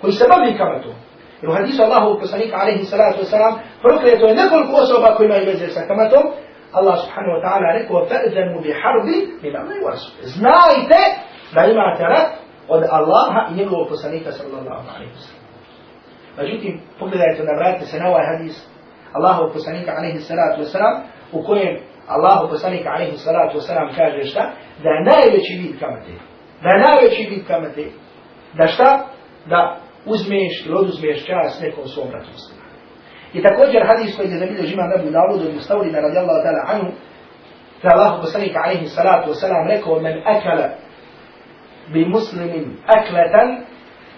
koji 0.00 0.12
se 0.12 0.24
bavi 0.32 0.58
kamatu. 0.58 0.88
Jer 1.40 1.50
u 1.50 1.54
hadisu 1.54 1.82
Allahu 1.82 2.20
poslanika 2.20 2.56
alaihi 2.56 2.84
salatu 2.84 3.18
wasalam 3.22 3.54
prokreto 3.82 4.26
je 4.26 4.34
nekoliko 4.34 4.72
osoba 4.84 5.14
koji 5.16 5.26
imaju 5.26 5.46
veze 5.46 5.68
sa 5.68 5.82
kamatom, 5.88 6.24
Allah 6.72 6.96
subhanahu 7.02 7.34
wa 7.36 7.42
ta'ala 7.44 7.66
rekao 7.78 8.06
harbi 8.82 9.16
min 9.42 9.56
Allah 9.56 9.76
i 9.80 9.84
rasul. 9.90 10.12
Znajte 10.22 11.00
da 11.54 11.60
imate 11.64 12.02
rat 12.02 12.30
od 12.68 12.82
Allaha 12.98 13.40
i 13.50 13.54
njegovog 13.54 13.88
poslanika 13.88 14.32
sallallahu 14.32 14.84
alaihi 14.94 15.12
wa 15.16 15.22
sallam. 15.26 15.40
Međutim, 16.38 16.80
pogledajte 16.98 17.42
da 17.42 17.52
vratite 17.52 17.86
se 17.86 17.98
na 17.98 18.08
ovaj 18.08 18.26
hadis 18.32 18.54
Allahu 19.12 19.52
poslanika 19.52 19.90
alaihi 19.98 20.18
salatu 20.18 20.62
wasalam 20.62 20.94
u 21.32 21.42
kojem 21.42 21.78
Allahu 22.14 22.48
poslanika 22.52 22.88
alaihi 22.90 23.16
salatu 23.16 23.58
wasalam 23.58 23.88
kaže 23.96 24.24
šta? 24.24 24.42
Da 24.82 24.88
je 24.90 25.04
najveći 25.12 25.52
vid 25.62 25.80
kamate. 25.80 26.14
Da 26.62 26.68
je 26.68 26.78
najveći 26.86 27.22
vid 27.30 27.46
kamate. 27.46 27.84
Da 28.58 28.66
šta? 28.66 29.06
Da 29.46 29.76
uzmeš 30.06 30.66
ili 30.66 30.74
oduzmeš 30.74 31.26
čas 31.26 31.60
nekom 31.62 31.86
svom 31.86 32.08
bratu 32.08 32.30
I 33.32 33.42
također 33.42 33.86
hadis 33.86 34.16
koji 34.16 34.28
je 34.28 34.38
zabilio 34.38 34.66
žima 34.66 34.82
Nabi 34.96 35.10
Dawudu 35.10 35.50
i 35.50 35.54
Mustavrina 35.54 35.98
radijallahu 36.00 36.42
ta'ala 36.44 36.62
anhu 36.74 36.90
da 37.82 37.88
Allahu 37.94 38.22
poslanika 38.22 38.58
alaihi 38.64 38.86
salatu 38.86 39.30
wasalam 39.30 39.68
rekao 39.68 40.00
men 40.00 40.22
akala 40.24 40.68
bi 41.92 42.04
muslimin 42.04 42.76
aklatan 42.86 43.48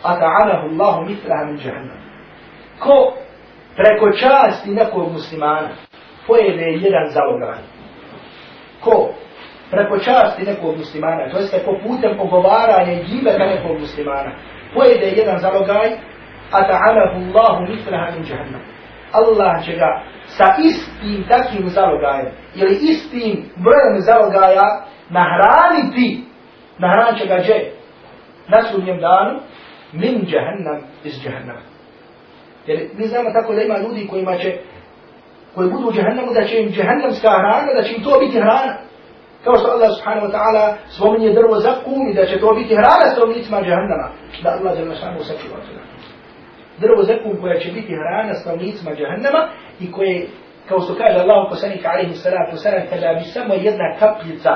ata'anahu 0.02 0.64
Allahu 0.70 1.00
mitlaha 1.11 1.44
min 1.44 1.57
jahannam 1.64 2.00
ko 2.78 3.14
preko 3.76 4.07
časti 4.12 4.70
nekog 4.70 5.12
muslimana 5.12 5.70
pojede 6.26 6.66
jedan 6.85 7.11
zalogaj. 7.11 7.82
Ko 8.85 9.14
preko 9.71 9.99
časti 9.99 10.42
nekog 10.45 10.77
muslimana, 10.77 11.31
to 11.31 11.38
jeste 11.38 11.59
po 11.64 11.73
putem 11.83 12.16
pogovaranja 12.18 12.92
i 12.92 13.05
gibeta 13.05 13.47
nekog 13.47 13.81
muslimana, 13.81 14.33
pojede 14.75 15.07
jedan 15.07 15.38
zalogaj, 15.38 15.88
a 16.53 16.59
ta'anahu 16.68 17.16
Allahu 17.23 17.62
mitraha 17.68 18.11
min 18.11 18.25
jahannam. 18.31 18.62
Allah 19.12 19.64
će 19.64 19.73
ga 19.73 20.03
sa 20.27 20.45
istim 20.59 21.25
takvim 21.29 21.68
zalogajem, 21.68 22.33
ili 22.55 22.79
istim 22.83 23.45
brojem 23.57 23.97
zalogaja, 23.99 24.85
nahraniti, 25.11 26.25
nahran 26.79 27.16
će 27.18 27.27
ga 27.27 27.38
dže, 27.42 27.59
na 28.49 28.62
sudnjem 28.62 29.01
danu, 29.01 29.40
min 29.92 30.25
jahannam 30.29 30.81
iz 31.05 31.25
jahannama. 31.25 31.61
Jer 32.66 32.88
mi 32.99 33.07
znamo 33.07 33.31
tako 33.33 33.55
da 33.55 33.62
ima 33.62 33.79
ljudi 33.79 34.07
kojima 34.07 34.38
će, 34.38 34.59
koji 35.55 35.71
budu 35.71 35.88
u 35.88 35.93
džahannamu, 35.93 36.33
da 36.38 36.43
će 36.49 36.55
im 36.61 36.69
džahannamska 36.77 37.31
hrana, 37.41 37.71
da 37.77 37.83
će 37.83 37.91
im 37.95 38.03
to 38.07 38.12
biti 38.25 38.37
hrana. 38.45 38.75
Kao 39.45 39.55
što 39.57 39.67
Allah 39.75 39.91
subhanahu 39.97 40.27
wa 40.27 40.33
ta'ala 40.37 40.65
spominje 40.97 41.31
drvo 41.38 41.55
za 41.67 41.73
kum 41.85 42.01
i 42.11 42.15
da 42.15 42.25
će 42.27 42.37
to 42.41 42.55
biti 42.61 42.73
hrana 42.81 43.07
s 43.11 43.19
tovnicima 43.19 43.59
džahannama. 43.67 44.09
Da 44.43 44.49
Allah 44.57 44.73
za 44.79 44.85
našanu 44.85 45.21
sačuva 45.29 45.59
toga. 45.67 45.83
Drvo 46.85 47.03
za 47.09 47.15
kum 47.23 47.35
koja 47.43 47.57
će 47.62 47.69
biti 47.79 47.93
hrana 48.01 48.35
s 48.35 48.45
tovnicima 48.45 48.91
džahannama 48.99 49.43
i 49.81 49.93
koje, 49.93 50.17
kao 50.69 50.79
što 50.81 50.93
kaže 50.95 51.19
Allah 51.19 51.41
poslanika 51.53 51.87
alaihi 51.93 52.15
salatu 52.25 52.57
sallam, 52.57 52.85
kada 52.91 53.09
bi 53.19 53.25
samo 53.37 53.55
jedna 53.55 53.87
kapljica 54.01 54.53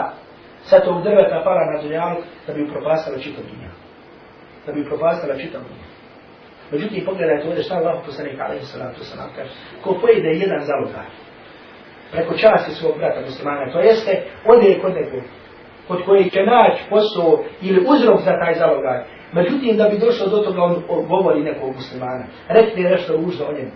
sa 0.68 0.76
tog 0.86 0.96
drveta 1.02 1.42
pala 1.46 1.62
na 1.70 1.82
dunjalu, 1.82 2.20
da 2.46 2.50
bi 2.54 2.64
upropastala 2.66 3.18
čitav 3.24 3.44
dunjalu. 3.50 3.78
Da 4.66 4.72
bi 4.72 4.80
upropastala 4.84 5.34
čitav 5.42 5.60
dunjalu. 5.68 5.95
Međutim, 6.72 7.04
pogledajte 7.04 7.48
ovdje 7.48 7.62
šta 7.62 7.74
Allah 7.74 8.02
poslanik 8.06 8.40
alaihi 8.40 8.64
salatu 8.64 9.00
wasalam 9.00 9.30
kaže. 9.36 9.50
Ko 9.82 9.98
pojede 10.00 10.28
jedan 10.28 10.64
zalogar 10.64 11.06
preko 12.12 12.34
časti 12.36 12.74
svog 12.74 12.98
brata 12.98 13.20
muslimana, 13.20 13.72
to 13.72 13.80
jeste, 13.80 14.22
ode 14.44 14.66
je 14.68 14.80
kod 14.80 14.94
nekog, 14.94 15.20
kod 15.88 16.04
koji 16.04 16.30
će 16.30 16.42
naći 16.42 16.82
posao 16.90 17.44
ili 17.62 17.86
uzrok 17.88 18.20
za 18.20 18.38
taj 18.38 18.54
zalogaj. 18.54 19.04
Međutim, 19.32 19.76
da 19.76 19.88
bi 19.88 19.98
došlo 19.98 20.26
do 20.26 20.38
toga, 20.38 20.62
on 20.62 20.82
govori 21.08 21.42
nekog 21.42 21.74
muslimana. 21.74 22.24
Rekli 22.48 22.82
nešto 22.82 23.16
ružno 23.16 23.46
o 23.46 23.52
njemu. 23.52 23.70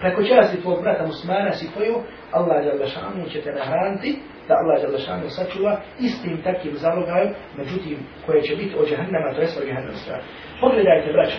Preko 0.00 0.22
časti 0.22 0.60
tvog 0.60 0.82
brata 0.82 1.06
musmana 1.06 1.52
si 1.52 1.68
poju, 1.74 1.96
Allah 2.32 2.64
je 2.64 2.72
lašanu 2.72 3.28
će 3.32 3.40
te 3.40 3.52
nahraniti, 3.52 4.18
da 4.48 4.54
Allah 4.54 4.82
je 4.82 4.88
lašanu 4.88 5.28
sačuva 5.28 5.80
istim 6.00 6.42
takvim 6.42 6.74
zalogajom, 6.74 7.32
međutim, 7.56 7.98
koje 8.26 8.42
će 8.42 8.56
biti 8.56 8.74
od 8.78 8.90
jahannama, 8.90 9.34
to 9.34 9.40
jeste 9.40 9.62
od 9.62 9.68
jahannama. 9.68 10.22
Pogledajte, 10.60 11.12
braća, 11.12 11.38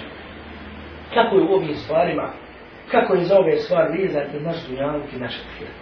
kako 1.14 1.36
je 1.36 1.44
u 1.44 1.54
ovim 1.54 1.76
stvarima, 1.76 2.34
kako 2.92 3.14
je 3.14 3.22
za 3.22 3.40
ove 3.40 3.56
stvari 3.58 4.02
vezan 4.02 4.28
i 4.36 4.40
naš 4.40 4.68
dunjaluk 4.68 5.14
i 5.14 5.20
naš 5.20 5.36
ahiret. 5.48 5.80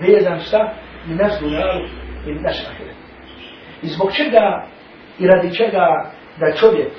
Vezan 0.00 0.40
šta? 0.40 0.74
I 1.08 1.14
naš 1.14 1.40
dunjaluk 1.40 1.88
i 2.26 2.32
naš 2.32 2.66
ahiret. 2.70 2.96
I 3.82 3.86
zbog 3.86 4.12
čega 4.12 4.66
i 5.18 5.26
radi 5.26 5.54
čega 5.54 6.10
da 6.40 6.52
čovjek 6.52 6.92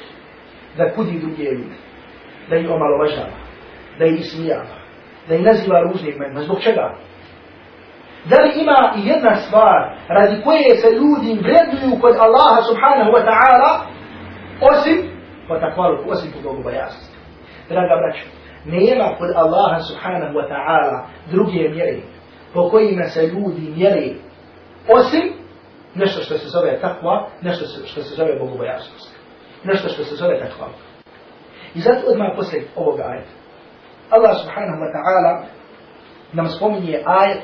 da 0.78 0.94
kudi 0.96 1.20
druge 1.20 1.44
ljude, 1.44 1.76
da 2.50 2.56
ih 2.56 2.70
omalovažava, 2.70 3.45
da 4.00 4.06
ih 4.06 4.20
ismijava, 4.20 4.76
da 5.28 5.36
ih 5.36 5.42
naziva 5.42 5.82
ružnim 5.82 6.16
imenima. 6.16 6.42
Zbog 6.42 6.60
čega? 6.62 6.96
Da 8.26 8.36
li 8.44 8.62
ima 8.62 8.94
i 8.98 9.08
jedna 9.08 9.36
stvar 9.36 9.98
radi 10.08 10.42
koje 10.44 10.78
se 10.78 10.88
ljudi 11.00 11.42
vrednuju 11.42 12.02
kod 12.02 12.16
Allaha 12.16 12.62
subhanahu 12.62 13.12
wa 13.12 13.24
ta'ala 13.26 13.96
Osim 14.62 14.98
po 15.48 15.60
takvalu, 15.60 15.98
osim 16.08 16.32
po 16.32 16.40
Bogu. 16.42 16.64
Draga 17.70 17.96
braćo, 18.02 18.26
nema 18.66 19.16
kod 19.18 19.30
Allaha 19.36 19.80
subhanahu 19.80 20.34
wa 20.34 20.48
ta'ala 20.50 21.06
druge 21.32 21.70
mjere 21.70 21.98
po 22.54 22.70
kojima 22.70 23.04
se 23.04 23.28
ljudi 23.28 23.74
mjere 23.76 24.14
osim 24.88 25.34
nešto 25.96 26.22
što 26.22 26.38
se 26.38 26.48
zove 26.50 26.80
takva, 26.82 27.28
nešto 27.42 27.66
što 27.86 28.02
se 28.02 28.16
zove 28.16 28.40
bogobojasnost. 28.40 29.16
Nešto 29.64 29.90
što 29.90 30.04
se 30.04 30.16
zove 30.16 30.40
takva. 30.40 30.68
I 31.76 31.80
zato 31.80 32.00
odmah 32.08 32.28
poslije 32.36 32.68
ovoga 32.76 33.04
ajeta. 33.04 33.45
Allah 34.10 34.34
subhanahu 34.44 34.80
wa 34.82 34.92
ta'ala 34.92 35.44
nam 36.34 36.48
spominje 36.50 37.04
ajet, 37.06 37.42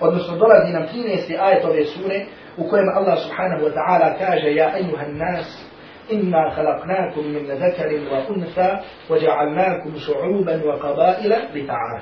odnosno 0.00 0.36
dolazi 0.36 0.72
nam 0.72 0.82
13. 0.82 1.36
ajet 1.40 1.64
ove 1.64 1.84
sure, 1.84 2.26
u 2.56 2.68
kojem 2.68 2.88
Allah 2.94 3.18
subhanahu 3.18 3.64
wa 3.64 3.72
ta'ala 3.74 4.18
kaže 4.18 4.54
Ja 4.54 4.78
ejuhan 4.78 5.18
nas, 5.18 5.70
inna 6.10 6.54
khalaqnakum 6.54 7.32
min 7.32 7.46
zakarin 7.46 8.06
wa 8.12 8.18
untha, 8.28 8.80
wa 9.08 9.16
ja'alnakum 9.16 9.98
šu'uban 10.06 10.60
wa 10.68 10.78
qabaila 10.78 11.36
li 11.54 11.66
ta'ala. 11.66 12.00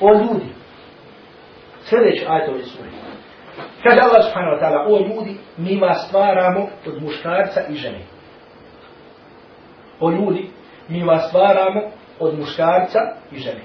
O 0.00 0.12
ljudi, 0.12 0.48
sljedeći 1.84 2.26
ajet 2.28 2.48
ove 2.48 2.62
sure. 2.62 2.88
Kaže 3.82 4.00
Allah 4.00 4.22
subhanahu 4.22 4.56
wa 4.56 4.60
ta'ala, 4.60 4.86
o 4.88 4.98
ljudi, 4.98 5.36
mi 5.56 5.80
vas 5.80 6.06
stvaramo 6.08 6.68
od 6.86 7.02
muškarca 7.02 7.60
i 7.68 7.74
žene. 7.74 8.00
O 10.00 10.10
ljudi, 10.10 10.50
mi 10.88 11.02
vas 11.04 11.28
stvaramo 11.28 11.80
od 12.20 12.38
muškarca 12.38 13.00
i 13.32 13.38
žene. 13.38 13.60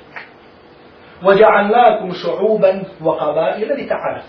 وَجَعَلْنَاكُمْ 1.24 2.10
شُعُوبًا 2.14 2.84
وَقَبَائِلَ 3.02 3.70
لِتَعَرَفُ 3.80 4.26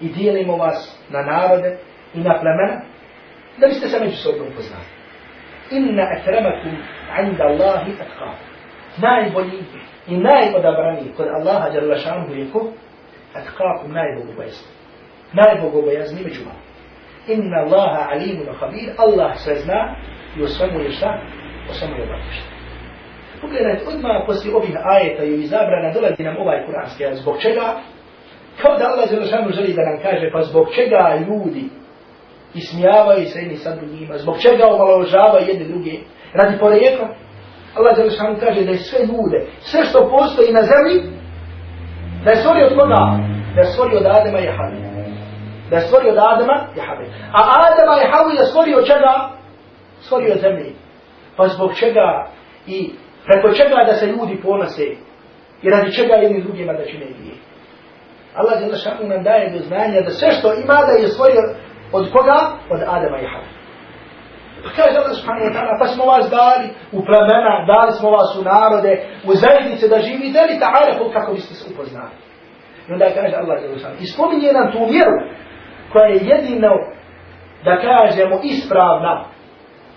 I 0.00 0.08
dijelimo 0.08 0.56
vas 0.56 1.00
na 1.10 1.22
narode 1.22 1.78
i 2.14 2.20
na 2.20 2.40
plemena 2.40 2.80
da 3.58 3.66
biste 3.66 3.88
se 3.88 4.00
međusobno 4.00 4.44
upoznali. 4.52 4.84
Inna 5.70 6.02
akramakum 6.02 6.72
inda 7.20 7.44
Allahi 7.44 7.92
atqakum. 7.92 8.48
Najbolji 8.96 9.64
i 10.08 10.16
najodabraniji 10.16 11.12
kod 11.16 11.26
Allaha 11.28 11.68
jalla 11.68 11.96
šanhu 11.96 12.34
je 12.34 12.50
ko? 12.52 12.72
Atqakum 13.34 13.92
najbogobojazni. 13.92 14.68
Najbogobojazni 15.32 16.22
među 16.24 16.40
vama. 16.44 16.60
Inna 17.28 17.56
Allaha 17.56 18.08
alimun 18.12 18.46
khabir. 18.60 18.92
Allah 18.98 19.32
sve 19.36 19.54
zna 19.54 19.94
i 20.36 20.42
o 20.42 20.46
svemu 20.46 20.80
je 20.80 20.90
šta? 20.90 21.20
O 21.70 21.72
svemu 21.74 21.96
je 21.96 22.02
obavješta. 22.02 22.51
Pogledajte, 23.42 23.84
odmah 23.88 24.22
poslije 24.26 24.56
ovih 24.56 24.76
ajeta 24.84 25.24
i 25.24 25.34
izabrana 25.34 25.94
dolazi 25.94 26.22
nam 26.22 26.36
ovaj 26.36 26.66
kuranski 26.66 27.04
ajet. 27.04 27.16
Zbog 27.16 27.36
čega? 27.42 27.66
Kao 28.62 28.78
da 28.78 28.84
Allah 28.84 29.08
Zelašanu 29.10 29.50
želi 29.50 29.72
da 29.72 29.82
nam 29.90 29.98
kaže, 30.02 30.30
pa 30.32 30.42
zbog 30.42 30.66
čega 30.74 31.18
ljudi 31.28 31.64
ismijavaju 32.54 33.26
se 33.26 33.38
jedni 33.38 33.56
sad 33.56 33.78
njima, 34.00 34.18
zbog 34.18 34.36
čega 34.42 34.64
omaložavaju 34.66 35.48
jedne 35.48 35.64
druge, 35.64 35.94
radi 36.32 36.58
porijekla. 36.58 37.08
Allah 37.76 37.96
Zelašanu 37.96 38.36
kaže 38.40 38.64
da 38.64 38.70
je 38.70 38.78
sve 38.78 38.98
ljude, 39.10 39.46
sve 39.60 39.84
što 39.84 40.10
postoji 40.16 40.52
na 40.52 40.62
zemlji, 40.62 40.96
da 42.24 42.30
je 42.30 42.36
stvorio 42.36 42.66
od 42.66 42.74
koga? 42.78 43.18
Da 43.54 43.60
je 43.60 43.66
stvorio 43.72 43.98
od 43.98 44.06
Adama 44.06 44.40
i 44.40 44.46
Havi. 44.56 44.76
Da 45.70 45.76
je 45.76 45.82
stvorio 45.82 46.12
od 46.12 46.18
Adama 46.18 46.56
i 46.76 46.80
Havi. 46.80 47.06
A 47.32 47.40
Adama 47.68 47.94
i 48.02 48.10
Havi 48.12 48.36
je 48.36 48.46
stvorio 48.46 48.78
od 48.78 48.86
čega? 48.86 49.30
Stvorio 50.00 50.32
od 50.32 50.40
zemlji. 50.40 50.72
Pa 51.36 51.48
zbog 51.48 51.74
čega 51.74 52.26
i 52.66 52.90
preko 53.26 53.48
čega 53.58 53.84
da 53.86 53.94
se 53.94 54.06
ljudi 54.06 54.40
ponose 54.42 54.86
i 55.62 55.70
radi 55.70 55.96
čega 55.96 56.14
jedni 56.14 56.42
drugima 56.42 56.72
da 56.72 56.84
čine 56.84 57.06
grije. 57.06 57.36
Allah 58.34 58.60
je 58.60 58.68
našanu 58.68 59.08
nam 59.08 59.22
daje 59.22 59.50
do 59.50 59.58
znanja 59.58 60.00
da 60.00 60.10
sve 60.10 60.30
što 60.30 60.54
ima 60.54 60.78
da 60.88 60.92
je 61.02 61.08
svoje 61.08 61.36
od 61.92 62.04
koga? 62.12 62.38
Od 62.70 62.80
Adama 62.80 63.18
i 63.20 63.26
Hava. 63.32 63.50
Pa 64.64 64.70
kaže 64.76 64.96
Allah 64.98 65.14
subhanahu 65.20 65.46
wa 65.48 65.54
ta'ala, 65.56 65.74
pa 65.82 65.86
smo 65.86 66.04
vas 66.04 66.24
dali 66.30 66.66
u 66.92 66.98
plemena, 67.06 67.54
dali 67.72 67.92
smo 67.98 68.08
vas 68.10 68.30
u 68.40 68.42
narode, 68.42 68.92
u 69.28 69.32
zajednice 69.42 69.88
da 69.88 69.98
živite, 70.08 70.38
ali 70.38 70.60
ta'ala 70.62 71.12
kako 71.12 71.32
biste 71.32 71.54
se 71.54 71.64
upoznali. 71.72 72.14
I 72.88 72.92
onda 72.92 73.04
kaže 73.14 73.36
Allah 73.36 73.62
je 73.62 73.68
našanu, 73.72 73.96
i 74.00 74.06
spominje 74.06 74.52
nam 74.52 74.72
tu 74.72 74.78
vjeru, 74.92 75.16
koja 75.92 76.06
je 76.06 76.20
jedino, 76.32 76.72
da 77.64 77.74
kažemo, 77.88 78.40
ispravna, 78.42 79.24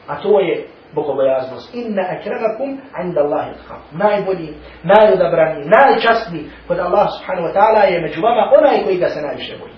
a 0.07 0.21
to 0.21 0.39
je 0.39 0.67
bogobojaznost. 0.95 1.75
Inna 1.75 2.03
akramakum 2.15 2.69
inda 3.03 3.21
Allahi 3.25 3.49
atqam. 3.55 3.81
Najbolji, 4.03 4.49
najodabrani, 4.83 5.61
najčastni 5.77 6.41
kod 6.67 6.79
Allah 6.79 7.07
subhanahu 7.15 7.47
wa 7.47 7.53
ta'ala 7.57 7.81
je 7.91 8.01
među 8.01 8.21
vama 8.21 8.51
onaj 8.57 8.83
koji 8.83 8.97
ga 8.97 9.09
se 9.09 9.21
najviše 9.21 9.53
boji. 9.61 9.75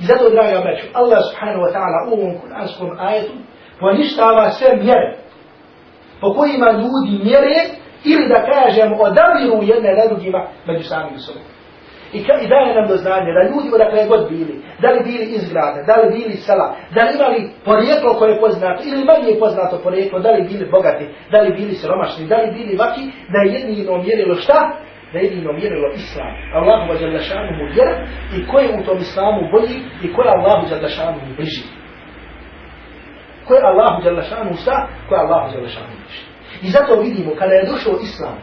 I 0.00 0.04
zato, 0.04 0.30
draga 0.30 0.60
braću, 0.64 0.86
Allah 1.00 1.20
subhanahu 1.30 1.62
wa 1.66 1.72
ta'ala 1.74 1.98
u 2.08 2.12
ovom 2.18 2.34
kuranskom 2.40 2.90
ajetu 2.98 3.32
poništava 3.80 4.50
sve 4.50 4.76
mjere 4.76 5.16
po 6.20 6.34
kojima 6.34 6.70
ljudi 6.70 7.24
mjere 7.24 7.56
ili 8.04 8.28
da 8.28 8.46
kažem 8.52 8.92
odabiru 9.00 9.58
jedne 9.62 9.90
na 9.92 10.06
drugima 10.08 10.46
među 10.66 10.84
samim 10.88 11.18
sobom. 11.18 11.42
I, 12.12 12.24
ka, 12.24 12.32
I 12.44 12.48
daje 12.48 12.74
nam 12.74 12.86
do 12.88 12.96
znanja 12.96 13.32
da 13.36 13.48
ljudi 13.50 13.68
odakle 13.74 14.06
god 14.12 14.22
bili, 14.30 14.54
da 14.82 14.88
li 14.90 15.00
bili 15.04 15.24
iz 15.36 15.52
grada, 15.52 15.80
da 15.88 15.94
li 16.00 16.08
bili 16.16 16.36
sela, 16.46 16.66
da 16.94 17.00
li 17.04 17.12
imali 17.18 17.40
porijeklo 17.64 18.10
koje 18.18 18.30
je 18.32 18.40
poznato 18.40 18.82
ili 18.88 19.04
manje 19.04 19.40
poznato 19.44 19.76
porijeklo, 19.86 20.18
da 20.18 20.30
li 20.30 20.48
bili 20.50 20.64
bogati, 20.70 21.04
da 21.32 21.38
li 21.40 21.50
bili 21.58 21.72
siromašni, 21.74 22.26
da 22.26 22.36
li 22.36 22.52
bili 22.58 22.76
vaki, 22.76 23.04
da 23.32 23.38
je 23.42 23.52
jedino 23.56 24.02
mjerilo 24.02 24.34
šta? 24.34 24.58
Da 25.12 25.18
je 25.18 25.24
jedino 25.24 25.52
mjerilo 25.52 25.88
islam. 25.94 26.32
Allahu 26.54 26.92
wa 26.92 27.20
šanu 27.28 27.50
mu 27.58 27.64
vjera 27.74 27.94
i 28.36 28.46
ko 28.46 28.58
je 28.58 28.68
u 28.80 28.84
tom 28.86 28.98
islamu 28.98 29.40
bolji 29.52 29.76
i 30.04 30.12
ko 30.14 30.22
je 30.22 30.30
Allahu 30.36 30.62
jalla 30.70 30.88
šanu 30.88 31.18
mu 31.26 31.34
bliži. 31.36 31.64
Ko 33.46 33.54
je 33.54 33.62
Allahu 33.70 33.98
jalla 34.04 34.22
šanu 34.22 34.52
šta? 34.62 34.88
Ko 35.08 35.14
je 35.14 35.20
Allahu 35.20 35.54
jalla 35.54 35.68
šanu 35.68 35.94
bliži. 36.02 36.22
I 36.62 36.68
zato 36.74 37.00
vidimo 37.00 37.30
kada 37.38 37.52
je 37.54 37.68
došao 37.72 37.94
islam, 38.02 38.36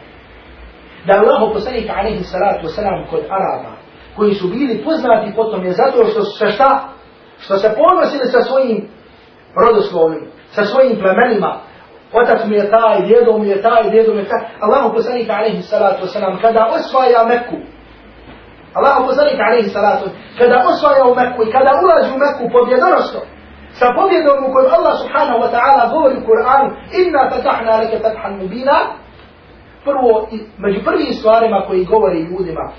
da 1.06 1.12
Allah 1.14 1.52
poslanik 1.54 1.90
alaihi 1.98 2.24
salatu 2.24 2.66
wasalam 2.66 3.10
kod 3.10 3.22
Araba, 3.38 3.72
koji 4.16 4.34
su 4.34 4.48
bili 4.48 4.84
poznati 4.84 5.32
potom 5.36 5.64
je 5.64 5.72
zato 5.72 6.04
što 6.04 6.22
se 6.22 6.48
šta? 6.48 6.88
Što 7.38 7.56
se 7.56 7.68
ponosili 7.76 8.26
sa 8.26 8.40
svojim 8.42 8.88
rodoslovnim, 9.56 10.24
sa 10.50 10.64
svojim 10.64 10.98
plemenima, 11.00 11.60
otac 12.12 12.40
mi 12.46 12.56
je 12.56 12.70
taj, 12.70 13.02
djedo 13.06 13.38
mi 13.38 13.48
je 13.48 13.62
taj, 13.62 13.90
djedo 13.90 14.12
mi 14.12 14.18
je 14.18 14.28
taj. 14.28 14.40
Allah 14.60 14.92
poslanik 14.94 15.30
alaihi 15.30 15.62
salatu 15.62 16.06
wasalam 16.06 16.40
kada 16.40 16.62
osvaja 16.76 17.24
Meku, 17.24 17.56
Allah 18.74 18.94
poslanik 19.06 19.38
alaihi 19.48 19.68
salatu 19.68 20.06
kada 20.38 20.56
osvaja 20.70 21.04
u 21.04 21.14
Meku 21.14 21.42
i 21.42 21.52
kada 21.52 21.70
ulazi 21.82 22.10
u 22.14 22.18
Meku 22.24 22.44
pobjedonosno, 22.58 23.20
sa 23.78 23.86
pobjedom 23.96 24.38
u 24.46 24.52
kojoj 24.52 24.70
Allah 24.78 24.94
subhanahu 25.02 25.38
wa 25.44 25.50
ta'ala 25.54 25.82
govori 25.94 26.16
u 26.18 26.26
Kur'anu, 26.28 26.68
inna 27.00 27.22
fatahna 27.30 27.72
leke 27.80 27.98
fathan 28.04 28.32
mubina, 28.40 28.76
prvo, 29.84 30.28
među 30.58 30.80
prvim 30.84 31.12
stvarima 31.12 31.64
koji 31.68 31.84
govori 31.84 32.20
ljudima 32.20 32.72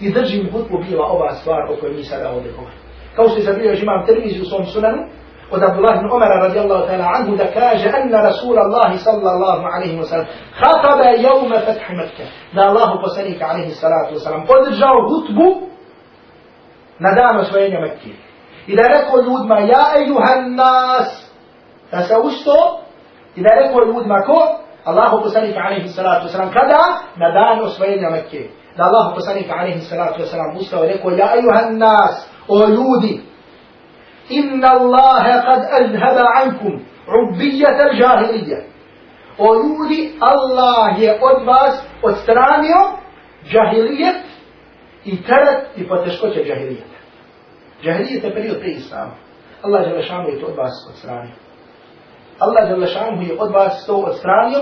i 0.00 0.12
držim 0.12 0.48
hutbu 0.52 0.78
bila 0.88 1.06
ova 1.06 1.34
stvar 1.34 1.62
o 1.70 1.76
kojoj 1.80 1.94
mi 1.94 2.04
sada 2.04 2.30
ovdje 2.30 2.52
govorimo. 2.52 2.82
Kao 3.16 3.28
što 3.28 3.36
je 3.38 3.42
zabio 3.42 3.70
još 3.70 3.82
imam 3.82 4.06
televiziju 4.06 4.42
u 4.42 4.50
svom 4.50 4.64
sunanu, 4.66 5.02
od 5.50 5.62
Abdullah 5.62 5.96
ibn 5.96 6.06
Umara 6.16 6.36
radijallahu 6.46 6.86
ta'ala 6.88 7.06
anhu 7.16 7.36
da 7.36 7.46
kaže 7.52 7.88
anna 7.88 8.22
Rasul 8.22 8.58
Allah 8.58 9.00
sallallahu 9.00 9.64
alaihi 9.74 9.96
wa 9.98 10.04
sallam 10.04 10.26
khataba 10.60 11.04
jevme 11.24 11.58
fathi 11.66 11.94
Mekke 11.96 12.24
da 12.54 12.62
Allahu 12.68 13.00
poslanika 13.04 13.46
alaihi 13.46 13.70
salatu 13.70 14.14
wa 14.14 14.20
sallam 14.24 14.46
podržao 14.46 15.08
hutbu 15.08 15.68
na 16.98 17.10
dan 17.18 17.40
osvojenja 17.40 17.80
Mekke 17.80 18.10
i 18.66 18.76
da 18.76 18.82
rekao 18.82 19.16
ljudima 19.26 19.58
ja 19.58 19.84
ejuhan 20.02 20.54
nas 20.54 21.32
da 21.90 22.02
se 22.02 22.14
usto 22.22 22.80
i 23.36 23.42
da 23.42 23.48
rekao 23.60 23.84
ljudima 23.84 24.22
ko 24.26 24.58
الله 24.88 25.24
بسنك 25.24 25.56
عليه 25.56 25.84
الصلاة 25.84 26.22
والسلام. 26.22 26.50
كذا 26.50 26.82
ندان 27.16 27.64
أسوين 27.64 28.02
مكة. 28.12 28.44
لا 28.76 28.86
الله 28.86 29.16
بسنك 29.16 29.50
عليه 29.50 29.76
الصلاة 29.76 30.12
والسلام. 30.20 30.56
مستوى 30.56 30.86
لك 30.86 31.04
يا 31.04 31.32
أيها 31.32 31.68
الناس 31.68 32.30
أولودي 32.50 33.20
إن 34.32 34.64
الله 34.64 35.24
قد 35.40 35.62
أذهب 35.80 36.26
عنكم 36.36 36.82
عبية 37.08 37.90
الجاهلية. 37.90 38.66
أولودي 39.40 40.14
الله 40.22 40.98
يأدباس 41.00 41.82
واسترانيو 42.02 42.80
جاهلية. 43.52 44.12
إترت 45.06 45.66
إفتشكوش 45.78 46.34
جاهلية. 46.34 46.84
جاهلية 47.82 48.20
تبريو 48.20 48.54
تيسام 48.54 49.10
الله 49.64 49.82
جل 49.82 50.04
شانه 50.04 50.28
يتؤد 50.28 50.56
باس 50.56 50.76
واسترانيو 50.88 51.47
Allah 52.38 52.70
jalla 52.70 52.86
šanuhu 52.86 53.22
je 53.22 53.36
od 53.38 53.50
vas 53.52 53.86
to 53.86 53.96
odstranio 53.96 54.60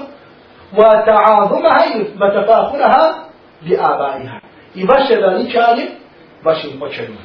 matafakuraha 2.15 3.15
bi 3.61 3.77
abaiha. 3.81 4.39
I 4.75 4.87
vaše 4.87 5.15
veličanje 5.21 5.87
vašim 6.45 6.83
očevima. 6.83 7.21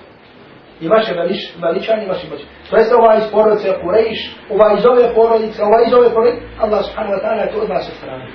I 0.81 0.87
vaše 0.87 1.13
veličanje 1.61 2.07
vašim 2.07 2.29
očevima. 2.33 2.51
To 2.69 2.77
jeste 2.77 2.95
ovaj 2.95 3.17
iz 3.17 3.31
porodice 3.31 3.69
Kurejš, 3.81 4.19
ovaj 4.49 4.75
iz 4.77 4.85
ove 4.85 5.15
porodice, 5.15 5.63
ovaj 5.63 5.83
iz 5.87 5.93
ove 5.93 6.09
porodice, 6.13 6.45
Allah 6.61 6.85
subhanahu 6.85 7.13
wa 7.15 7.21
ta'ala 7.23 7.41
je 7.41 7.51
to 7.51 7.59
od 7.61 7.69
vas 7.69 7.89
odstranio. 7.89 8.27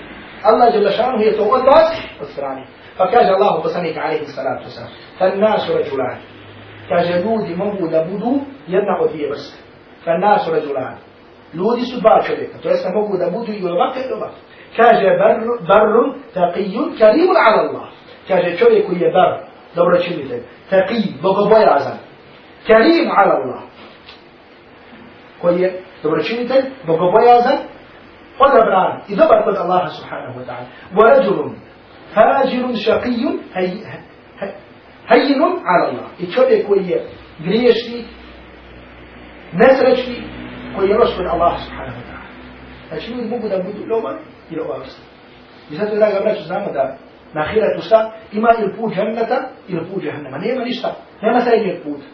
Allah 0.43 0.75
jalla 0.75 0.91
šanuhu 0.91 1.23
je 1.23 1.37
to 1.37 1.43
od 1.43 1.63
vas 1.73 1.89
odstranio. 2.21 2.67
Pa 2.99 3.11
kaže 3.11 3.31
Allah 3.31 3.63
poslanika 3.63 4.01
alaihi 4.01 4.27
salatu 4.27 4.65
wasalam, 4.69 5.39
nasu 5.39 5.73
rađulani. 5.73 6.23
Kaže 6.89 7.13
ljudi 7.25 7.55
mogu 7.57 7.89
da 7.89 8.05
budu 8.11 8.41
jedna 8.67 8.99
od 9.03 9.11
dvije 9.11 9.29
vrste. 9.31 9.59
Nasu 10.21 10.51
rađulani 10.51 10.97
Ljudi 11.55 11.83
su 11.83 12.01
dva 12.01 12.23
čovjeka, 12.27 12.59
to 12.63 12.69
jest 12.69 12.87
mogu 12.95 13.19
da 13.19 13.31
budu 13.31 13.53
i 13.53 13.65
ovakve 13.65 14.03
i 14.03 14.13
ovakve. 14.13 14.39
Kaže, 14.77 15.07
barrun, 15.69 16.15
taqijun, 16.35 16.99
karimun 16.99 17.37
ala 17.47 17.69
Allah. 17.69 17.89
Kaže, 18.29 18.57
čovjek 18.57 18.87
koji 18.87 19.01
je 19.01 19.13
bar, 19.13 19.39
dobro 19.75 19.99
činite, 19.99 20.43
taqij, 20.71 21.03
bogobojazan, 21.23 21.99
karim 22.67 23.11
ala 23.11 23.35
Allah. 23.35 23.63
Koji 25.41 25.61
je 25.61 25.83
dobročinitelj, 26.03 26.65
bogobojazan, 26.87 27.59
odabran 28.39 29.01
i 29.09 29.17
dobar 29.17 29.45
kod 29.45 29.57
Allaha 29.57 29.89
subhanahu 29.89 30.41
wa 30.41 30.45
ta'ala. 30.47 30.67
Wa 30.95 31.17
rajulun, 31.17 31.55
fađirun, 32.15 32.77
šaqijun, 32.77 33.39
hajinun 35.09 35.53
ala 35.65 35.87
Allah. 35.89 36.09
I 36.19 36.33
čovjek 36.33 36.67
koji 36.67 36.87
je 36.87 37.07
griješni, 37.39 38.05
nesrećni, 39.53 40.36
koji 40.77 40.89
je 40.89 40.99
loš 40.99 41.17
kod 41.17 41.27
Allaha 41.27 41.59
subhanahu 41.65 41.99
wa 42.01 42.07
ta'ala. 42.09 42.27
Znači 42.89 43.11
ljudi 43.11 43.29
mogu 43.29 43.49
da 43.49 43.57
budu 43.63 43.87
loban 43.91 44.17
ili 44.51 44.63
vrsta. 44.79 45.03
I 45.71 45.75
zato 45.75 45.93
je 45.93 45.99
draga 45.99 46.21
braću 46.21 46.43
znamo 46.43 46.73
da 46.73 46.97
na 47.35 47.41
ahiretu 47.41 47.83
šta 47.83 48.13
ima 48.33 48.49
ili 48.59 48.77
put 48.77 48.95
dženneta 48.95 49.39
ili 49.69 49.87
put 49.91 50.03
džennema. 50.03 50.39
Nema 50.39 50.65
ništa. 50.65 50.89
Nema 51.23 51.41
srednjeg 51.41 51.83
puta. 51.83 52.07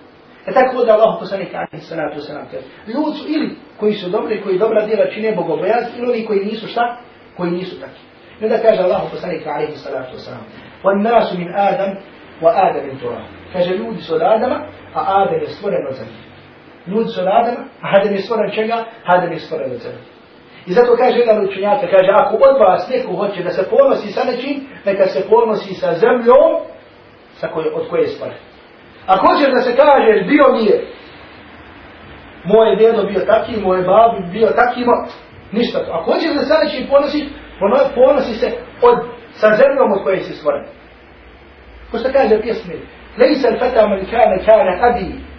E 0.46 0.52
tako 0.52 0.84
da 0.84 0.92
Allah 0.92 1.16
poslanik 1.20 1.54
alaihi 1.54 1.86
salatu 1.88 2.16
wasalam 2.20 2.46
kaže. 2.50 2.66
Ljudi 2.86 3.18
su 3.18 3.24
ili 3.28 3.56
koji 3.80 3.92
su 3.92 4.10
dobri, 4.10 4.42
koji 4.42 4.58
dobra 4.58 4.86
djela 4.86 5.10
čine 5.14 5.36
bogobojaz, 5.36 5.84
ili 5.98 6.10
oni 6.10 6.26
koji 6.26 6.44
nisu 6.44 6.66
šta? 6.66 6.96
Koji 7.36 7.50
nisu 7.50 7.80
taki. 7.80 8.00
I 8.40 8.44
onda 8.44 8.58
kaže 8.58 8.82
Allah 8.82 9.02
poslanik 9.10 9.46
alaihi 9.46 9.72
nasu 11.02 11.38
min 11.38 11.48
Adam, 11.56 11.90
wa 12.42 12.50
Adam 12.54 12.86
min 12.86 12.98
Torah. 12.98 13.22
Kaže 13.52 13.74
ljudi 13.74 14.00
su 14.00 14.14
od 14.14 14.22
Adama, 14.22 14.58
a 14.94 15.22
Adam 15.22 15.40
je 15.40 15.46
stvoren 15.46 15.86
od 15.90 15.94
zemlje. 15.94 16.31
Ljudi 16.86 17.08
su 17.08 17.20
od 17.20 17.26
Adama, 17.26 17.64
a 17.82 17.86
Adam 17.96 18.14
je 18.14 18.18
stvoren 18.18 18.50
čega? 18.50 18.84
Adam 19.04 19.32
je 19.32 19.38
stvoren 19.38 19.72
od 19.72 19.78
zemlje. 19.78 20.02
I 20.66 20.72
zato 20.72 20.96
kaže 20.96 21.18
jedan 21.18 21.44
učenjaka, 21.44 21.86
kaže, 21.86 22.10
ako 22.12 22.34
od 22.34 22.56
vas 22.60 22.88
neko 22.90 23.12
hoće 23.16 23.42
da 23.42 23.50
se 23.50 23.70
ponosi 23.70 24.12
sa 24.12 24.24
nečim, 24.24 24.66
neka 24.84 25.06
se 25.06 25.28
ponosi 25.28 25.74
sa 25.74 25.94
zemljom 25.94 26.50
sa 27.34 27.48
koje, 27.48 27.74
od 27.74 27.88
koje 27.90 28.00
je 28.00 28.08
stvoren. 28.08 28.36
Ako 29.06 29.26
hoćeš 29.26 29.50
da 29.54 29.60
se 29.60 29.76
kaže, 29.76 30.24
bio 30.24 30.44
mi 30.52 30.64
je, 30.64 30.86
moje 32.44 32.76
djedo 32.76 33.02
bio 33.02 33.20
taki, 33.20 33.60
moje 33.60 33.82
babi 33.82 34.30
bio 34.32 34.48
taki, 34.48 34.84
mo, 34.84 34.92
ništa 35.52 35.78
to. 35.84 35.92
Ako 35.92 36.12
hoćeš 36.12 36.32
da 36.34 36.42
se 36.42 36.54
nečim 36.64 36.88
ponosi, 36.88 37.28
ponosi 37.94 38.34
se 38.34 38.48
od, 38.82 38.98
sa 39.32 39.48
zemljom 39.60 39.92
od 39.92 40.02
koje 40.04 40.20
si 40.20 40.32
stvoren. 40.32 40.64
Ko 41.90 41.98
što 41.98 42.12
kaže 42.12 42.42
pjesmi, 42.42 42.74
Lejsa 43.18 43.48
al-fata 43.48 43.88
man 43.88 44.06
kana 44.10 44.36
kana 44.46 44.72
abi. 44.88 45.31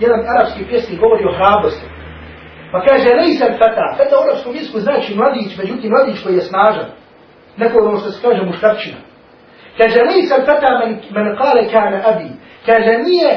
Jedan 0.00 0.20
arapski 0.28 0.64
pjesnik 0.64 1.00
govori 1.00 1.24
o 1.24 1.32
hrabrosti. 1.32 1.86
Pa 2.72 2.78
kaže, 2.86 3.08
lejsa 3.20 3.44
l-fata. 3.46 3.94
Fata 3.98 4.16
u 4.16 4.22
arapskom 4.24 4.54
jeziku 4.54 4.78
znači 4.80 5.14
mladić, 5.14 5.56
međutim 5.58 5.90
mladić 5.90 6.22
koji 6.22 6.34
je 6.34 6.40
snažan. 6.40 6.88
Neko 7.56 7.78
ono 7.78 7.98
što 7.98 8.10
se 8.10 8.22
kaže 8.22 8.42
muškarčina. 8.42 9.00
Kaže, 9.78 9.98
lejsa 10.10 10.34
l-fata 10.40 10.70
man, 10.78 10.90
man 11.10 11.36
kale 11.36 11.62
kana 11.72 11.98
abi. 12.10 12.28
Kaže, 12.66 12.92
nije 13.08 13.32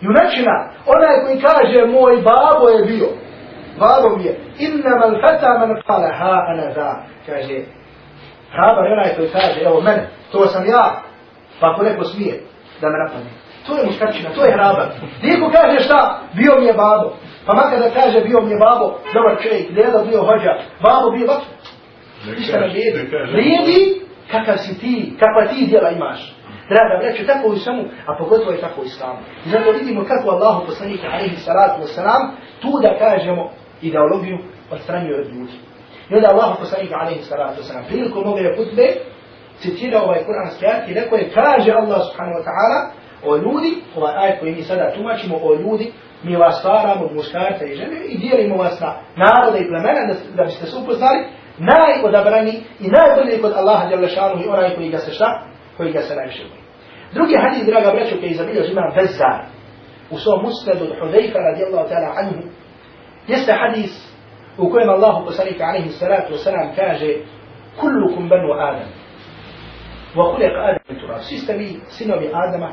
junačina, 0.00 0.56
onaj 0.86 1.16
koji 1.24 1.40
kaže, 1.48 1.86
moj 1.86 2.16
babo 2.28 2.68
je 2.68 2.84
bio. 2.84 3.08
Babo 3.80 4.16
mi 4.16 4.24
je. 4.24 4.40
Inna 4.58 4.92
man 5.00 5.12
fata 5.22 5.58
man 5.58 5.82
kale 5.86 6.08
ha 6.18 6.34
ana 6.50 6.66
da. 6.74 7.02
Kaže, 7.26 7.56
hrabar 8.52 8.84
je 8.86 8.92
onaj 8.92 9.14
koji 9.16 9.28
kaže, 9.28 9.60
evo 9.66 9.80
mene, 9.80 10.08
to 10.32 10.46
sam 10.46 10.66
ja. 10.66 11.02
Pa 11.60 11.70
ako 11.70 11.82
neko 11.82 12.04
smije 12.04 12.40
da 12.80 12.88
me 12.88 12.98
napadne. 13.04 13.30
To 13.68 13.78
je 13.78 13.86
muškarčina, 13.86 14.30
to 14.34 14.44
je 14.44 14.52
hrabar. 14.52 14.88
Niko 15.22 15.50
kaže 15.50 15.78
šta, 15.80 16.20
bio 16.34 16.52
mi 16.60 16.66
je 16.66 16.72
babo. 16.72 17.08
Pa 17.46 17.54
makar 17.54 17.78
da 17.78 17.90
kaže 18.00 18.20
bio 18.20 18.40
mi 18.40 18.50
je 18.50 18.58
babo, 18.58 18.86
dobar 19.14 19.34
čovjek, 19.42 19.72
deda 19.72 20.04
bio 20.10 20.20
hođa, 20.28 20.52
babo 20.82 21.10
bio 21.16 21.26
babo. 21.26 21.44
Ništa 22.38 22.60
ne 22.60 22.68
vrijedi. 22.68 22.98
Vrijedi 23.32 23.78
kakav 24.30 24.56
si 24.56 24.78
ti, 24.80 25.16
kakva 25.20 25.52
ti 25.52 25.66
djela 25.66 25.90
imaš. 25.90 26.34
Draga 26.70 26.94
breću, 27.00 27.26
tako 27.26 27.48
u 27.48 27.56
samu, 27.56 27.84
a 28.06 28.16
pogotovo 28.18 28.50
je 28.52 28.60
tako 28.60 28.80
u 28.80 28.84
islamu. 28.84 29.18
I 29.46 29.48
zato 29.48 29.70
vidimo 29.70 30.04
kako 30.04 30.30
Allahu 30.30 30.66
poslanika, 30.66 31.06
alaihi 31.12 31.36
salatu 31.36 31.82
wasalam, 31.82 32.22
tu 32.60 32.70
da 32.82 32.98
kažemo 32.98 33.50
ideologiju 33.82 34.38
odstranjuje 34.70 35.20
od 35.20 35.26
ljudi. 35.26 35.56
I 36.10 36.14
onda 36.14 36.28
Allahu 36.28 36.58
poslanika, 36.58 36.94
alaihi 37.02 37.22
salatu 37.22 37.62
wasalam, 37.62 37.88
prilikom 37.88 38.26
ove 38.26 38.56
putbe, 38.56 38.86
citira 39.60 40.02
ovaj 40.02 40.24
kuranski 40.24 40.66
ajat 40.66 40.88
i 40.88 40.94
rekao 40.94 41.18
je, 41.18 41.30
kaže 41.34 41.70
Allah 41.72 42.00
subhanahu 42.08 42.38
wa 42.40 42.44
ta'ala, 42.48 42.78
o 43.24 43.36
ljudi, 43.36 43.70
ovaj 43.96 44.14
ajat 44.16 44.40
koji 44.40 44.54
mi 44.54 44.62
sada 44.62 44.92
tumačimo, 44.94 45.36
o 45.42 45.54
ljudi, 45.54 45.92
mi 46.22 46.36
vas 46.36 46.58
stvaramo 46.58 47.04
od 47.04 47.14
muškarca 47.14 47.64
i 47.64 47.74
žene 47.74 47.96
i 48.08 48.18
dijelimo 48.18 48.56
vas 48.56 48.80
na 48.80 48.94
narode 49.16 49.58
i 49.58 49.68
plemena 49.68 50.06
da, 50.06 50.14
da 50.36 50.44
biste 50.44 50.66
se 50.66 50.78
upoznali, 50.82 51.24
najodabrani 51.58 52.54
i 52.80 52.86
najbolji 52.96 53.42
kod 53.42 53.52
Allaha 53.56 53.88
Đalešanu 53.88 54.42
i 54.44 54.48
onaj 54.48 54.74
koji 54.76 54.88
ga 54.88 54.98
se 54.98 55.12
šta? 55.12 55.42
Koji 55.76 55.92
ga 55.92 56.00
se 56.00 56.14
najviše 56.14 56.42
boji. 56.42 56.62
Drugi 57.12 57.34
hadis, 57.42 57.66
draga 57.66 57.90
braćo, 57.90 58.16
koji 58.20 58.30
je 58.30 58.36
zabilio 58.36 58.64
ima 58.64 58.92
Bezzar 58.96 59.40
u 60.10 60.18
svom 60.18 60.42
musnadu 60.42 60.84
od 60.84 60.98
Hudejfa 61.00 61.38
radijallahu 61.38 61.88
ta'ala 61.88 62.10
anhu, 62.20 62.42
jeste 63.28 63.52
hadis 63.52 63.92
u 64.58 64.70
kojem 64.70 64.88
Allahu 64.90 65.26
poslanika 65.26 65.64
alaihi 65.64 65.88
salatu 65.88 66.32
wasalam 66.34 66.68
kaže 66.76 67.10
kullukum 67.80 68.28
banu 68.28 68.52
Adam 68.52 68.88
min 70.88 71.00
turab. 71.00 71.20
Svi 71.20 71.36
ste 71.36 71.52
vi 71.56 71.80
sinovi 71.88 72.30
Adama, 72.32 72.72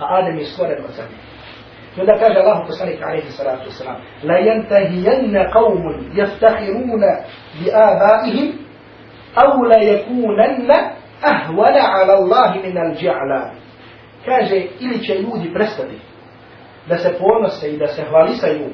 a 0.00 0.18
Adam 0.18 0.38
je 0.38 0.44
stvoren 0.44 0.84
od 0.84 0.90
zemlje. 0.90 1.16
I 1.96 2.00
onda 2.00 2.18
kaže 2.18 2.38
Allah 2.38 2.66
poslanik 2.66 3.02
alaihi 3.02 3.30
salatu 3.30 3.70
wasalam 3.70 3.96
La 4.22 4.38
yantahijanna 4.38 5.50
qawmun 5.52 5.94
yaftahiruna 6.14 7.10
bi 7.60 7.70
abaihim 7.72 8.52
au 9.34 9.62
la 9.62 9.78
yakunanna 9.78 10.76
ahvala 11.22 11.82
ala 11.98 12.12
Allahi 12.14 12.60
min 12.66 12.78
al 12.78 12.94
dja'la 12.94 13.50
Kaže 14.24 14.62
ili 14.80 15.04
će 15.04 15.14
ljudi 15.14 15.54
prestati 15.54 15.98
da 16.88 16.98
se 16.98 17.18
ponose 17.18 17.72
i 17.72 17.78
da 17.78 17.86
se 17.86 18.02
hvalisaju 18.02 18.68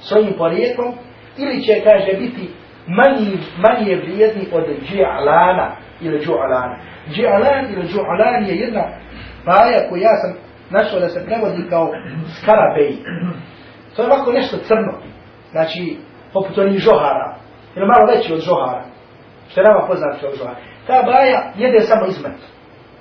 svojim 0.00 0.32
porijekom 0.38 0.94
ili 1.38 1.62
će 1.62 1.80
kaže 1.84 2.12
biti 2.18 2.50
manji, 2.86 3.38
manje 3.56 3.96
vrijedni 3.96 4.46
od 4.52 4.64
dja'lana 4.92 5.70
ili 6.00 6.18
džu'lana. 6.18 6.76
Dja'lan 7.06 7.72
ili 7.72 7.88
džu'lan 7.88 8.48
je 8.48 8.56
jedna 8.56 8.84
baja 9.46 9.88
koju 9.88 10.02
ja 10.02 10.16
sam 10.22 10.43
našao 10.70 11.00
da 11.00 11.08
se 11.08 11.24
prevodi 11.26 11.68
kao 11.70 11.90
skarabej. 12.38 12.96
To 13.96 14.02
je 14.02 14.06
ovako 14.06 14.32
nešto 14.32 14.56
crno. 14.56 14.92
Znači, 15.50 15.96
poput 16.32 16.58
onih 16.58 16.78
žohara. 16.78 17.36
Ili 17.76 17.86
malo 17.86 18.06
veći 18.12 18.32
od 18.32 18.40
žohara. 18.40 18.84
Što 19.48 19.60
je 19.60 19.64
nama 19.64 19.86
poznat 19.86 20.22
od 20.22 20.38
žohara. 20.38 20.60
Ta 20.86 21.02
baja 21.02 21.52
jede 21.56 21.80
samo 21.80 22.06
izmet. 22.06 22.38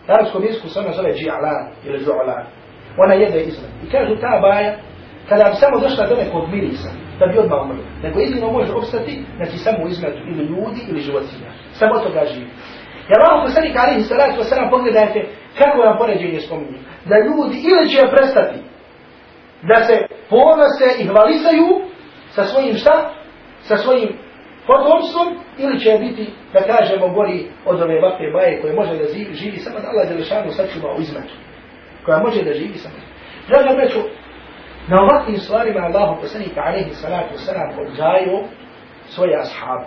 U 0.08 0.12
arabskom 0.12 0.44
jeziku 0.44 0.68
se 0.70 0.80
ona 0.80 0.92
zove 0.92 1.14
dži'alan 1.14 1.64
ili 1.86 2.06
žu'alan. 2.06 2.44
Ona 2.98 3.14
jede 3.14 3.40
izmet. 3.44 3.72
I 3.84 3.92
kažu 3.92 4.16
ta 4.16 4.40
baja, 4.42 4.76
kada 5.30 5.44
bi 5.50 5.56
samo 5.56 5.80
došla 5.80 6.08
do 6.08 6.16
nekog 6.16 6.50
mirisa, 6.50 6.90
da 7.20 7.26
bi 7.28 7.40
odmah 7.40 7.62
umrla. 7.64 7.84
Nego 8.04 8.20
jedino 8.20 8.52
može 8.52 8.74
obstati, 8.74 9.26
znači 9.38 9.58
samo 9.58 9.88
izmetu 9.88 10.22
ili 10.32 10.44
ljudi 10.46 10.82
ili 10.90 11.02
životinja. 11.02 11.50
Samo 11.74 12.00
toga 12.00 12.22
živi. 12.34 12.48
Ja 13.12 13.18
vam 13.24 13.46
poslanik 13.46 13.76
alihi 13.76 14.02
salatu 14.02 14.42
wasalam 14.42 14.70
pogledajte 14.70 15.20
kako 15.58 15.78
vam 15.78 15.98
poređenje 15.98 16.40
spominje. 16.40 16.80
Da 17.06 17.16
ljudi 17.18 17.58
ili 17.70 17.90
će 17.90 18.02
prestati 18.16 18.60
da 19.62 19.84
se 19.84 19.94
ponose 20.30 20.88
i 21.00 21.08
hvalisaju 21.08 21.68
sa 22.30 22.44
svojim 22.44 22.76
šta? 22.76 23.14
Sa 23.62 23.78
svojim 23.78 24.10
potomstvom 24.68 25.28
ili 25.58 25.80
će 25.80 25.98
biti, 26.00 26.34
da 26.54 26.60
kažemo, 26.62 27.14
gori 27.14 27.48
od 27.66 27.82
ove 27.82 28.02
vake 28.02 28.24
baje 28.34 28.62
koje 28.62 28.74
može 28.74 28.98
da 28.98 29.14
živi, 29.14 29.34
živi 29.34 29.58
samo 29.58 29.80
da 29.80 29.88
Allah 29.88 30.08
Đelešanu 30.10 30.52
sačuva 30.52 30.96
u 30.98 31.02
izmetu. 31.02 31.34
Koja 32.06 32.18
može 32.18 32.44
da 32.44 32.54
živi 32.54 32.78
samo. 32.78 32.96
Draga 33.48 33.76
breću, 33.76 34.00
na 34.88 35.02
ovakvim 35.02 35.38
stvarima 35.38 35.80
Allah 35.80 36.18
poslanika 36.22 36.62
alaihi 36.62 36.94
salatu 36.94 37.34
wasalam 37.36 37.88
odgajio 37.88 38.40
svoje 39.08 39.40
ashabe. 39.40 39.86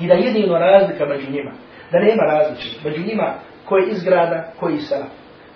I 0.00 0.06
da 0.08 0.14
jedino 0.14 0.58
razlika 0.58 1.06
među 1.06 1.30
njima 1.30 1.52
da 1.92 1.98
nema 1.98 2.22
različite. 2.22 2.88
Među 2.88 3.02
njima 3.06 3.34
koji 3.64 3.90
iz 3.90 4.04
grada, 4.04 4.52
koji 4.60 4.74
iz 4.74 4.88
sela. 4.88 5.06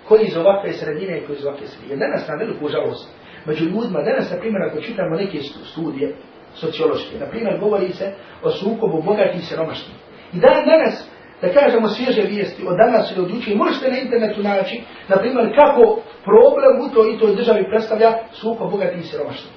Koji 0.07 0.23
iz 0.25 0.37
ovakve 0.37 0.73
sredine 0.73 1.17
i 1.17 1.25
koji 1.25 1.35
iz 1.37 1.45
ovakve 1.45 1.67
sredine. 1.67 1.93
Jer 1.93 1.99
danas 1.99 2.27
na 2.27 2.35
veliku 2.35 2.67
žalost. 2.67 3.09
Među 3.45 3.65
ljudima, 3.65 4.01
danas, 4.01 4.31
na 4.31 4.37
primjer, 4.39 4.61
ako 4.63 4.81
čitamo 4.81 5.15
neke 5.15 5.39
studije 5.71 6.15
sociološke, 6.53 7.19
na 7.19 7.25
primjer, 7.25 7.59
govori 7.59 7.89
se 7.89 8.13
o 8.43 8.49
sukobu 8.49 9.01
bogatih 9.01 9.41
i 9.41 9.45
siromašni. 9.45 9.93
I 10.33 10.39
dan 10.39 10.65
danas, 10.65 11.09
da 11.41 11.47
kažemo 11.53 11.87
svježe 11.87 12.21
vijesti 12.21 12.63
od 12.67 12.75
danas 12.77 13.11
ili 13.11 13.25
od 13.25 13.31
uče, 13.37 13.55
možete 13.55 13.91
na 13.91 13.97
internetu 13.99 14.43
naći, 14.43 14.81
na 15.07 15.15
primjer, 15.17 15.55
kako 15.55 15.83
problem 16.23 16.73
u 16.81 16.93
toj 16.93 17.07
i 17.13 17.19
toj 17.19 17.35
državi 17.35 17.69
predstavlja 17.69 18.11
sukob 18.31 18.71
bogatih 18.71 18.99
i 18.99 19.07
siromašni. 19.09 19.49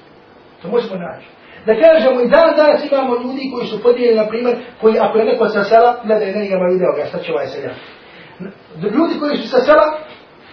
To 0.62 0.68
možemo 0.68 0.94
naći. 0.94 1.26
Da 1.66 1.72
kažemo 1.84 2.20
i 2.20 2.28
dan 2.28 2.56
danas 2.56 2.80
imamo 2.84 3.14
ljudi 3.22 3.50
koji 3.52 3.66
su 3.66 3.82
podijeljeni, 3.82 4.22
na 4.22 4.28
primjer, 4.28 4.56
koji 4.80 4.94
ako 4.98 5.18
je 5.18 5.24
neko 5.24 5.48
sa 5.48 5.64
sela, 5.64 6.00
gledaj, 6.04 6.32
ne 6.32 6.46
imamo 6.46 6.72
video 6.72 6.92
ga, 6.96 7.04
šta 7.08 7.18
će 7.18 7.32
ovaj 7.32 7.46
seljak. 7.46 7.76
Ljudi 8.94 9.14
koji 9.20 9.36
su 9.36 9.48
sa 9.48 9.60
sela, 9.60 9.86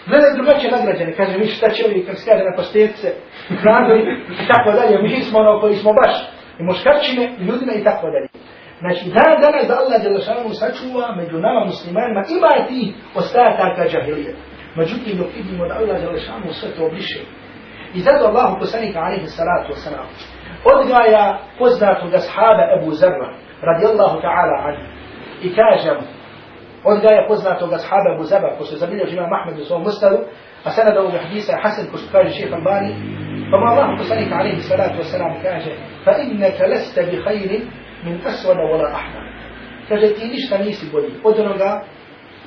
Gledaj 0.10 0.32
drugačije 0.36 0.72
nagrađene, 0.72 1.16
kaže 1.20 1.38
mi 1.38 1.48
šta 1.48 1.70
će 1.70 1.86
ovi, 1.86 2.06
kako 2.06 2.18
se 2.18 2.30
kaže 2.30 2.44
na 2.44 2.56
pastirce, 2.56 3.08
hranili 3.62 4.02
i 4.44 4.48
tako 4.52 4.70
dalje, 4.78 5.02
mi 5.02 5.22
smo 5.22 5.40
ono 5.40 5.60
koji 5.62 5.76
smo 5.76 5.92
baš 6.02 6.14
i 6.60 6.64
muškarčine 6.64 7.24
i 7.40 7.44
ljudima 7.48 7.74
i 7.74 7.84
tako 7.84 8.06
dalje. 8.14 8.28
Znači, 8.80 9.04
dan 9.16 9.34
danas 9.46 9.68
da 9.68 9.74
Allah 9.82 10.00
je 10.04 10.10
lašanu 10.18 10.50
sačuva 10.62 11.16
među 11.20 11.38
nama 11.48 11.62
muslimanima, 11.66 12.22
ima 12.38 12.68
ti 12.68 12.94
ostataka 13.16 13.82
džahilije. 13.92 14.36
Međutim, 14.76 15.18
dok 15.18 15.30
vidimo 15.38 15.68
da 15.68 15.74
Allah 15.80 15.98
je 16.02 16.10
lašanu 16.16 16.54
sve 16.54 16.70
to 16.76 16.86
obliše. 16.86 17.20
I 17.98 18.00
zato 18.00 18.26
Allahu 18.26 18.60
poslanika 18.60 19.00
alaihi 19.00 19.28
salatu 19.28 19.68
wasalam 19.74 20.08
odgaja 20.74 21.40
poznatog 21.60 22.14
ashaba 22.14 22.64
Ebu 22.76 22.92
Zerra, 22.92 23.30
radijallahu 23.62 24.18
ta'ala 24.26 24.56
anhu 24.68 24.86
i 25.42 25.56
kaže 25.56 25.92
mu 25.94 26.17
odgaja 26.84 27.28
poznatog 27.28 27.74
ashaba 27.74 28.14
Ebu 28.16 28.24
Zarra 28.24 28.58
ko 28.58 28.66
se 28.66 28.76
zabilja 28.76 29.06
živa 29.06 29.28
Mahmed 29.28 29.60
u 29.60 29.66
svom 29.66 29.84
mustadu 29.84 30.18
a 30.64 30.72
sanada 30.72 31.00
ovog 31.02 31.14
hadisa 31.24 31.52
je 31.52 31.62
Hasan 31.64 31.86
ko 31.92 31.98
što 31.98 32.12
kaže 32.12 32.30
šeha 32.30 32.56
Albani 32.56 32.94
pa 33.52 33.58
mu 33.58 33.66
Allahu 33.66 33.98
poslanika 33.98 34.36
alaihi 34.36 34.62
salatu 34.62 34.98
wasalam 35.02 35.34
kaže 35.44 35.72
fa 36.06 36.12
innaka 36.24 36.68
lasta 36.68 37.02
bi 37.02 37.18
khairin 37.24 37.64
min 38.04 38.22
aswada 38.26 38.62
wala 38.62 38.88
ahmar. 38.94 39.24
Kaže 39.90 40.14
ti 40.14 40.28
ništa 40.28 40.58
nisi 40.58 40.86
bolji 40.92 41.14
od 41.24 41.40
onoga 41.40 41.84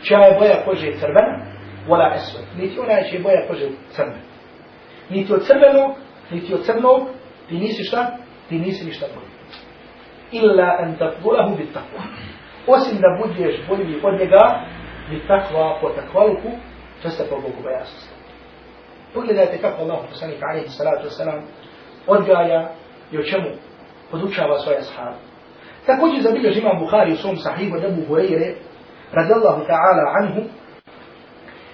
čija 0.02 0.18
je 0.18 0.38
boja 0.38 0.64
kože 0.64 0.92
crvena, 0.92 1.34
wala 1.88 2.14
aswad. 2.14 2.44
Niti 2.56 2.80
ona 2.80 2.92
je 2.92 3.18
boja 3.18 3.46
kože 3.48 3.68
crvena. 3.90 4.22
Niti 5.10 5.32
od 5.32 5.46
crvenog, 5.46 5.96
niti 6.30 6.54
od 6.54 6.64
crnog, 6.64 7.08
ti 7.48 7.54
nisi 7.54 7.84
šta? 7.84 8.16
Ti 8.48 8.58
nisi 8.58 8.84
ništa 8.84 9.06
bolji. 9.14 9.30
Illa 10.32 10.76
an 10.80 10.96
tafdulahu 10.98 11.56
bit 11.56 11.72
takva. 11.74 12.02
Osim 12.66 12.98
da 13.00 13.26
budeš 13.26 13.54
bolji 13.68 14.00
od 14.02 14.20
njega, 14.20 14.60
bit 15.10 15.26
takva 15.26 15.78
po 15.80 15.88
takvaluku, 15.88 16.50
to 17.02 17.10
ste 17.10 17.24
po 17.24 17.36
Bogu 17.36 17.62
bojasnosti. 17.62 18.14
Pogledajte 19.14 19.58
kako 19.58 19.82
Allah 19.82 19.98
poslanik 20.10 20.38
alaihi 20.50 20.68
salatu 20.68 21.08
wasalam 21.08 21.40
odgaja 22.06 22.68
i 23.12 23.18
o 23.18 23.22
čemu 23.22 23.48
podučava 24.10 24.58
svoje 24.58 24.78
ashabi. 24.78 25.16
Također 25.86 26.22
zabilježi 26.22 26.60
imam 26.60 26.78
Bukhari 26.78 27.12
u 27.12 27.16
svom 27.16 27.36
sahibu 27.36 27.76
od 27.76 27.84
Ebu 27.84 28.02
Hureyre, 28.08 28.54
radijallahu 29.12 29.62
ta'ala 29.64 30.04
anhu, 30.22 30.40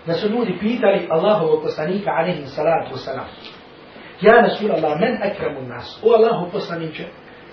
da 0.07 0.15
su 0.15 0.29
ljudi 0.29 0.59
pitali 0.61 1.07
Allahovog 1.11 1.63
poslanika, 1.63 2.11
alaihi 2.11 2.47
salatu 2.47 2.95
wasalam, 2.95 3.29
Ja 4.21 4.41
Rasul 4.41 4.73
Allah, 4.73 5.01
men 5.01 5.19
akramu 5.23 5.69
nas, 5.69 6.01
o 6.03 6.15
Allahu 6.15 6.51
poslaniče, 6.53 7.05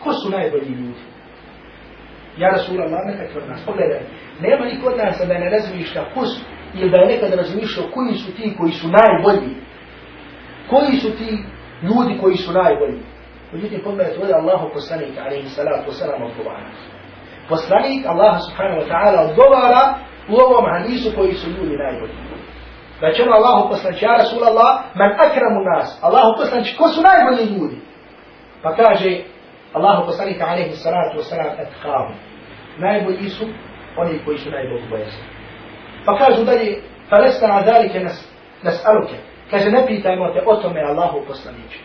ko 0.03 0.13
su 0.13 0.29
najbolji 0.29 0.69
ljudi? 0.69 1.12
Ja 2.37 2.49
Rasul 2.49 2.81
Allah, 2.81 2.99
men 3.05 3.17
akramu 3.17 3.49
nas, 3.49 3.65
pogledaj, 3.65 4.01
nema 4.39 4.65
niko 4.65 4.87
od 4.87 4.97
nas 4.97 5.21
da 5.27 5.37
ne 5.37 5.49
razmišlja 5.49 6.01
ko 6.13 6.25
su, 6.25 6.41
ili 6.73 6.89
da 6.89 6.97
je 6.97 7.07
nekada 7.07 7.35
razmišljao 7.35 7.87
koji 7.93 8.13
su 8.13 8.35
ti 8.35 8.55
koji 8.57 8.71
su 8.71 8.87
najbolji, 8.87 9.55
koji 10.69 10.95
su 10.95 11.17
ti 11.17 11.43
ljudi 11.81 12.17
koji 12.21 12.37
su 12.37 12.51
najbolji. 12.51 12.99
Međutim, 13.51 13.81
pogledajte 13.83 14.19
ovdje 14.19 14.35
Allahu 14.35 14.69
poslanik, 14.73 15.17
alaihi 15.17 15.47
salatu 15.47 15.91
wasalam, 15.91 16.25
odgovara. 16.25 16.69
Poslanik 17.49 18.05
Allah 18.05 18.35
subhanahu 18.47 18.81
wa 18.81 18.87
ta'ala 18.91 19.19
odgovara 19.29 19.83
u 20.29 20.33
ovom 20.45 20.65
hadisu 20.73 21.15
koji 21.15 21.33
su 21.33 21.49
ljudi 21.49 21.75
najbolji. 21.77 22.13
Ono 23.23 23.31
Allahu 23.31 23.69
poslanik, 23.69 24.01
ja 24.01 24.15
Rasulallah, 24.17 24.71
man 24.95 25.11
akramu 25.11 25.59
nas, 25.73 25.99
Allahu 26.01 26.31
poslanik, 26.39 26.77
ko 26.77 26.87
su 26.87 27.01
najbolji 27.01 27.45
ljudi? 27.57 27.77
Pa 28.63 28.75
kaže 28.75 29.32
Allahu 29.73 30.05
poslanika 30.05 30.45
alaihi 30.45 30.75
salatu 30.75 31.17
wasalam, 31.17 31.51
etkavu. 31.61 32.13
Najbolji 32.77 33.29
su 33.29 33.45
oni 33.97 34.19
koji 34.25 34.37
su 34.37 34.49
najbolji 34.49 34.83
bojasni. 34.89 35.23
Pa 36.05 36.17
kažu 36.17 36.43
dalje, 36.45 36.81
fa 37.09 37.17
lesta 37.17 37.47
na 37.47 37.61
dalike 37.61 37.99
nas, 37.99 38.31
nas 38.63 38.85
aluke. 38.85 39.15
Kaže, 39.51 39.71
ne 39.71 39.87
pitajmo 39.87 40.33
te 40.33 40.41
o 40.45 40.55
tome 40.55 40.81
Allahu 40.81 41.21
poslaniću. 41.27 41.79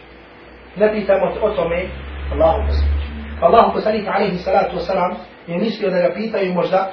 ne 0.77 0.93
pitajmo 0.93 1.33
te 1.33 1.41
o 1.43 1.51
tome 1.51 1.87
Allahu 2.33 2.61
poslaniću. 2.67 3.09
Pa 3.41 3.47
Allahu 3.47 3.73
poslanika 3.73 4.13
alaihi 4.15 4.39
salatu 4.39 4.77
wasalam 4.77 5.15
je 5.47 5.59
mislio 5.59 5.91
da 5.91 6.01
ga 6.01 6.15
pitaju 6.15 6.55
možda 6.55 6.91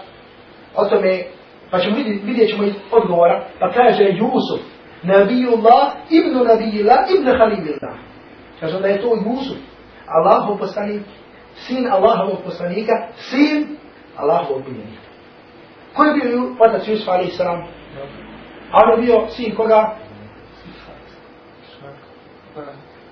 o 0.76 0.86
tome, 0.86 1.24
pa 1.72 1.80
ćemo 1.80 1.96
vidjeti, 1.96 2.26
vidjet 2.26 2.50
ćemo 2.50 2.64
odgovora, 2.91 3.43
pa 3.60 3.72
kaže 3.72 4.04
Jusuf, 4.04 4.62
nabijullah, 5.04 5.93
ibnu 6.10 6.43
nabijillah, 6.43 7.00
ibnu 7.20 7.32
halilillah. 7.38 7.96
Kaže 8.60 8.76
onda 8.76 8.88
je 8.88 9.02
to 9.02 9.08
Jusuf, 9.08 9.58
Allahu 10.08 10.58
poslanik, 10.58 11.01
sin 11.68 11.88
Allahovog 11.91 12.43
poslanika, 12.43 13.08
sin 13.18 13.78
Allahovog 14.18 14.68
miljenika. 14.68 15.01
Ko 15.95 16.03
je 16.03 16.14
bio 16.14 16.56
otac 16.60 16.88
Jusuf 16.88 17.08
alaihi 17.10 17.32
salam? 17.32 17.64
A 18.72 18.82
on 18.84 18.91
je 18.91 19.06
bio 19.06 19.28
sin 19.30 19.56
koga? 19.56 19.95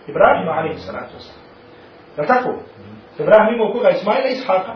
Ibrahima 0.07 0.51
alaihi 0.51 0.79
salatu 0.79 1.15
wasalam. 1.15 1.43
Je 2.17 2.27
tako? 2.27 2.49
Ibrahim 3.19 3.55
imao 3.55 3.73
koga 3.73 3.89
Ismaila 3.89 4.29
i 4.29 4.33
Ishaqa. 4.33 4.75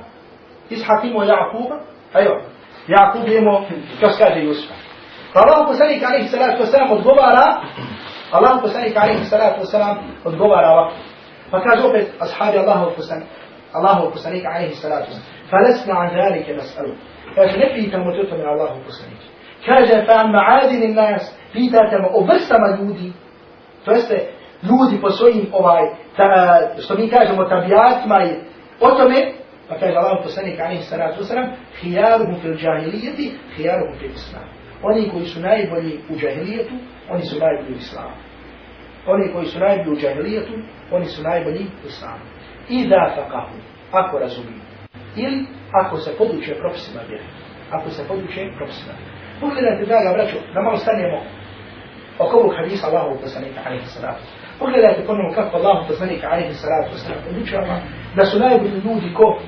Ishaq 0.70 1.04
imao 1.04 1.24
Jakuba. 1.24 1.80
Ajo, 2.14 2.42
Jakub 2.88 3.28
imao, 3.28 3.64
kao 4.00 4.10
skaže 4.10 4.30
kaže 4.30 4.46
Jusufa. 4.46 4.74
Pa 5.34 5.40
Allah 5.40 5.68
poslanik 5.68 6.04
alaihi 6.04 6.28
salatu 6.28 6.64
wasalam 6.64 6.92
odgovara, 6.92 7.62
Allah 8.32 8.62
poslanik 8.62 8.98
alaihi 8.98 9.26
salatu 9.26 9.62
wasalam 9.62 9.98
odgovara 10.26 10.68
ovako. 10.72 10.96
Pa 11.52 11.62
kaže 11.62 11.88
opet, 11.88 12.08
ashabi 12.20 12.58
Allaho 12.58 12.96
kusani, 12.96 13.26
Allaho 13.26 13.38
فكاد 13.78 13.80
أقف 13.80 13.82
أصحابي 13.82 14.00
الله 14.00 14.04
وفسني 14.04 14.04
الله 14.04 14.04
وفسنيك 14.04 14.46
عليه 14.46 14.70
الصلاة 14.70 15.00
والسلام 15.00 15.24
فلسنا 15.52 15.94
عن 15.94 16.08
ذلك 16.08 16.50
نسأله 16.50 16.96
فسنفي 17.36 17.92
تموتت 17.92 18.34
من 18.34 18.48
الله 18.48 18.78
وفسنيك 18.78 19.22
كاجة 19.66 20.06
فعن 20.06 20.32
nas, 20.96 21.24
pita 21.54 21.54
في 21.54 21.70
تاتما 21.70 22.10
ovrstama 22.14 22.78
ljudi 22.80 23.14
to 23.86 23.92
jeste 23.92 24.30
ljudi 24.64 25.02
po 25.02 25.10
svojim 25.10 25.48
ovaj 25.52 25.84
ta, 26.18 26.60
što 26.80 26.96
mi 26.96 27.10
kažemo 27.10 27.44
tabijatima 27.44 28.24
i 28.24 28.36
o 28.82 28.92
tome 28.92 29.34
pa 29.70 29.80
kaže 29.80 29.96
Allah 29.96 30.20
poslanik 30.24 30.60
alejhi 30.60 30.84
salatu 30.84 31.22
wasalam, 31.22 31.48
khiyaruhum 31.82 32.42
fil 32.42 32.58
jahilijati 32.60 33.32
khiyaruhum 33.56 34.00
fil 34.00 34.12
islam 34.12 34.50
oni 34.84 35.10
koji 35.10 35.26
su 35.26 35.40
najbolji 35.40 36.00
u 36.10 36.16
džahilijetu 36.16 36.74
oni 37.10 37.26
su 37.26 37.40
najbolji 37.40 37.76
u 37.76 37.78
islamu 37.78 38.27
oni 39.08 39.34
koji 39.34 39.46
su 39.46 39.60
najbolji 39.60 39.98
u 39.98 40.00
džahilijetu 40.02 40.54
oni 40.92 41.06
su 41.06 41.24
najbolji 41.24 41.66
u 41.86 41.88
islamu 41.88 42.26
i 42.70 42.88
da 42.88 43.14
fakahu 43.16 43.58
ako 43.92 44.20
razumiju 44.20 44.62
ili 45.16 45.46
ako 45.72 45.98
se 45.98 46.18
poduče 46.18 46.56
propisima 46.56 47.02
vjere 47.10 47.26
ako 47.72 47.90
se 47.90 48.08
poduče 48.08 48.42
propisima 48.58 48.94
pogledajte 49.42 49.86
draga 49.86 50.14
braćo 50.14 50.38
da 50.54 50.62
malo 50.62 50.78
stanemo 50.78 51.20
oko 52.20 52.38
ovog 52.38 52.54
hadisa 52.58 52.88
Allahovog 52.88 53.20
poslanika 53.22 53.60
alaihi 53.66 53.86
salatu 53.86 54.24
Pogledajte 54.60 55.06
ponovno 55.06 55.34
kako 55.36 55.58
Allah 55.58 55.88
poslanik 55.88 56.24
alaihi 56.24 56.50
wasalam 56.50 57.20
podučava 57.28 57.80
da 58.16 58.26
su 58.26 58.40
najbolji 58.40 58.82
ljudi 58.86 59.14
ko 59.14 59.40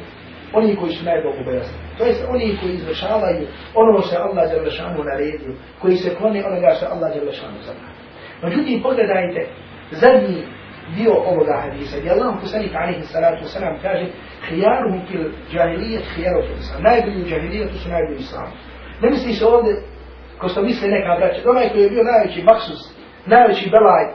oni 0.54 0.76
koji 0.76 0.92
su 0.92 1.06
najbolji 1.06 1.44
bojasni. 1.46 1.78
To 1.98 2.06
jest 2.06 2.26
oni 2.30 2.58
koji 2.62 2.74
izvršavaju 2.74 3.48
ono 3.76 4.02
što 4.02 4.16
je 4.16 4.22
Allah 4.22 4.52
Đalešanu 4.52 5.04
naredio, 5.04 5.54
koji 5.82 5.98
se 5.98 6.16
kloni 6.16 6.44
onoga 6.44 6.74
što 6.76 6.86
je 6.86 6.92
Allah 6.92 7.14
Đalešanu 7.16 7.58
zabrao. 7.66 7.99
Međutim, 8.44 8.82
pogledajte 8.84 9.48
zadnji 9.92 10.44
dio 10.96 11.14
ovoga 11.32 11.62
hadisa, 11.64 12.00
gdje 12.00 12.12
Allah 12.12 12.36
poslanik 12.42 12.76
alaihi 12.76 13.04
salatu 13.04 13.44
wasalam 13.44 13.76
kaže 13.82 14.06
hijaruhum 14.50 15.02
fil 15.08 15.26
džahilijet, 15.52 16.04
hijaruhum 16.16 16.48
fil 16.48 16.60
islam. 16.60 16.84
Najbolji 16.84 17.22
u 17.22 17.30
džahilijetu 17.30 17.78
su 17.78 17.90
najbolji 17.90 18.18
u 18.18 18.26
islamu. 18.28 18.52
Ne 19.02 19.10
misli 19.10 19.34
se 19.34 19.46
ovdje, 19.46 19.74
ko 20.40 20.48
što 20.48 20.62
misle 20.62 20.88
neka 20.88 21.16
braća, 21.20 21.50
onaj 21.50 21.70
koji 21.70 21.82
je 21.84 21.90
bio 21.90 22.04
najveći 22.04 22.44
maksus, 22.44 22.82
najveći 23.26 23.70
belaj, 23.70 24.06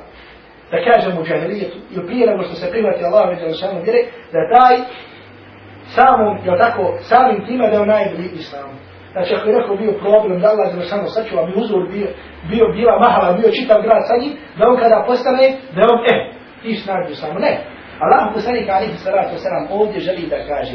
da 0.70 0.76
kažemo 0.90 1.24
džahilijetu, 1.24 1.78
ili 1.90 2.06
prije 2.06 2.26
nego 2.26 2.42
što 2.42 2.54
se 2.54 2.70
prihvati 2.70 3.04
Allah 3.04 3.38
za 3.40 3.66
samom 3.66 3.82
vjere, 3.82 4.02
da 4.32 4.40
taj 4.56 4.76
samom, 5.96 6.38
jel 6.44 6.58
tako, 6.58 6.98
samim 7.00 7.46
tima 7.46 7.66
da 7.66 7.76
je 7.78 7.86
najbolji 7.86 8.28
islam. 8.34 8.70
Znači, 9.14 9.34
ako 9.34 9.48
je 9.48 9.56
neko 9.56 9.76
bio 9.82 9.92
problem, 10.04 10.40
da 10.40 10.48
Allah 10.48 10.68
za 10.74 10.82
samo 10.82 11.06
sačuva, 11.16 11.46
bi 11.46 11.60
uzor 11.62 11.82
bio, 11.94 12.08
bio, 12.50 12.64
bila 12.78 12.94
mahala, 13.04 13.38
bio 13.38 13.50
čitav 13.58 13.78
grad 13.86 14.02
sa 14.08 14.16
njim, 14.22 14.32
da 14.58 14.62
on 14.68 14.76
kada 14.82 15.04
postane, 15.06 15.46
da 15.76 15.82
on, 15.92 15.98
eh, 16.12 16.20
ti 16.62 16.74
snađu 16.74 17.14
samo. 17.14 17.38
Ne. 17.38 17.52
Allah 18.04 18.22
poslanik 18.34 18.68
alihi 18.68 18.96
salatu 19.06 19.30
wasalam 19.36 19.64
ovdje 19.70 20.00
želi 20.00 20.26
da 20.32 20.38
kaže, 20.48 20.74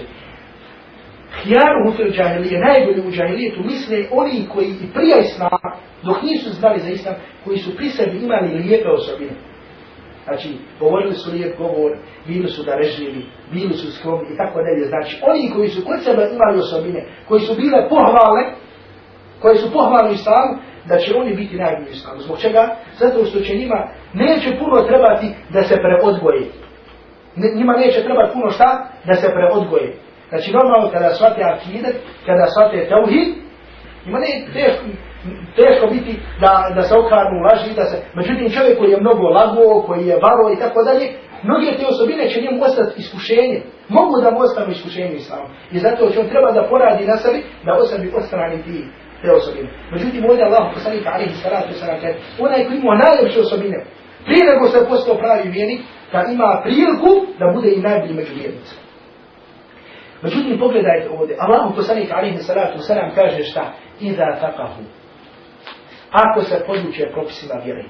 Hijaru 1.43 1.79
u 1.89 2.11
džahilije, 2.11 2.59
najbolje 2.59 3.01
u 3.07 3.11
džahilijetu, 3.11 3.59
misle 3.63 3.97
oni 4.11 4.47
koji 4.53 4.67
i 4.67 4.93
prije 4.93 5.17
islama, 5.21 5.59
dok 6.03 6.21
nisu 6.21 6.49
znali 6.49 6.79
za 6.79 6.89
islam, 6.89 7.15
koji 7.43 7.57
su 7.57 7.75
pri 7.75 7.89
sebi 7.89 8.17
imali 8.17 8.57
lijepe 8.63 8.89
osobine. 8.89 9.31
Znači, 10.23 10.57
govorili 10.79 11.13
su 11.13 11.31
lijep 11.31 11.57
govor, 11.57 11.91
bili 12.27 12.47
su 12.47 12.63
darežljivi, 12.63 13.25
bili 13.51 13.73
su 13.73 13.91
skromni 13.91 14.33
i 14.33 14.37
tako 14.37 14.59
dalje. 14.61 14.85
Znači, 14.87 15.21
oni 15.27 15.51
koji 15.55 15.69
su 15.69 15.85
kod 15.85 16.03
sebe 16.03 16.29
imali 16.35 16.59
osobine, 16.59 17.05
koji 17.27 17.41
su 17.41 17.53
bile 17.55 17.89
pohvale, 17.89 18.43
koji 19.41 19.57
su 19.57 19.73
pohvalni 19.73 20.13
islamu, 20.13 20.53
da 20.85 20.97
će 20.97 21.15
oni 21.15 21.35
biti 21.35 21.55
najbolji 21.55 21.91
islamu. 21.91 22.19
Zbog 22.19 22.39
čega? 22.39 22.75
Zato 22.99 23.25
što 23.25 23.39
će 23.39 23.55
njima 23.55 23.87
neće 24.13 24.57
puno 24.59 24.81
trebati 24.81 25.27
da 25.49 25.63
se 25.63 25.75
preodgoje. 25.75 26.45
Njima 27.55 27.73
neće 27.73 28.03
trebati 28.03 28.33
puno 28.33 28.49
šta? 28.49 28.89
Da 29.05 29.13
se 29.13 29.27
preodgoje. 29.33 29.95
Znači, 30.29 30.51
normalno 30.51 30.89
kada 30.93 31.09
shvate 31.09 31.41
akidet, 31.43 31.95
kada 32.25 32.45
shvate 32.47 32.89
tauhid, 32.89 33.27
Ima 34.09 34.19
ne 34.25 34.31
teško, 34.53 34.83
teško 35.59 35.85
biti 35.95 36.13
da, 36.43 36.51
da 36.75 36.81
se 36.87 36.93
okranu 37.01 37.37
laži, 37.47 37.71
da 37.79 37.85
se... 37.91 37.97
Međutim, 38.19 38.49
čovjek 38.55 38.77
koji 38.79 38.91
je 38.91 39.03
mnogo 39.05 39.25
lago, 39.37 39.81
koji 39.87 40.07
je 40.07 40.21
varo 40.25 40.45
i 40.53 40.59
tako 40.63 40.79
dalje, 40.83 41.05
mnoge 41.47 41.69
te 41.77 41.85
osobine 41.93 42.29
će 42.29 42.41
njemu 42.41 42.63
ostati 42.67 42.93
iskušenje. 43.01 43.59
Mogu 43.97 44.21
da 44.23 44.31
mu 44.31 44.39
ostanu 44.39 44.71
iskušenje 44.71 45.15
islamu. 45.15 45.47
I 45.71 45.77
zato 45.79 46.09
će 46.09 46.19
on 46.19 46.29
treba 46.33 46.51
da 46.51 46.67
poradi 46.71 47.05
na 47.11 47.17
sebi, 47.17 47.39
da 47.65 47.71
osobi 47.83 48.13
ostrani 48.19 48.57
ti 48.65 48.77
te 49.21 49.31
osobine. 49.31 49.69
Međutim, 49.91 50.25
ovdje 50.29 50.45
Allah 50.45 50.63
poslanik 50.73 51.03
alihi 51.05 51.33
salatu 51.43 51.73
sallam 51.73 51.99
kaže, 52.01 52.17
onaj 52.39 52.65
koji 52.65 52.77
ima 52.77 52.95
najljepše 53.05 53.39
osobine, 53.39 53.77
prije 54.25 54.43
nego 54.51 54.67
se 54.67 54.89
postao 54.89 55.15
pravi 55.23 55.49
vjernik, 55.49 55.81
da 56.11 56.19
ima 56.33 56.61
priliku 56.63 57.11
da 57.39 57.45
bude 57.55 57.69
i 57.71 57.81
najbolji 57.87 58.13
među 58.13 58.33
vjernicama. 58.39 58.88
Međutim, 60.21 60.59
pogledajte 60.59 61.09
ovdje, 61.09 61.35
Allah 61.39 61.71
poslanika 61.75 62.15
alihi 62.15 62.37
salatu 62.37 62.79
sallam 62.79 63.11
kaže 63.15 63.43
šta? 63.43 63.73
Iza 63.99 64.23
taqahu. 64.23 64.83
Ako 66.11 66.41
se 66.41 66.63
poduče 66.67 67.09
propisima 67.13 67.61
vjeri. 67.65 67.85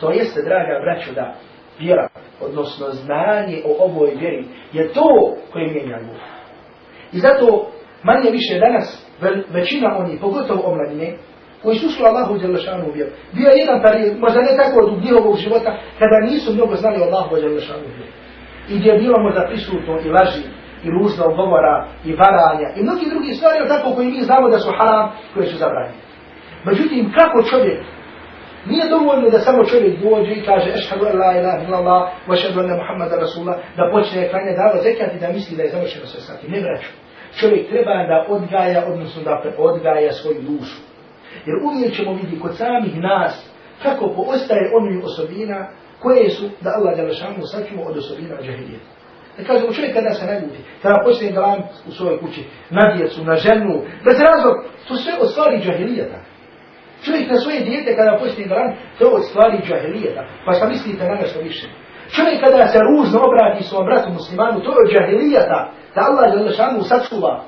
To 0.00 0.10
jeste, 0.10 0.42
draga 0.42 0.80
braćo, 0.84 1.12
da 1.12 1.34
vjera, 1.78 2.08
odnosno 2.40 2.86
znanje 2.90 3.62
o 3.64 3.84
ovoj 3.84 4.10
vjeri, 4.20 4.44
je 4.72 4.92
to 4.92 5.36
koje 5.52 5.66
mijenja 5.66 5.98
ljubav. 5.98 6.16
I 7.12 7.18
zato 7.18 7.70
manje 8.02 8.30
više 8.30 8.58
danas 8.58 9.06
većina 9.50 9.96
oni, 9.98 10.18
pogotovo 10.20 10.62
omladine, 10.62 11.16
koji 11.62 11.78
su 11.78 11.88
šli 11.88 12.06
Allahu 12.06 12.38
Đelešanu 12.38 12.92
vjeru. 12.94 13.10
Bio 13.32 13.48
je 13.48 13.58
jedan 13.58 13.82
period, 13.82 14.18
možda 14.18 14.40
ne 14.40 14.56
tako 14.56 14.80
od 14.80 15.02
njihovog 15.02 15.36
života, 15.36 15.76
kada 15.98 16.26
nisu 16.30 16.54
mnogo 16.54 16.74
znali 16.74 17.02
Allahu 17.02 17.34
Đelešanu 17.36 17.86
vjeru. 17.96 18.12
I 18.68 18.78
gdje 18.78 18.90
je 18.90 18.98
bilo 18.98 19.18
možda 19.18 19.46
prisutno 19.48 20.00
i 20.04 20.08
laži, 20.08 20.42
i 20.84 20.90
ružnog 20.90 21.36
govora, 21.36 21.88
i 22.04 22.12
varanja, 22.12 22.68
i 22.76 22.82
mnogi 22.82 23.06
drugi 23.10 23.34
stvari, 23.34 23.68
tako 23.68 23.94
koji 23.94 24.08
mi 24.10 24.20
znamo 24.28 24.48
da 24.48 24.58
su 24.58 24.70
haram, 24.78 25.06
koje 25.34 25.46
su 25.46 25.56
zabranjene. 25.56 26.02
Međutim, 26.64 27.12
kako 27.18 27.42
čovjek 27.42 27.80
Nije 28.66 28.88
dovoljno 28.88 29.30
da 29.30 29.38
samo 29.38 29.64
čovjek 29.64 30.00
dođe 30.00 30.32
i 30.34 30.44
kaže 30.44 30.70
ešhadu 30.70 31.06
an 31.06 31.18
la 31.18 31.32
ilaha 31.38 31.58
illallah 31.64 32.02
wa 32.28 32.34
ešhadu 32.34 32.60
anna 32.60 32.76
Muhammada 32.76 33.16
Rasulullah 33.16 33.56
da 33.76 33.90
počne 33.92 34.28
klanje 34.30 34.52
dava 34.56 34.82
zekat 34.82 35.14
i 35.14 35.20
da 35.20 35.28
misli 35.28 35.56
da 35.56 35.62
je 35.62 35.70
završeno 35.70 36.06
sve 36.06 36.20
sati. 36.20 36.50
Ne 36.50 36.60
vraću. 36.60 36.90
Čovjek 37.40 37.68
treba 37.68 37.94
da 38.10 38.26
odgaja, 38.28 38.84
odnosno 38.92 39.22
da 39.22 39.42
odgaja 39.58 40.12
svoju 40.12 40.40
dušu. 40.48 40.78
Jer 41.46 41.56
uvijek 41.68 41.96
ćemo 41.96 42.12
vidjeti 42.12 42.40
kod 42.40 42.56
samih 42.56 42.94
nas 43.00 43.50
kako 43.82 44.04
poostaje 44.16 44.72
onih 44.78 45.04
osobina 45.04 45.68
koje 46.02 46.30
su 46.30 46.44
da 46.60 46.70
Allah 46.76 46.96
Đalešanu 46.96 47.42
sačuva 47.52 47.82
od 47.86 47.96
osobina 47.96 48.36
džahilijeta. 48.42 48.90
E, 49.38 49.42
da 49.42 49.48
kažemo 49.48 49.72
čovjek 49.72 49.94
kada 49.94 50.10
se 50.10 50.26
naljuti, 50.26 50.58
kada 50.82 51.02
počne 51.04 51.32
galam 51.32 51.60
u 51.88 51.90
svojoj 51.90 52.20
kući, 52.20 52.44
na 52.70 52.96
djecu, 52.96 53.24
na 53.24 53.36
ženu, 53.36 53.82
bez 54.04 54.20
razlog, 54.20 54.56
to 54.88 54.94
sve 54.94 55.12
od 55.20 55.30
stvari 55.30 55.60
džahilijeta. 55.64 56.18
Čovjek 57.04 57.30
na 57.30 57.36
svoje 57.36 57.60
dijete 57.60 57.96
kada 57.96 58.18
počne 58.18 58.44
galam, 58.44 58.72
to 58.98 59.06
od 59.08 59.24
stvari 59.24 59.58
džahilijeta. 59.66 60.22
Pa 60.46 60.52
šta 60.52 60.68
mislite 60.68 61.04
na 61.04 61.14
nešto 61.14 61.40
više? 61.40 61.66
Čovjek 62.16 62.40
kada 62.44 62.66
se 62.66 62.78
ružno 62.90 63.18
obrati 63.28 63.64
svom 63.64 63.86
bratu 63.86 64.10
muslimanu, 64.12 64.60
to 64.60 64.70
je 64.70 64.82
od 64.84 64.92
džahilijeta, 64.92 65.70
da 65.94 66.00
Allah 66.08 66.34
Đalešanu 66.34 66.80
sačuva. 66.82 67.44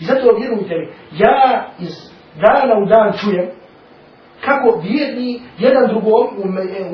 I 0.00 0.04
zato 0.04 0.36
vjerujte 0.40 0.74
mi, 0.80 0.86
ja 1.18 1.66
iz 1.78 1.94
dana 2.44 2.74
u 2.82 2.86
dan 2.86 3.12
čujem 3.20 3.48
kako 4.44 4.80
vjerni 4.82 5.40
jedan 5.58 5.88
drugom 5.88 6.26
u, 6.36 6.42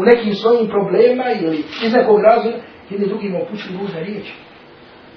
u 0.00 0.04
nekim 0.04 0.34
svojim 0.34 0.68
problema 0.68 1.24
ili 1.40 1.64
iz 1.84 1.92
nekog 1.92 2.20
razloga 2.20 2.56
jedni 2.90 3.06
drugima 3.06 3.38
upućuju 3.38 3.78
ružne 3.80 4.00
riječi. 4.00 4.34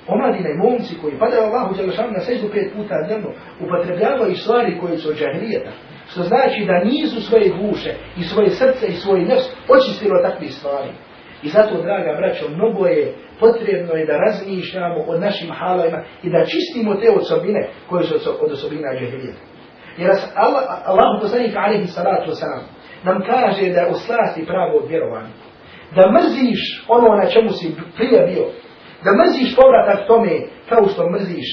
Omladina 0.07 0.49
i 0.49 0.57
momci 0.57 0.99
koji 1.01 1.19
padaju 1.19 1.43
Allahu 1.43 1.75
Đelešanu 1.75 2.11
na 2.11 2.19
seždu 2.19 2.47
pet 2.53 2.73
puta 2.75 2.95
dnevno 3.07 3.29
upotrebljavaju 3.63 4.35
stvari 4.35 4.77
koje 4.79 4.97
su 4.97 5.09
od 5.09 5.17
džahrijeta. 5.17 5.71
Što 6.11 6.23
znači 6.23 6.65
da 6.65 6.83
nisu 6.83 7.21
svoje 7.21 7.49
duše 7.61 7.91
i 8.17 8.23
svoje 8.23 8.49
srce 8.49 8.87
i 8.87 9.01
svoj 9.03 9.19
nefs 9.19 9.47
očistilo 9.69 10.21
takvih 10.21 10.53
stvari. 10.53 10.91
I 11.43 11.49
zato, 11.49 11.81
draga 11.81 12.13
braćo, 12.17 12.45
mnogo 12.49 12.85
je 12.85 13.13
potrebno 13.39 13.93
je 13.93 14.05
da 14.05 14.17
razmišljamo 14.17 15.03
o 15.07 15.17
našim 15.17 15.49
halovima 15.59 16.03
i 16.23 16.29
da 16.29 16.45
čistimo 16.45 16.95
te 16.95 17.09
osobine 17.11 17.69
koje 17.89 18.03
su 18.03 18.15
od 18.41 18.51
osobina 18.51 18.89
džahrijeta. 18.93 19.43
Jer 19.97 20.09
Allah, 20.35 20.63
Allah 20.85 21.21
poslanik 21.21 21.55
alaihi 21.55 21.87
salatu 21.87 22.31
wasalam 22.31 22.63
nam 23.03 23.21
kaže 23.25 23.69
da 23.69 23.79
je 23.79 23.91
u 23.91 23.93
slasti 23.93 24.45
pravo 24.45 24.77
od 24.77 24.89
vjerovanja. 24.89 25.33
Da 25.95 26.11
mrziš 26.11 26.85
ono 26.87 27.15
na 27.15 27.25
čemu 27.33 27.49
si 27.49 27.75
prije 27.97 28.19
bio. 28.27 28.45
Da 29.03 29.11
mrziš 29.19 29.55
povratak 29.55 30.07
tome 30.07 30.33
kao 30.69 30.87
što 30.87 31.09
mrziš, 31.09 31.49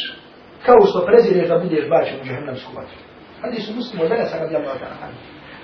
kao 0.67 0.81
što 0.89 1.07
prezireš 1.07 1.49
da 1.49 1.59
budeš 1.59 1.89
bačen 1.89 2.21
u 2.21 2.25
džahnemsku 2.25 2.71
vatru. 2.77 2.99
Hadi 3.43 3.61
su 3.61 3.75
muslimo 3.75 4.09
danas 4.09 4.35
radi 4.41 4.57
Allah 4.57 4.77
ta'ala. 4.83 5.09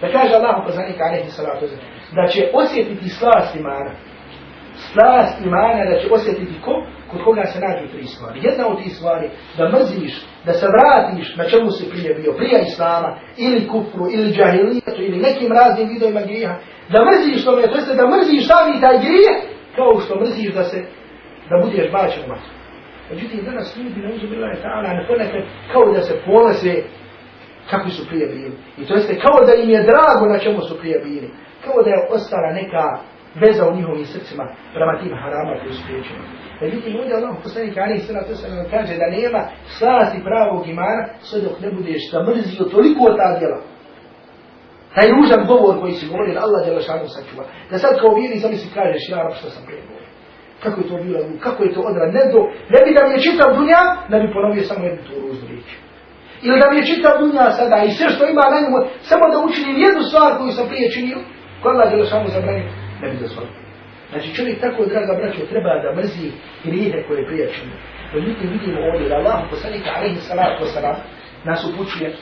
Da 0.01 0.07
kaže 0.13 0.35
Allah 0.35 0.57
poslanik 0.67 1.01
alaihi 1.01 1.31
salatu 1.31 1.67
da 2.17 2.27
će 2.33 2.51
osjetiti 2.53 3.09
slast 3.09 3.57
imana. 3.57 3.91
Slast 4.93 5.37
imana 5.45 5.85
da 5.91 5.99
će 6.01 6.07
osjetiti 6.11 6.61
ko? 6.65 6.87
kod 7.11 7.25
koga 7.25 7.45
se 7.45 7.61
nađu 7.61 7.93
tri 7.93 8.05
stvari. 8.05 8.41
Jedna 8.43 8.67
od 8.69 8.83
tih 8.83 8.97
stvari, 8.97 9.31
da 9.59 9.69
mrziš, 9.69 10.13
da 10.47 10.53
se 10.53 10.67
vratiš 10.75 11.37
na 11.37 11.45
čemu 11.45 11.71
si 11.71 11.91
prije 11.91 12.15
bio, 12.15 12.33
prije 12.33 12.59
Islama, 12.63 13.19
ili 13.37 13.69
kufru, 13.69 14.05
ili 14.13 14.33
džahilijetu, 14.37 15.01
ili 15.03 15.25
nekim 15.29 15.53
raznim 15.53 15.89
vidovima 15.89 16.21
grijeha, 16.21 16.57
da 16.93 16.99
mrziš 17.09 17.45
tome, 17.45 17.63
to 17.63 17.77
jeste 17.77 17.95
da 17.95 18.13
mrziš 18.15 18.43
sami 18.49 18.81
taj 18.85 18.97
grijeh, 19.05 19.37
kao 19.77 20.01
što 20.01 20.21
mrziš 20.21 20.55
da 20.55 20.65
se, 20.65 20.79
da 21.51 21.55
budeš 21.65 21.93
bačen 21.93 22.23
u 22.25 22.29
vatru. 22.33 22.53
Međutim, 23.11 23.45
danas 23.45 23.77
ljudi 23.77 24.01
ne 24.01 24.15
uzubila 24.15 24.47
je 24.49 24.63
ta'ala, 24.65 24.89
ne 24.99 25.07
ponekad 25.09 25.43
kao 25.73 25.93
da 25.93 26.01
se 26.01 26.15
ponose 26.27 26.75
kakvi 27.71 27.91
su 27.91 28.09
prije 28.09 28.27
bili. 28.27 28.57
I 28.79 28.87
to 28.87 28.95
jeste 28.95 29.21
kao 29.25 29.47
da 29.47 29.53
im 29.63 29.71
je 29.71 29.87
drago 29.91 30.25
na 30.33 30.39
čemu 30.39 30.61
su 30.61 30.79
prije 30.79 30.99
bili. 31.05 31.31
Kao 31.65 31.83
da 31.85 31.91
je 31.91 32.07
ostala 32.11 32.51
neka 32.61 32.85
veza 33.43 33.63
u 33.69 33.77
njihovim 33.77 34.07
srcima 34.15 34.45
prema 34.75 34.93
tim 35.01 35.13
harama 35.23 35.53
koji 35.61 35.73
su 35.77 35.83
priječeni. 35.87 36.25
Međutim, 36.63 36.97
ovdje 37.01 37.15
Allah 37.15 37.33
poslanik 37.43 37.77
Ali 37.79 37.99
Sala 37.99 38.23
to 38.29 38.35
se 38.35 38.47
kaže 38.75 38.95
da 39.03 39.17
nema 39.19 39.41
slasti 39.79 40.19
pravog 40.29 40.63
imana 40.75 41.03
sve 41.27 41.39
dok 41.47 41.57
ne 41.65 41.71
budeš 41.77 42.03
zamrzio 42.13 42.73
toliko 42.75 43.01
od 43.11 43.17
ta 43.21 43.29
djela. 43.39 43.61
Taj 44.95 45.09
ružan 45.17 45.43
govor 45.53 45.75
koji 45.81 45.93
si 45.99 46.09
govorio, 46.11 46.43
Allah 46.47 46.61
djela 46.65 46.81
šanu 46.89 47.09
sačuva. 47.15 47.45
Da 47.71 47.77
sad 47.79 47.93
kao 48.01 48.11
vjeri 48.19 48.43
zamisli 48.45 48.77
kažeš 48.79 49.03
ja 49.09 49.19
rab 49.23 49.35
što 49.39 49.49
sam 49.55 49.63
prije 49.67 49.83
govorio. 49.87 50.11
Kako 50.63 50.77
je 50.81 50.89
to 50.91 50.97
bilo, 51.05 51.19
kako 51.47 51.61
je 51.65 51.75
to 51.75 51.81
odra, 51.91 52.05
ne 52.17 52.23
do, 52.33 52.41
ne 52.73 52.79
bi 52.85 52.91
da 52.97 53.03
mi 53.05 53.13
je 53.15 53.25
čitav 53.27 53.49
dunja, 53.59 53.81
ne 54.13 54.17
bi 54.23 54.35
ponovio 54.37 54.63
samo 54.71 54.83
jednu 54.85 55.03
tu 55.07 55.15
ružnu 55.23 55.47
riječ. 55.51 55.69
Ili 56.47 56.61
da 56.63 56.67
mi 56.69 56.77
je 56.79 56.89
čitav 56.93 57.13
dunja 57.23 57.47
sada 57.59 57.77
i 57.85 57.91
sve 57.97 58.07
što 58.15 58.23
ima 58.25 58.45
na 58.53 58.59
njemu, 58.63 58.79
samo 59.11 59.25
da 59.33 59.45
učinim 59.47 59.77
jednu 59.87 60.03
stvar 60.09 60.31
koju 60.39 60.53
sam 60.57 60.67
prije 60.71 60.87
činio, 60.95 61.19
koja 61.61 61.71
Allah 61.73 61.89
djela 61.91 62.07
šanu 62.13 62.29
zabranio, 62.37 62.69
ne 63.03 63.09
bi 63.11 63.17
dozvolio. 63.21 63.67
Znači 64.11 64.35
čovjek 64.35 64.61
tako, 64.61 64.87
draga 64.87 65.15
braćo, 65.21 65.47
treba 65.47 65.83
da 65.83 65.97
mrzi 65.97 66.31
grijehe 66.65 67.03
koje 67.09 67.27
prije 67.27 67.53
čini. 67.55 67.73
Međutim, 68.15 68.51
vidimo 68.51 68.81
ovdje 68.81 69.09
da 69.09 69.15
Allah 69.15 69.39
poslanika 69.51 69.91
alaihi 69.97 70.17
salatu 70.17 70.65
wasalam 70.65 70.97
nas 71.45 71.65
upućuje 71.65 72.17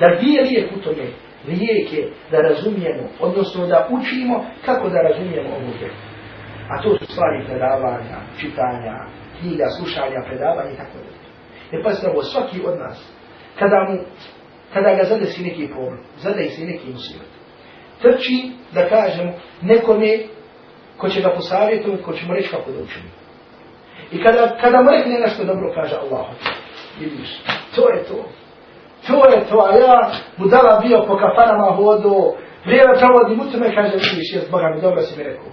da 0.00 0.16
dvije 0.20 0.42
lijek 0.42 0.76
u 0.76 0.80
tome, 0.80 1.06
lijek 1.46 1.92
je 1.92 2.12
da 2.30 2.38
razumijemo, 2.40 3.04
odnosno 3.20 3.66
da 3.66 3.88
učimo 3.90 4.44
kako 4.66 4.88
da 4.88 5.02
razumijemo 5.08 5.48
ovu 5.48 5.70
vjeru. 5.78 5.94
A 6.70 6.82
to 6.82 6.98
su 6.98 7.12
stvari 7.12 7.44
predavanja, 7.46 8.18
čitanja, 8.40 8.94
knjiga, 9.40 9.64
slušanja, 9.78 10.20
predavanja 10.28 10.70
i 10.70 10.76
tako 10.76 10.98
da. 11.04 11.10
Jer 11.72 11.82
pa 11.84 12.10
ovo, 12.10 12.22
svaki 12.22 12.60
od 12.66 12.78
nas, 12.78 13.12
kada 13.58 13.86
mu, 13.88 13.98
kada 14.72 14.94
ga 14.94 15.04
zadesi 15.04 15.42
neki 15.42 15.68
problem, 15.68 16.00
zadesi 16.16 16.66
neki 16.66 16.86
musibet, 16.92 17.37
trči 18.02 18.50
da 18.74 18.88
kažemo 18.88 19.32
nekome 19.62 20.18
ko 20.96 21.08
će 21.08 21.20
ga 21.20 21.30
posavjetovati, 21.30 22.02
ko 22.02 22.12
će 22.12 22.26
mu 22.26 22.34
reći 22.34 22.50
kako 22.50 22.70
da 22.70 22.78
učini. 22.82 23.10
I 24.12 24.22
kada, 24.22 24.56
kada 24.60 24.82
mu 24.82 24.90
rekne 24.90 25.18
nešto 25.18 25.44
dobro, 25.44 25.72
kaže 25.74 25.94
Allah, 25.94 26.26
vidiš, 27.00 27.40
to 27.76 27.88
je 27.88 28.04
to. 28.04 28.24
To 29.06 29.28
je 29.28 29.44
to, 29.50 29.58
a 29.70 29.76
ja 29.76 30.10
budala 30.38 30.80
bio 30.80 31.04
po 31.06 31.16
kafanama 31.16 31.76
hodo, 31.76 32.34
vrijeme 32.64 32.94
provodim 32.98 33.40
u 33.40 33.52
tome, 33.52 33.74
kaže, 33.74 33.92
vidiš, 33.92 34.34
jes 34.34 34.50
Boga 34.50 34.72
mi 34.74 34.80
dobro 34.80 35.02
si 35.02 35.18
mi 35.18 35.24
rekao. 35.24 35.50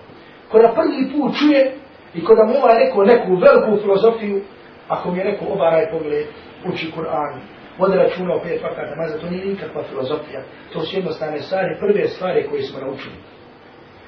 Ko 0.52 0.58
na 0.58 0.74
prvi 0.74 1.12
put 1.12 1.38
čuje, 1.40 1.74
i 2.14 2.26
ko 2.26 2.36
da 2.36 2.44
mu 2.44 2.54
ovaj 2.64 2.80
rekao 2.80 3.04
neku 3.04 3.36
veliku 3.36 3.82
filozofiju, 3.82 4.42
ako 4.88 5.12
mi 5.12 5.18
je 5.18 5.24
rekao, 5.24 5.48
obaraj 5.54 5.92
pogled, 5.92 6.26
uči 6.70 6.92
Kur'an, 6.96 7.40
vode 7.78 7.96
računa 7.96 8.34
o 8.36 8.40
pet 8.44 8.62
vakata, 8.64 8.96
namaza, 8.96 9.20
to 9.20 9.30
nije 9.30 9.46
nikakva 9.46 9.84
filozofija, 9.84 10.42
to 10.74 10.82
su 10.82 10.96
jednostavne 10.96 11.40
stvari, 11.40 11.78
prve 11.80 12.08
stvari 12.08 12.48
koje 12.50 12.64
smo 12.64 12.80
naučili. 12.80 13.16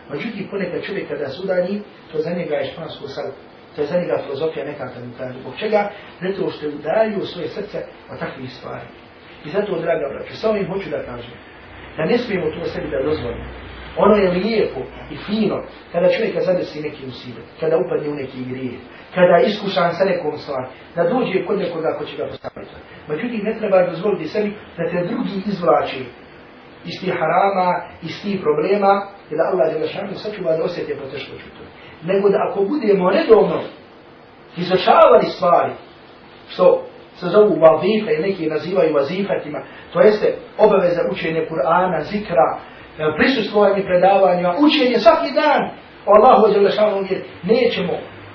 Međutim, 0.09 0.47
ponekad 0.51 0.83
čovjek 0.83 1.07
kada 1.09 1.29
sudani, 1.29 1.81
to 2.11 2.17
za 2.17 2.29
njega 2.29 2.55
je 2.55 2.71
špansko 2.71 3.07
sad, 3.07 3.31
to 3.75 3.81
je 3.81 3.87
za 3.87 3.99
njega 3.99 4.21
filozofija 4.23 4.65
nekakva 4.65 5.01
kaže. 5.17 5.39
Zbog 5.39 5.53
čega? 5.59 5.89
Zato 6.21 6.51
što 6.51 6.65
je 6.65 6.75
udalju 6.75 7.25
svoje 7.25 7.47
srce 7.47 7.77
od 8.11 8.19
takvih 8.19 8.53
stvari. 8.53 8.87
I 9.45 9.49
zato, 9.49 9.79
draga 9.79 10.07
braća, 10.13 10.35
sa 10.35 10.49
ovim 10.49 10.67
hoću 10.67 10.89
da 10.89 11.03
kažem, 11.03 11.33
da 11.97 12.05
ne 12.05 12.17
smijemo 12.17 12.51
to 12.51 12.65
sebi 12.65 12.89
da 12.89 13.03
dozvolimo. 13.03 13.66
Ono 13.97 14.15
je 14.15 14.31
lijepo 14.31 14.79
i 15.11 15.15
fino 15.17 15.63
kada 15.91 16.09
čovjeka 16.09 16.41
zadesi 16.41 16.81
neki 16.81 17.05
musibet, 17.05 17.43
kada 17.59 17.77
upadne 17.77 18.09
u 18.09 18.15
neki 18.15 18.45
grije, 18.49 18.77
kada 19.15 19.35
je 19.35 19.47
iskušan 19.47 19.93
sa 19.93 20.05
nekom 20.05 20.37
stvari, 20.37 20.67
da 20.95 21.03
dođe 21.03 21.45
kod 21.45 21.59
nekoga 21.59 21.95
ko 21.97 22.05
će 22.05 22.17
ga 22.17 22.27
postaviti. 22.27 22.71
Međutim, 23.07 23.41
ne 23.43 23.57
treba 23.57 23.89
dozvoliti 23.89 24.27
sebi 24.27 24.53
da 24.77 24.83
te 24.89 25.07
drugi 25.07 25.35
izvlači 25.47 26.03
iz 26.85 26.95
tih 27.01 27.13
harama, 27.19 27.81
iz 28.01 28.21
tih 28.21 28.41
problema, 28.41 29.07
i 29.31 29.35
da 29.37 29.43
Allah 29.51 29.73
je 29.73 29.81
lašanu 29.81 30.13
sačuva 30.15 30.57
da 30.57 30.63
osjeti 30.63 30.99
poteškoću 31.01 31.49
to. 31.57 31.63
Nego 32.03 32.29
da 32.29 32.37
ako 32.49 32.59
budemo 32.61 33.09
redovno 33.09 33.59
izučavali 34.57 35.25
stvari, 35.25 35.73
što 36.49 36.83
se 37.15 37.27
zovu 37.27 37.55
vazife 37.59 38.13
i 38.13 38.21
neki 38.21 38.45
nazivaju 38.45 38.93
vazifatima, 38.93 39.59
to 39.93 40.01
jeste 40.01 40.35
obaveza 40.57 41.01
učenja 41.11 41.41
Kur'ana, 41.49 42.01
zikra, 42.01 42.59
prisustvovanje 43.17 43.83
predavanjima, 43.83 44.55
učenje 44.65 44.97
svaki 44.99 45.31
dan 45.41 45.61
o 46.05 46.11
Allahu 46.17 46.53
je 46.53 46.61
lašanu 46.61 47.05
jer 47.09 47.21
nećemo 47.43 47.93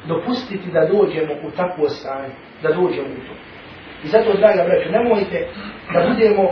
dopustiti 0.08 0.70
da 0.76 0.88
dođemo 0.94 1.32
u 1.46 1.50
takvo 1.50 1.88
stanje, 1.88 2.34
da 2.62 2.68
dođemo 2.68 3.08
u 3.18 3.22
to. 3.26 3.34
I 4.04 4.06
zato, 4.06 4.38
draga 4.40 4.62
braću, 4.68 4.88
nemojte 4.90 5.38
da 5.92 5.98
budemo, 6.08 6.44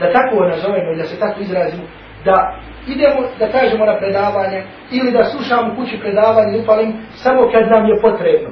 da 0.00 0.12
tako 0.12 0.44
nazovemo 0.44 0.92
i 0.92 0.96
da 0.96 1.04
se 1.04 1.18
tako 1.18 1.40
izrazimo, 1.40 1.84
da 2.24 2.36
idemo, 2.86 3.20
da 3.38 3.46
kažemo 3.48 3.84
na 3.84 3.96
predavanje 3.98 4.62
ili 4.92 5.10
da 5.12 5.24
slušamo 5.24 5.76
kući 5.76 5.98
predavanje 6.00 6.58
i 6.58 6.60
upalim 6.60 6.92
samo 7.14 7.40
kad 7.52 7.64
nam 7.70 7.86
je 7.86 8.00
potrebno. 8.00 8.50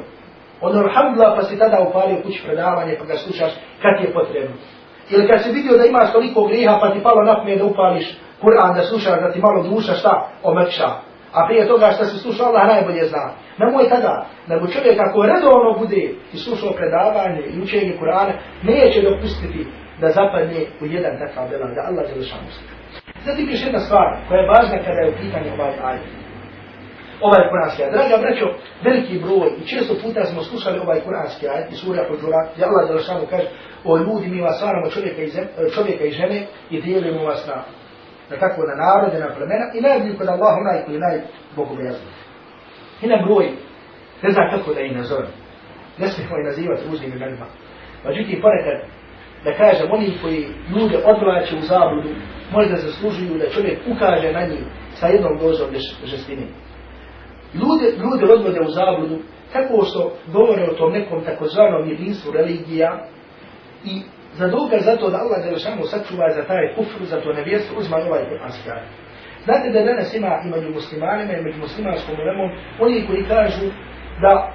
Ono, 0.61 0.79
alhamdulillah, 0.87 1.33
pa 1.37 1.43
si 1.43 1.59
tada 1.59 1.87
upalio 1.89 2.23
kući 2.23 2.43
predavanje 2.47 2.97
pa 2.99 3.05
ga 3.05 3.17
slušaš 3.17 3.53
kad 3.83 4.05
je 4.05 4.13
potrebno. 4.13 4.57
Ili 5.11 5.29
kad 5.29 5.43
si 5.43 5.53
vidio 5.53 5.79
da 5.79 5.85
imaš 5.85 6.13
toliko 6.13 6.47
griha 6.47 6.79
pa 6.81 6.91
ti 6.91 7.01
palo 7.03 7.23
na 7.23 7.35
pamet 7.35 7.59
da 7.59 7.65
upališ 7.65 8.07
Kur'an 8.41 8.75
da 8.77 8.83
slušaš 8.83 9.21
da 9.21 9.33
ti 9.33 9.41
malo 9.41 9.63
duša 9.63 9.95
šta 9.95 10.29
omrkša. 10.43 10.89
A 11.33 11.47
prije 11.47 11.69
toga 11.69 11.91
što 11.91 12.05
se 12.05 12.19
sluša 12.19 12.45
Allah 12.45 12.67
najbolje 12.67 13.05
zna. 13.05 13.31
Nemoj 13.59 13.89
tada, 13.89 14.27
nego 14.49 14.67
čovjek 14.67 14.99
ako 15.01 15.23
redovno 15.23 15.79
bude 15.79 16.03
i 16.33 16.37
slušao 16.37 16.73
predavanje 16.73 17.43
i 17.53 17.63
učenje 17.63 17.99
Kur'ana, 18.01 18.33
neće 18.63 19.03
dopustiti 19.03 19.67
da 20.01 20.09
zapadne 20.09 20.61
u 20.81 20.85
jedan 20.87 21.15
takav 21.23 21.49
belan, 21.51 21.75
da 21.75 21.83
Allah 21.89 22.05
žele 22.11 22.25
šanu 22.31 22.51
se. 22.57 22.61
Zatim 23.27 23.51
još 23.51 23.63
jedna 23.67 23.81
stvar 23.81 24.09
koja 24.29 24.41
je 24.41 24.51
važna 24.55 24.79
kada 24.87 25.01
je 25.01 25.11
u 25.11 25.19
pitanju 25.23 25.51
ovaj 25.57 25.75
ajet. 25.89 26.07
Ovaj 27.27 27.43
kuranski 27.51 27.83
ajet. 27.83 27.95
Draga 27.95 28.17
braćo, 28.23 28.47
veliki 28.87 29.19
broj 29.25 29.49
i 29.61 29.67
često 29.73 29.93
puta 30.03 30.25
smo 30.25 30.43
slušali 30.43 30.79
ovaj 30.79 31.01
kuranski 31.01 31.49
ajet 31.49 31.73
i 31.73 31.81
sura 31.83 32.09
Huđura, 32.09 32.41
gdje 32.53 32.65
Allah 32.65 32.83
žele 32.89 33.03
šanu 33.03 33.27
kaže 33.31 33.49
o 33.85 33.97
ljudi 33.99 34.27
mi 34.29 34.41
vas 34.41 34.57
stvaramo 34.57 34.91
čovjeka 34.91 35.23
i, 35.23 35.31
čovjeka 35.75 36.05
i 36.05 36.17
žene 36.19 36.47
i 36.71 36.83
dijelimo 36.83 37.25
vas 37.25 37.47
na 37.47 37.57
da 38.31 38.37
tako 38.39 38.67
na 38.67 38.75
narode, 38.75 39.19
na 39.19 39.35
plemena 39.35 39.67
i 39.75 39.81
najbolji 39.81 40.17
kod 40.19 40.29
Allah 40.29 40.53
onaj 40.61 40.85
koji 40.85 40.95
je 40.95 41.01
najbogobojazniji. 41.07 42.13
I 43.03 43.07
na 43.07 43.17
broj, 43.25 43.47
ne 44.23 44.31
zna 44.31 44.51
kako 44.51 44.75
da 44.75 44.81
ih 44.81 44.97
nazove. 44.97 45.29
Ne 45.99 46.09
smijemo 46.09 46.39
ih 46.39 46.47
nazivati 46.47 46.89
uznim 46.93 47.13
imenima. 47.13 47.47
Međutim, 48.05 48.41
ponekad, 48.43 48.79
da 49.45 49.53
kažem, 49.53 49.87
oni 49.91 50.19
koji 50.23 50.47
ljude 50.75 50.97
odvraćaju 51.13 51.59
u 51.61 51.69
zabludu, 51.73 52.09
možda 52.53 52.77
zaslužuju 52.77 53.39
da 53.39 53.51
čovjek 53.51 53.79
ukaže 53.93 54.33
na 54.33 54.43
njih 54.47 54.65
sa 54.95 55.07
jednom 55.07 55.39
dozom 55.39 55.69
žestine. 56.05 56.47
Ljude, 57.55 57.87
ljude 58.03 58.33
odvode 58.33 58.61
u 58.61 58.71
zabludu 58.71 59.19
tako 59.53 59.85
što 59.85 60.13
govore 60.33 60.63
o 60.71 60.75
tom 60.75 60.93
nekom 60.93 61.25
takozvanom 61.25 61.89
jedinstvu 61.89 62.33
religija 62.33 63.07
i 63.85 64.03
za 64.39 64.47
dokaz 64.49 64.85
za 64.85 64.97
to 64.97 65.11
da 65.11 65.19
Allah 65.19 65.45
Đelešanu 65.45 65.83
sačuva 65.85 66.31
za 66.31 66.43
taj 66.45 66.75
kufru, 66.77 67.05
za 67.05 67.21
to 67.21 67.33
nevjerstvo, 67.33 67.79
uzma 67.79 67.97
ovaj 67.97 68.25
kuranski 68.29 68.71
ajet. 68.71 68.89
Znate 69.45 69.71
da 69.71 69.83
danas 69.83 70.15
ima 70.15 70.33
i 70.45 70.49
među 70.49 70.71
muslimanima 70.71 71.33
i 71.33 71.43
među 71.43 71.59
muslimanskom 71.59 72.15
ulemom 72.15 72.51
oni 72.81 73.07
koji 73.07 73.25
kažu 73.25 73.67
da 74.23 74.53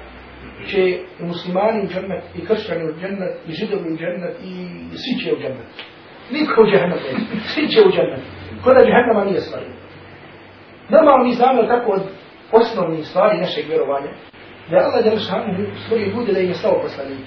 će 0.68 0.80
i 0.90 0.98
muslimani 1.20 1.84
u 1.84 1.88
džennet, 1.88 2.24
i 2.34 2.46
kršćani 2.46 2.84
u 2.90 2.94
džennet, 3.00 3.34
i 3.48 3.52
židovi 3.52 3.92
u 3.92 3.96
džennet, 3.96 4.36
i 4.44 4.52
svi 5.02 5.24
će 5.24 5.32
u 5.34 5.38
džennet. 5.42 5.68
Niko 6.30 6.62
u 6.62 6.66
džennet 6.70 7.00
ne, 7.06 7.40
svi 7.54 7.68
će 7.68 7.80
u 7.86 7.90
džennet. 7.90 8.22
Ko 8.64 8.74
da 8.74 8.80
džennama 8.80 9.24
nije 9.24 9.40
stvari. 9.40 9.66
Normalno 10.88 11.24
mi 11.24 11.32
znamo 11.32 11.62
tako 11.62 11.90
od 11.90 12.02
osnovnih 12.52 13.06
stvari 13.06 13.40
našeg 13.40 13.64
vjerovanja, 13.68 14.12
da 14.70 14.76
je 14.76 14.84
Allah 14.84 15.04
Đelešanu 15.04 15.66
stvorio 15.84 16.06
ljude 16.06 16.32
da 16.32 16.40
im 16.40 16.48
je 16.48 16.54
stao 16.54 16.80
poslanik. 16.82 17.18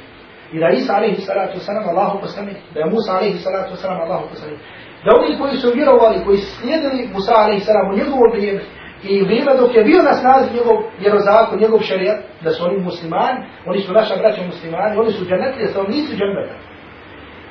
I 0.53 0.59
da 0.59 0.69
Isa 0.69 0.93
alaihi 0.95 1.21
salatu 1.21 1.57
wasalam 1.59 1.89
Allahu 1.89 2.19
poslanik, 2.21 2.57
da 2.73 2.79
je 2.79 2.91
Musa 2.93 3.11
alaihi 3.17 3.37
salatu 3.37 3.69
wasalam 3.73 3.99
Allahu 4.05 4.25
poslanik. 4.29 4.59
Da 5.05 5.09
oni 5.17 5.37
koji 5.39 5.55
su 5.61 5.71
vjerovali, 5.75 6.25
koji 6.25 6.37
su 6.37 6.55
slijedili 6.55 7.09
Musa 7.13 7.33
alaihi 7.35 7.59
salam 7.59 7.91
u 7.91 7.97
njegovo 7.97 8.25
vrijeme 8.33 8.61
i 9.03 9.23
vrijeme 9.23 9.51
dok 9.59 9.75
je 9.75 9.83
bio 9.83 10.01
na 10.03 10.13
snazi 10.13 10.53
njegov 10.57 10.77
vjerozakon, 10.99 11.59
njegov 11.59 11.79
šarijat, 11.79 12.19
da 12.43 12.49
su 12.51 12.65
oni 12.65 12.77
muslimani, 12.77 13.39
oni 13.65 13.79
su 13.79 13.93
naša 13.93 14.15
braća 14.15 14.41
muslimani, 14.45 14.97
oni 14.97 15.11
su 15.11 15.25
džanetlije, 15.25 15.71
da 15.73 15.79
oni 15.79 15.95
nisu 15.95 16.11
džaneta. 16.19 16.55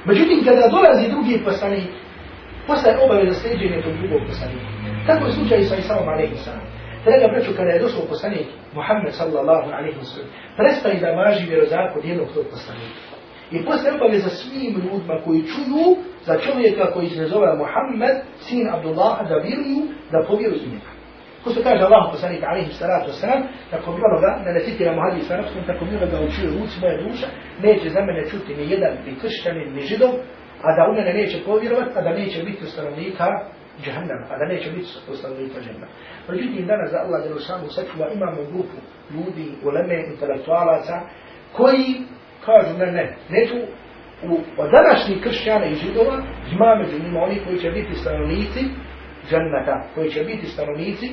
Međutim, 0.05 0.45
kada 0.45 0.69
dolazi 0.69 1.11
drugi 1.11 1.45
poslanik, 1.45 1.89
postaje 2.67 2.99
obaveza 3.05 3.35
sljeđenje 3.41 3.83
tog 3.83 3.93
drugog 4.01 4.21
poslanika. 4.29 4.67
Tako 5.07 5.27
je 5.27 5.33
slučaj 5.33 5.63
sa 5.63 5.77
Isaom 5.77 6.09
alaihi 6.09 6.37
salam. 6.37 6.78
Draga 7.05 7.27
braću, 7.33 7.51
kada 7.57 7.71
je 7.71 7.85
došao 7.85 8.11
poslanik 8.13 8.47
Muhammed 8.75 9.15
sallallahu 9.15 9.69
alaihi 9.77 9.99
wa 10.01 10.05
sallam, 10.13 10.31
prestaje 10.57 11.01
da 11.01 11.19
važi 11.21 11.47
vjerozakon 11.47 12.03
jednog 12.05 12.29
tog 12.35 12.45
poslanika. 12.55 13.01
I 13.51 13.65
postaje 13.65 13.95
obaveza 13.95 14.29
svim 14.29 14.73
ljudima 14.85 15.17
koji 15.25 15.49
čuju 15.53 15.87
za 16.27 16.35
čovjeka 16.45 16.93
koji 16.95 17.09
se 17.09 17.27
zove 17.27 17.57
Muhammed, 17.63 18.17
sin 18.47 18.69
Abdullah, 18.75 19.17
da 19.29 19.37
vjeruju, 19.47 19.81
da 20.13 20.27
povjeruju 20.29 20.69
njega. 20.73 20.91
Ko 21.45 21.51
se 21.51 21.63
kaže 21.63 21.83
Allah 21.85 22.05
poslanik 22.13 22.43
alaihi 22.43 22.73
salatu 22.73 23.11
wasalam, 23.11 23.43
tako 23.71 23.89
bilo 23.97 24.17
da 24.45 24.53
ne 24.53 24.61
citira 24.65 24.93
hadis 25.03 25.27
sa 25.29 25.35
arabskom, 25.35 25.63
tako 25.67 25.85
bilo 25.85 26.07
ga 26.13 26.19
učio 26.29 26.55
ruci 26.59 26.77
moja 26.83 26.97
duša, 27.05 27.27
neće 27.63 27.87
za 27.91 28.01
mene 28.01 28.23
čuti 28.31 28.55
ni 28.59 28.71
jedan, 28.73 28.93
ni 29.07 29.13
kršćanin, 29.21 29.75
ni 29.75 29.83
židov, 29.91 30.13
a 30.67 30.69
da 30.77 30.91
u 30.91 30.95
mene 30.99 31.13
neće 31.21 31.37
povjerovat, 31.47 31.97
a 31.97 32.01
da 32.03 32.11
neće 32.21 32.43
biti 32.43 32.67
stanovnika 32.67 33.27
džahannama, 33.85 34.27
a 34.31 34.39
da 34.39 34.45
neće 34.45 34.71
biti 34.71 34.89
stanovnika 35.19 35.61
džahannama. 35.61 35.93
Međutim, 36.29 36.67
danas 36.67 36.91
za 36.91 36.99
Allah 36.99 37.23
Đelešanu 37.25 37.69
sačuva 37.69 38.07
imamo 38.15 38.37
grupu 38.51 38.79
ljudi, 39.15 39.47
uleme, 39.65 40.07
intelektualaca, 40.13 41.01
koji 41.57 41.87
kažu 42.47 42.79
ne, 42.79 43.17
ne, 43.29 43.47
tu 43.49 43.59
u, 44.29 44.39
od 44.63 44.71
današnjih 44.71 45.23
kršćana 45.23 45.67
i 45.67 45.75
židova 45.75 46.17
ima 46.53 46.75
među 46.75 47.05
njima 47.05 47.21
oni 47.23 47.41
koji 47.45 47.59
će 47.59 47.71
biti 47.71 47.95
stanovnici 47.95 48.61
džannata, 49.31 49.77
koji 49.95 50.11
će 50.11 50.25
biti 50.25 50.47
stanovnici 50.47 51.07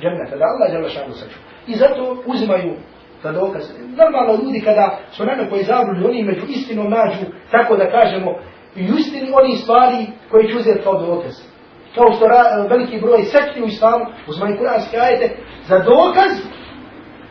džannata, 0.00 0.36
da 0.36 0.44
Allah 0.44 0.72
Đelešanu 0.72 1.12
sačuva. 1.12 1.44
I 1.66 1.74
zato 1.74 2.22
uzimaju 2.26 2.74
za 3.22 3.32
dokaz. 3.32 3.62
Normalno 3.96 4.32
ljudi 4.44 4.60
kada 4.60 4.98
su 5.10 5.24
na 5.24 5.34
nekoj 5.34 5.62
zabludi, 5.62 6.04
oni 6.04 6.22
među 6.22 6.42
istinom 6.48 6.90
nađu, 6.90 7.24
tako 7.50 7.76
da 7.76 7.90
kažemo, 7.90 8.38
i 8.76 8.82
istini 8.98 9.30
oni 9.32 9.56
stvari 9.56 10.06
koji 10.30 10.48
će 10.48 10.56
uzeti 10.56 10.80
kao 10.84 11.06
dokaz 11.06 11.57
kao 11.98 12.12
što 12.16 12.24
ra, 12.32 12.42
veliki 12.72 13.00
broj 13.00 13.22
sekti 13.22 13.62
u 13.62 13.66
islamu, 13.66 14.04
uzmaju 14.30 14.58
kuranske 14.58 14.96
ajete, 15.06 15.26
za 15.68 15.78
dokaz 15.78 16.32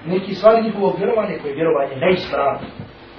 neki 0.05 0.33
stvari 0.35 0.63
njihovog 0.63 0.93
vjerovanja 0.97 1.35
koje 1.41 1.51
je 1.51 1.59
vjerovanje 1.61 1.95
neispravno. 1.95 2.67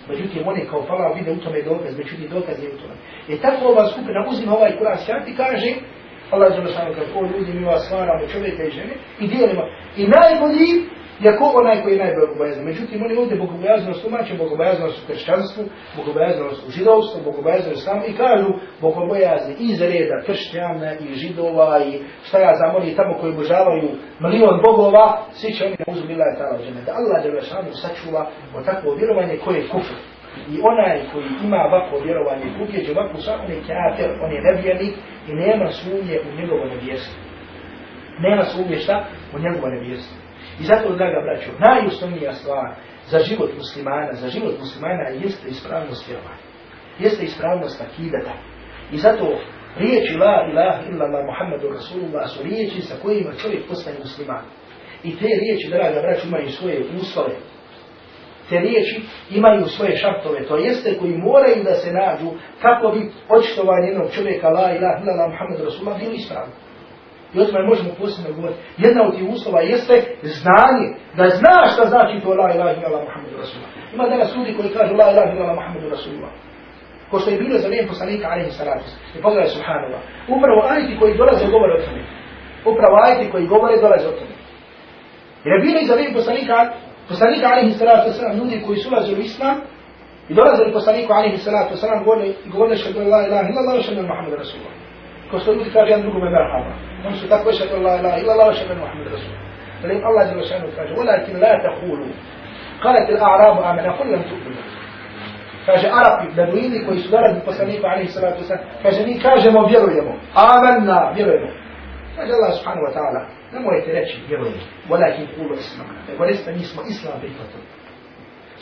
Međutim, 0.09 0.49
oni 0.49 0.67
kao 0.71 0.83
fala 0.89 1.13
vide 1.17 1.31
u 1.33 1.43
tome 1.45 1.63
dokaz, 1.63 1.99
međutim 1.99 2.29
dokaz 2.31 2.57
je 2.63 2.69
u 2.75 2.79
tome. 2.83 2.95
I 3.29 3.37
tako 3.45 3.69
ova 3.69 3.85
skupina 3.91 4.27
uzima 4.31 4.53
ovaj 4.53 4.79
kuranski 4.79 5.13
ajete 5.13 5.31
i 5.31 5.37
kaže, 5.37 5.71
Allah 6.31 6.47
je 6.51 6.57
zelo 6.57 6.93
kaže, 6.97 7.13
o 7.15 7.21
ljudi 7.33 7.53
mi 7.53 7.65
vas 7.65 7.85
stvaramo 7.87 8.27
čovjeka 8.33 8.63
i 8.63 8.71
žene 8.71 8.95
i 9.21 9.27
dijelimo. 9.27 9.63
I 9.97 10.03
najbolji 10.17 10.71
Iako 11.25 11.53
onaj 11.55 11.83
koji 11.83 11.93
je 11.93 12.05
najbogobojazan. 12.05 12.65
Međutim, 12.65 13.03
oni 13.05 13.17
ovdje 13.17 13.37
bogobojaznost 13.37 14.03
tumače, 14.05 14.35
bogobojaznost 14.35 15.03
u 15.03 15.07
kršćanstvu, 15.07 15.65
bogobojaznost 15.97 16.69
u 16.69 16.71
židovstvu, 16.71 17.23
bogobojaznost 17.25 17.89
u 17.89 18.11
i 18.11 18.17
kažu 18.17 18.51
bogobojazni 18.81 19.55
iz 19.59 19.81
reda 19.81 20.17
kršćana 20.27 20.93
i 20.95 21.15
židova 21.15 21.81
i 21.85 22.03
šta 22.27 22.39
ja 22.39 22.53
zamoli 22.55 22.97
tamo 22.97 23.19
koji 23.21 23.33
obožavaju 23.33 23.89
milion 24.21 24.61
bogova, 24.67 25.23
svi 25.33 25.53
će 25.53 25.65
oni 25.65 25.77
na 25.79 25.93
uzu 25.93 26.07
bila 26.07 26.25
je 26.25 26.39
tala 26.39 26.59
žene. 26.65 26.81
Da 26.87 26.93
Allah 26.99 27.25
je 27.25 27.31
vešanu 27.31 27.73
sačuva 27.73 28.31
od 28.57 28.65
takvo 28.65 28.95
vjerovanje 28.95 29.37
koje 29.45 29.57
je 29.59 29.69
kufr. 29.69 29.99
I 30.55 30.57
onaj 30.71 31.01
koji 31.13 31.27
ima 31.45 31.61
ovako 31.69 32.05
vjerovanje 32.05 32.45
i 32.47 32.63
ubjeđe 32.63 32.93
ovako 32.93 33.17
sam 33.21 33.41
on 33.41 33.51
je 33.51 33.63
kjater, 33.67 34.11
on 34.25 34.31
je 34.33 34.41
nevjernik 34.49 34.95
i 35.29 35.33
nema 35.35 35.67
sumnje 35.71 36.17
u 36.29 36.41
njegovo 36.41 36.65
nevjestvo. 36.65 37.15
Nema 38.19 38.45
sumnje 38.45 38.77
šta? 38.77 39.05
U 39.35 39.39
njegovo 39.39 39.69
nevjestvo. 39.69 40.18
I 40.61 40.65
zato, 40.65 40.97
draga 40.97 41.21
braćo, 41.27 41.51
najosnovnija 41.59 42.33
stvar 42.33 42.75
za 43.07 43.19
život 43.19 43.51
muslimana, 43.57 44.13
za 44.13 44.29
život 44.29 44.59
muslimana 44.59 45.09
jeste 45.09 45.49
ispravnost 45.49 46.09
vjerovanja. 46.09 46.47
Jeste 46.99 47.25
ispravnost 47.25 47.81
akidata. 47.81 48.33
I 48.93 48.97
zato 48.97 49.39
riječi 49.77 50.15
la 50.15 50.49
ilaha 50.53 50.83
illallah 50.91 51.25
Muhammadu 51.27 51.69
Rasulullah 51.69 52.31
su 52.31 52.43
riječi 52.43 52.81
sa 52.81 52.95
kojima 53.03 53.33
čovjek 53.43 53.69
postane 53.69 53.99
musliman. 53.99 54.45
I 55.05 55.19
te 55.19 55.27
riječi, 55.41 55.69
draga 55.71 56.01
braćo, 56.01 56.27
imaju 56.29 56.49
svoje 56.49 56.85
uslove. 57.01 57.35
Te 58.49 58.59
riječi 58.59 59.01
imaju 59.31 59.65
svoje 59.65 59.97
šartove, 59.97 60.47
to 60.49 60.57
jeste 60.57 60.99
koji 60.99 61.13
moraju 61.13 61.65
da 61.65 61.75
se 61.75 61.93
nađu 61.93 62.31
kako 62.63 62.89
bi 62.89 63.11
očitovanje 63.29 63.87
jednog 63.89 64.11
čovjeka 64.11 64.49
la 64.49 64.73
ilaha 64.77 64.99
illallah 65.03 65.31
Muhammadu 65.31 65.65
Rasulullah 65.65 66.01
bilo 66.01 66.13
ispravno. 66.13 66.53
I 67.35 67.41
o 67.41 67.45
tome 67.45 67.71
možemo 67.71 67.91
posebno 68.01 68.31
govoriti. 68.37 68.61
Jedna 68.85 69.01
od 69.07 69.13
tih 69.15 69.29
uslova 69.35 69.61
jeste 69.61 69.95
znanje, 70.23 70.87
da 71.19 71.25
znaš 71.41 71.67
šta 71.75 71.85
znači 71.93 72.15
to 72.23 72.29
la 72.41 72.55
ilaha 72.55 72.73
illallah 72.77 73.03
Muhammedu 73.09 73.37
Rasulullah. 73.43 73.73
Ima 73.95 74.05
danas 74.15 74.37
ljudi 74.37 74.57
koji 74.57 74.69
kažu 74.79 74.93
la 75.01 75.07
ilaha 75.13 75.31
illallah 75.33 75.57
Muhammedu 75.61 75.89
Rasulullah. 75.95 76.33
Ko 77.11 77.19
što 77.19 77.31
je 77.31 77.39
bilo 77.43 77.59
za 77.59 77.69
vrijeme 77.69 77.89
poslanika 77.89 78.27
alaihi 78.33 78.51
salatu. 78.51 78.89
I 79.17 79.23
pogledaj 79.23 79.49
subhanallah. 79.57 80.01
Upravo 80.37 80.61
ajti 80.75 80.99
koji 81.01 81.19
dolaze 81.23 81.45
govore 81.55 81.73
o 81.79 81.85
tome. 81.87 82.03
Upravo 82.73 82.95
ajti 83.07 83.31
koji 83.33 83.47
govore 83.55 83.75
dolaze 83.85 84.07
o 84.09 84.17
tome. 84.19 84.35
Jer 85.45 85.53
je 85.55 85.65
bilo 85.67 85.79
i 85.81 85.89
za 85.89 85.95
vrijeme 85.95 86.15
poslanika, 86.21 86.57
poslanika 87.09 87.47
alaihi 87.53 87.73
salatu 87.83 88.05
wasalam, 88.11 88.35
ljudi 88.39 88.63
koji 88.67 88.79
su 88.79 88.89
ulazili 88.89 89.21
u 89.21 89.25
islam, 89.31 89.57
i 90.29 90.35
dolazili 90.35 90.73
poslaniku 90.73 91.13
alaihi 91.13 91.37
salatu 91.37 91.71
wasalam, 91.75 92.05
govorili, 92.05 92.35
govorili 92.53 92.77
šadu 92.77 92.99
la 92.99 93.21
ilaha 93.27 93.49
illallah 93.51 93.77
Muhammedu 94.11 94.37
Rasulullah. 94.37 94.88
Ljudi 95.33 95.71
kaže 95.73 95.91
jedan 95.91 96.03
drugome 96.03 96.31
merhaba. 96.31 96.73
Oni 97.07 97.17
su 97.17 97.29
tako 97.29 97.53
šadu 97.53 97.83
la 97.83 97.95
ilaha 98.01 98.19
illallah 98.21 98.47
wa 98.51 98.57
šadu 98.59 98.75
Muhammedu 98.81 99.11
Rasulullah. 99.11 99.45
Ali 99.85 99.95
im 99.95 100.05
Allah 100.09 100.23
jel 100.31 100.43
šanu 100.51 100.67
kaže, 100.77 100.93
walakin 100.95 101.35
la 101.45 101.53
tahulu. 101.65 102.09
قالت 102.85 103.11
الأعراب 103.11 103.57
آمنا 103.63 103.91
قل 103.99 104.07
لم 104.13 104.23
تؤمنوا 104.23 104.63
kaže 105.69 105.89
Arapi, 105.89 106.27
beduini 106.37 106.85
koji 106.87 106.99
su 106.99 107.11
dolazili 107.11 107.45
poslaniku 107.45 107.87
alaihi 107.87 108.09
salatu 108.09 108.43
wasalam, 108.43 108.65
kaže 108.83 109.07
mi 109.07 109.21
kažemo 109.21 109.67
vjerujemo, 109.67 110.13
amanna, 110.35 111.13
vjerujemo. 111.17 111.51
Kaže 112.17 112.33
Allah 112.33 112.53
subhanahu 112.59 112.87
wa 112.89 112.93
ta'ala, 112.97 113.21
nemojte 113.53 113.93
reći 113.93 114.15
vjerujemo, 114.29 114.63
walakin 114.91 115.27
kulu 115.35 115.55
islam, 115.55 115.87
nego 116.09 116.25
recite 116.25 116.53
mi 116.53 116.65
smo 116.71 116.83
islam 116.89 117.15
prihvatili. 117.21 117.65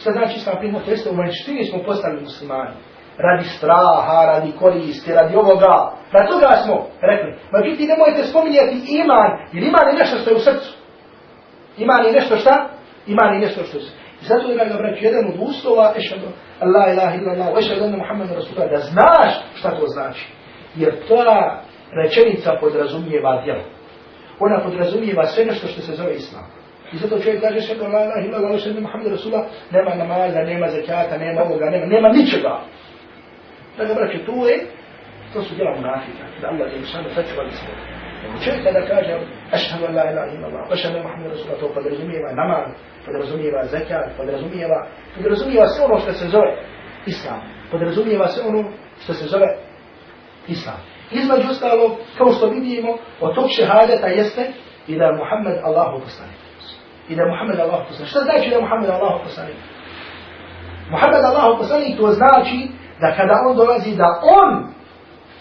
Šta 0.00 0.12
znači 0.12 0.34
islam 0.36 0.56
prihvatili? 0.58 0.92
Jeste 0.92 1.10
u 1.10 1.16
vanštini 1.16 1.64
smo 1.64 1.78
postali 1.88 2.20
muslimani. 2.20 2.74
Radi 3.18 3.44
straha, 3.44 4.26
radi 4.26 4.52
koristi, 4.58 5.12
radi 5.12 5.36
ovoga. 5.36 5.92
Na 6.12 6.26
toga 6.26 6.56
smo 6.64 6.86
rekli. 7.00 7.34
Međutim, 7.52 7.88
nemojte 7.88 8.24
spominjati 8.24 8.76
iman, 9.02 9.30
jer 9.52 9.62
iman 9.64 9.88
je 9.88 9.98
nešto 9.98 10.16
što 10.18 10.30
je 10.30 10.36
u 10.36 10.40
srcu. 10.40 10.72
Iman 11.78 12.04
je 12.04 12.12
nešto 12.12 12.36
šta? 12.36 12.68
Iman 13.06 13.34
je 13.34 13.40
nešto 13.40 13.64
što 13.64 13.76
je 13.76 13.80
u 13.80 13.82
srcu. 13.82 13.96
I 14.22 14.24
zato 14.24 14.50
je 14.50 14.56
ga 14.56 14.64
jedan 15.00 15.24
od 15.26 15.48
uslova, 15.48 15.92
ešadu, 15.96 16.26
Allah 16.60 16.92
ilaha 16.92 17.14
illallah, 17.16 17.58
ešadu 17.58 17.84
anna 17.84 17.96
Muhammed 17.96 18.30
Rasulullah, 18.30 18.70
da 18.70 18.78
znaš 18.78 19.32
šta 19.54 19.70
to 19.70 19.86
znači. 19.86 20.26
Jer 20.76 20.94
ta 21.08 21.62
rečenica 22.02 22.50
podrazumijeva 22.60 23.42
djelo. 23.44 23.64
Ona 24.40 24.60
podrazumijeva 24.64 25.24
sve 25.26 25.44
nešto 25.44 25.66
što 25.66 25.80
se 25.80 25.92
zove 25.92 26.14
islam. 26.14 26.44
I 26.92 26.96
zato 26.96 27.18
čovjek 27.18 27.40
kaže 27.40 27.60
šadu 27.60 27.84
Allah 27.84 28.02
ilaha 28.04 28.26
illallah, 28.26 28.54
ešadu 28.54 28.70
anna 28.70 28.80
Muhammed 28.80 29.12
Rasulullah, 29.12 29.46
nema 29.70 29.94
namaza, 29.94 30.40
nema 30.40 30.66
zakata, 30.68 31.18
nema 31.18 31.42
ovoga, 31.42 31.70
nema, 31.70 31.86
nema 31.86 32.08
ničega. 32.08 32.60
Dakle, 33.76 34.24
tu 34.26 34.36
je, 34.46 34.66
to 35.32 35.42
su 35.42 35.54
djela 35.54 35.76
munafika, 35.76 36.24
da 36.40 36.48
Allah 36.48 36.72
je 36.72 36.86
samo 36.92 37.08
sačuvali 37.14 37.50
svoje. 37.50 37.96
Čovjek 38.44 38.64
kada 38.64 38.86
kaže 38.86 39.12
ašhadu 39.52 39.84
an 39.88 39.94
la 39.94 40.04
ilaha 40.10 40.28
illallah, 40.34 40.72
ašhadu 40.72 40.98
Muhammed 41.02 41.30
Rasulullah, 41.32 41.60
to 41.60 41.68
podrazumijeva 41.74 42.32
namaz, 42.32 42.66
podrazumijeva 43.06 43.64
zekat, 43.64 44.06
podrazumijeva, 44.16 44.86
podrazumijeva 45.16 45.66
sve 45.66 45.84
ono 45.84 45.98
što 45.98 46.12
se 46.12 46.26
zove 46.28 46.50
islam, 47.06 47.40
podrazumijeva 47.70 48.28
sve 48.28 48.42
ono 48.48 48.64
što 49.02 49.14
se 49.14 49.26
zove 49.26 49.46
islam. 50.48 50.80
Između 51.10 51.50
ostalog, 51.50 51.92
kao 52.18 52.32
što 52.32 52.46
vidimo, 52.48 52.98
od 53.20 53.34
tog 53.34 53.46
šehadeta 53.56 54.06
jeste 54.06 54.42
i 54.86 54.98
da 54.98 55.04
je 55.04 55.18
Muhammed 55.20 55.56
Allahu 55.64 56.00
poslanik. 56.00 56.40
I 57.08 57.16
da 57.16 57.22
je 57.22 57.28
Muhammed 57.32 57.58
Allahu 57.60 57.84
poslanik. 57.88 58.10
Šta 58.10 58.20
znači 58.20 58.50
da 58.50 58.56
je 58.56 58.62
Muhammed 58.62 58.90
Allahu 58.90 59.24
poslanik? 59.24 59.56
Muhammed 60.90 61.24
Allahu 61.24 61.58
poslanik 61.58 61.96
to 61.98 62.10
znači 62.12 62.68
da 63.00 63.16
kada 63.16 63.34
on 63.48 63.56
dolazi 63.56 63.96
da 63.96 64.08
on 64.38 64.50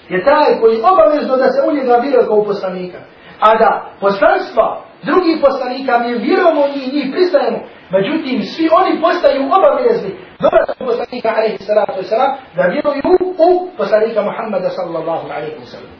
je 0.09 0.23
taj 0.23 0.59
koji 0.61 0.77
obavezno 0.91 1.37
da 1.37 1.47
se 1.51 1.59
u 1.67 1.73
njega 1.75 1.95
vjeruje 2.03 2.27
kao 2.27 2.43
poslanika. 2.43 2.99
A 3.39 3.49
da 3.61 3.71
poslanstva 3.99 4.67
drugih 5.03 5.35
poslanika 5.45 5.93
mi 5.99 6.11
vjerujemo 6.27 6.63
i 6.75 6.79
njih 6.95 7.07
pristajemo. 7.13 7.59
Međutim, 7.95 8.37
svi 8.53 8.65
oni 8.79 9.01
postaju 9.01 9.41
obavezni 9.57 10.11
dolazak 10.43 10.77
poslanika 10.89 11.29
alaihi 11.37 11.57
salatu 11.69 11.97
wasalam 12.01 12.31
da 12.55 12.63
vjeruju 12.73 13.11
u 13.47 13.49
poslanika 13.77 14.21
Muhammada 14.29 14.69
sallallahu 14.69 15.25
alaihi 15.35 15.57
wasalam. 15.63 15.93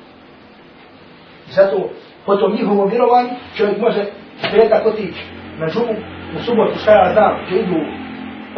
Zato, 1.58 1.78
po 2.26 2.36
tom 2.36 2.52
njihovom 2.56 2.90
vjerovanju, 2.90 3.30
čovjek 3.58 3.78
može 3.78 4.06
petak 4.52 4.86
otići 4.86 5.22
na 5.60 5.68
džumu, 5.68 5.96
u 6.36 6.40
subotu 6.46 6.80
šta 6.80 6.92
ja 6.92 7.14
znam, 7.14 7.34
gdje 7.46 7.60
idu 7.60 7.80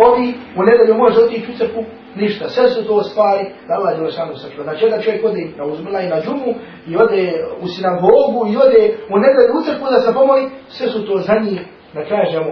ovi, 0.07 0.33
u 0.57 0.63
nedelju 0.63 0.97
može 0.97 1.19
otići 1.19 1.51
u 1.51 1.57
crku, 1.57 1.83
ništa, 2.23 2.49
sve 2.49 2.65
su 2.69 2.87
to 2.87 3.03
stvari 3.03 3.43
da 3.67 3.73
Allah 3.73 3.91
je 3.93 4.03
lešanu 4.03 4.35
sačuva. 4.35 4.63
Znači 4.63 4.85
jedan 4.85 5.01
čovjek 5.01 5.25
ode 5.25 5.43
na 5.57 5.63
uzmila 5.65 5.99
i 6.01 6.09
na 6.13 6.21
džumu 6.21 6.51
i 6.87 6.97
ode 7.03 7.23
u 7.63 7.67
sinagogu 7.67 8.41
i 8.51 8.57
ode 8.65 8.83
u 9.13 9.15
nedelju 9.23 9.51
u 9.57 9.63
crkvu 9.65 9.85
da 9.95 9.99
se 9.99 10.13
pomoli, 10.13 10.43
sve 10.75 10.87
su 10.87 10.99
to 11.07 11.17
za 11.17 11.35
njih, 11.45 11.61
da 11.95 12.01
kažemo, 12.13 12.51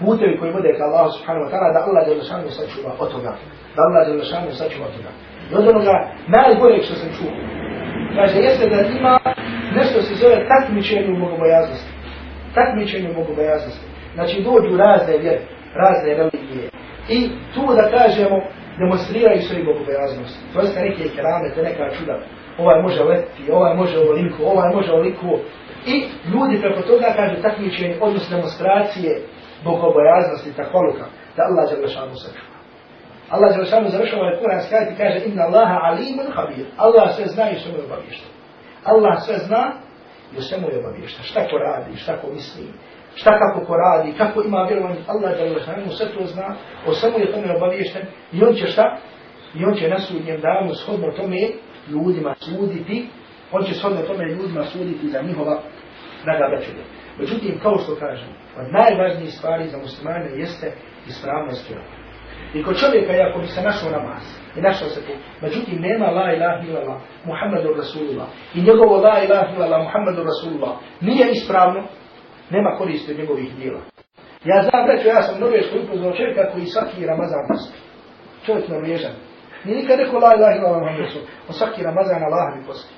putevi 0.00 0.38
koji 0.38 0.52
vode 0.52 0.70
ka 0.78 0.84
Allah 0.88 1.06
subhanahu 1.16 1.44
wa 1.46 1.50
ta'ala, 1.52 1.68
da 1.74 1.80
Allah 1.86 2.02
je 2.08 2.18
lešanu 2.20 2.48
sačuva 2.58 2.90
od 3.04 3.08
toga. 3.14 3.32
Da 3.76 3.80
Allah 3.86 4.02
je 4.08 4.14
lešanu 4.22 4.50
sačuva 4.60 4.86
od 4.88 4.94
toga. 4.96 5.10
I 5.50 5.52
od 5.58 5.64
onoga 5.72 5.94
najgoreg 6.36 6.82
što 6.86 6.94
sam 7.00 7.10
čuo, 7.16 7.32
kaže, 8.16 8.36
jeste 8.46 8.64
da 8.72 8.78
ima 8.98 9.14
nešto 9.78 10.02
se 10.02 10.14
zove 10.14 10.36
takmičenje 10.52 11.08
u 11.14 11.20
bogobojaznosti. 11.24 11.90
Takmičenje 12.54 13.08
u 13.10 13.18
bogobojaznosti. 13.20 13.84
Znači 14.14 14.36
dođu 14.48 14.76
razne 14.76 15.18
vjere, 15.18 15.40
razne 15.82 16.10
religije, 16.20 16.70
i 17.08 17.30
tu 17.54 17.74
da 17.74 17.98
kažemo 17.98 18.36
demonstriraju 18.78 19.42
svoju 19.42 19.64
bogobojaznost. 19.64 20.36
To 20.52 20.60
je 20.60 20.88
neke 20.88 21.08
kerame, 21.16 21.54
to 21.54 21.62
neka 21.62 21.90
čuda. 21.98 22.18
Ovaj 22.58 22.82
može 22.82 23.02
letiti, 23.02 23.50
ovaj 23.52 23.74
može 23.74 23.98
ovoliko, 23.98 24.42
ovaj 24.44 24.74
može 24.74 24.92
ovoliko. 24.92 25.38
I 25.86 25.94
ljudi 26.32 26.60
preko 26.60 26.82
toga 26.82 27.12
kaže 27.16 27.42
takmičenje, 27.42 27.96
odnosno 28.00 28.36
demonstracije 28.36 29.22
bogobojaznosti, 29.64 30.56
takoluka, 30.56 31.04
da 31.36 31.42
Allah 31.48 31.68
će 31.68 31.76
lešanu 31.76 32.16
sačuva. 32.16 32.56
Allah 33.30 33.54
će 33.54 33.60
lešanu 33.60 33.88
završava 33.88 34.22
ovaj 34.22 34.38
Kur'an 34.40 34.60
skajati 34.66 34.94
i 34.94 34.96
kaže 34.96 35.18
Inna 35.26 35.42
Allaha 35.42 35.76
alimun 35.82 36.28
habir. 36.36 36.66
Allah 36.76 37.14
sve 37.16 37.26
zna 37.26 37.50
i 37.50 37.58
sve 37.58 37.72
mu 37.72 37.78
je 37.78 37.84
obavješta. 37.84 38.28
Allah 38.84 39.22
sve 39.24 39.38
zna 39.38 39.72
i 40.38 40.42
sve 40.42 40.58
mu 40.58 40.68
je 40.70 40.78
obavješta. 40.78 41.22
Šta 41.22 41.40
ko 41.48 41.58
radi, 41.58 41.96
šta 41.96 42.16
ko 42.20 42.26
misli, 42.34 42.66
šta 43.16 43.38
kako 43.38 43.66
ko 43.66 43.74
radi, 43.76 44.12
kako 44.18 44.42
ima 44.42 44.62
vjerovanje, 44.62 45.00
Allah 45.06 45.30
je 45.38 45.48
Allah 45.48 45.90
sve 45.90 46.06
to 46.14 46.26
zna, 46.26 46.54
o 46.86 46.92
samo 46.92 47.18
je 47.18 47.32
tome 47.32 47.56
obaviješten 47.56 48.02
i 48.32 48.44
on 48.44 48.54
će 48.54 48.66
šta? 48.66 48.96
I 49.54 49.64
on 49.64 49.74
će 49.74 49.88
na 49.88 49.98
sudnjem 49.98 50.40
danu 50.40 50.74
shodno 50.74 51.10
tome 51.10 51.40
ljudima 51.88 52.34
suditi, 52.38 53.08
on 53.52 53.64
će 53.64 53.74
shodno 53.74 54.02
tome 54.02 54.24
ljudima 54.24 54.64
suditi 54.64 55.08
za 55.08 55.22
njihova 55.22 55.60
nagabraćenja. 56.24 56.84
Međutim, 57.18 57.58
kao 57.62 57.78
što 57.78 57.94
kažem, 57.94 58.28
od 58.58 58.66
najvažnijih 58.72 59.34
stvari 59.34 59.68
za 59.68 59.78
muslimane 59.78 60.30
jeste 60.36 60.72
ispravnost 61.08 61.68
vjerovanja. 61.68 62.06
I 62.54 62.62
kod 62.62 62.80
čovjeka, 62.80 63.12
ako 63.30 63.38
bi 63.38 63.46
se 63.46 63.62
našao 63.62 63.90
namaz, 63.90 64.22
i 64.56 64.60
našao 64.60 64.88
se 64.88 65.00
tu, 65.06 65.12
međutim, 65.42 65.80
nema 65.80 66.06
la 66.06 66.32
ilaha 66.32 66.62
illallah, 66.66 67.00
Muhammedu 67.24 67.74
Rasulullah, 67.76 68.26
i 68.54 68.62
njegovo 68.62 68.96
la 68.96 69.24
ilaha 69.24 69.54
illallah, 69.54 69.80
Muhammedu 69.82 70.22
Rasulullah, 70.24 70.74
nije 71.00 71.30
ispravno, 71.30 71.82
nema 72.50 72.76
koristi 72.78 73.12
od 73.12 73.18
njegovih 73.18 73.56
dijela. 73.56 73.80
Ja 74.44 74.62
znam 74.62 74.86
reći, 74.90 75.08
ja 75.08 75.22
sam 75.22 75.40
norveško 75.40 75.76
upoznao 75.84 76.12
čovjeka 76.12 76.50
koji 76.52 76.66
svaki 76.66 77.06
Ramazan 77.06 77.44
posti. 77.48 77.78
Čovjek 78.46 78.68
norvežan. 78.68 79.14
Nije 79.64 79.78
nikad 79.80 79.98
rekao 79.98 80.20
la 80.20 80.34
ilaha 80.36 80.56
ila 80.56 80.78
Muhammed 80.78 81.10
su. 81.12 81.18
On 81.48 81.54
svaki 81.54 81.82
Ramazan 81.82 82.22
Allah 82.22 82.56
mi 82.56 82.66
posti. 82.66 82.94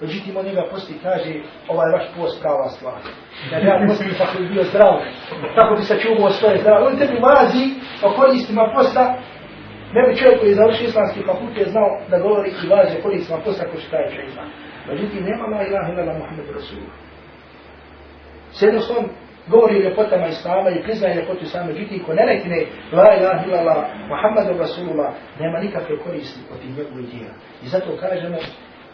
Međutim, 0.00 0.36
on 0.36 0.44
njega 0.46 0.64
posti 0.70 0.92
i 0.94 1.02
kaže, 1.02 1.32
ovaj 1.68 1.92
vaš 1.92 2.04
post 2.16 2.40
prava 2.42 2.68
stvar. 2.68 3.00
Da 3.50 3.56
ja 3.56 3.84
postim 3.86 4.14
kako 4.18 4.38
bi 4.38 4.48
bio 4.48 4.64
zdrav, 4.64 4.94
kako 5.54 5.72
bi 5.76 5.82
sačuvao 5.82 6.30
svoje 6.30 6.58
zdrav. 6.58 6.86
On 6.86 6.98
tebi 6.98 7.18
mazi 7.20 7.64
o 8.06 8.08
koristima 8.18 8.72
posta, 8.76 9.04
ne 9.94 10.00
bi 10.06 10.16
čovjek 10.16 10.40
koji 10.40 10.50
je 10.50 10.60
završio 10.60 10.88
islamski 10.88 11.20
fakultet 11.30 11.68
znao 11.68 11.88
da 12.10 12.18
govori 12.18 12.50
i 12.64 12.68
važe 12.68 13.02
koristima 13.02 13.38
posta 13.44 13.64
ko 13.70 13.76
što 13.80 13.90
taj 13.90 14.10
čovjek 14.14 14.30
zna. 14.30 14.44
Međutim, 14.88 15.20
nema 15.30 15.44
la 15.52 15.62
ilaha 15.68 15.88
ila 15.92 16.18
Muhammed 16.18 16.48
Rasulullah. 16.58 17.07
S 18.52 18.62
jednostavno 18.62 19.08
govori 19.48 19.76
o 19.76 19.88
ljepotama 19.88 20.26
Islama 20.26 20.70
i 20.70 20.82
priznaje 20.82 21.14
ljepotu 21.14 21.44
Islama, 21.44 21.66
međutim, 21.66 22.04
ko 22.04 22.14
ne 22.14 22.26
rekne 22.26 22.66
La 22.92 23.14
ilaha 23.18 23.44
illallah, 23.46 23.84
Muhammadu 24.08 24.58
Rasulullah, 24.58 25.12
nema 25.40 25.58
nikakve 25.58 25.98
koristi 25.98 26.40
od 26.52 26.60
tih 26.60 26.76
njegovih 26.76 27.06
djela. 27.10 27.34
I 27.64 27.68
zato 27.68 27.96
kažemo 28.00 28.36
ono 28.36 28.46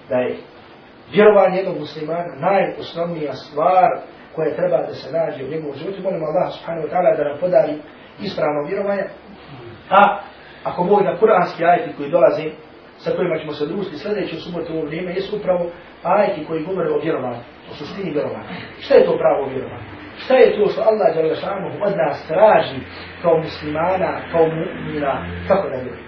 da 0.09 0.17
je 0.17 0.37
vjerovanje 1.13 1.57
jednog 1.57 1.79
muslimana 1.79 2.35
najosnovnija 2.41 3.33
stvar 3.35 3.89
koja 4.35 4.57
treba 4.57 4.77
da 4.77 4.95
se 4.95 5.13
nađe 5.13 5.45
u 5.45 5.51
njegovom 5.51 5.77
životu. 5.77 6.03
Molim 6.03 6.23
Allah 6.25 6.53
subhanahu 6.55 6.87
wa 6.87 6.91
ta'ala 6.93 7.17
da 7.17 7.25
nam 7.25 7.39
podari 7.41 7.75
ispravno 8.21 8.69
vjerovanje. 8.69 9.05
A 9.91 10.19
ako 10.65 10.85
Bog 10.85 11.03
da 11.03 11.17
kuranski 11.17 11.65
ajeti 11.65 11.97
koji 11.97 12.11
dolaze, 12.11 12.45
sa 12.99 13.11
kojima 13.17 13.39
ćemo 13.39 13.53
se 13.53 13.67
družiti 13.67 13.99
sljedeće 13.99 14.37
subote 14.37 14.73
u 14.73 14.77
ovo 14.77 14.87
vrijeme, 14.87 15.15
jesu 15.15 15.37
upravo 15.37 15.71
ajeti 16.05 16.45
koji 16.47 16.65
govore 16.65 16.91
o 16.91 17.01
vjerovanju 17.03 17.43
o 17.71 17.75
suštini 17.75 18.11
vjerovanja. 18.13 18.49
Šta 18.81 18.95
je 18.95 19.07
to 19.07 19.19
pravo 19.19 19.49
vjerovanje? 19.49 19.85
Šta 20.25 20.35
je 20.35 20.57
to 20.57 20.69
što 20.73 20.81
Allah 20.83 21.15
Đalešanu 21.15 21.69
od 21.87 21.97
nas 21.97 22.27
traži 22.27 22.79
kao 23.23 23.39
muslimana, 23.39 24.21
kao 24.33 24.45
mu'mina, 24.47 25.15
kako 25.49 25.69
da 25.69 25.77
vjeruje? 25.77 26.05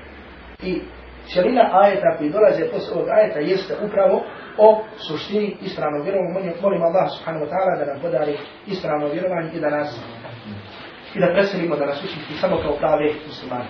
I 0.63 0.83
cijelina 1.27 1.71
ajeta 1.73 2.17
koji 2.19 2.31
dolaze 2.31 2.71
posle 2.73 2.97
ovog 2.97 3.09
ajeta 3.09 3.39
jeste 3.39 3.75
upravo 3.87 4.25
o 4.59 4.85
suštini 5.09 5.57
ispravnog 5.63 6.05
vjerovanja. 6.05 6.53
Molim 6.63 6.83
Allah 6.83 7.07
subhanahu 7.17 7.45
wa 7.45 7.51
ta'ala 7.53 7.79
da 7.79 7.93
nam 7.93 8.01
podari 8.03 8.37
ispravno 8.67 9.07
vjerovanje 9.09 9.51
i 9.55 9.61
da 9.61 9.71
nas 9.71 10.01
i 11.15 11.21
da 11.21 11.27
preselimo 11.27 11.77
da 11.77 11.87
nas 11.87 12.05
učiniti 12.05 12.41
samo 12.41 12.57
kao 12.63 12.73
prave 12.73 13.13
muslimani. 13.27 13.69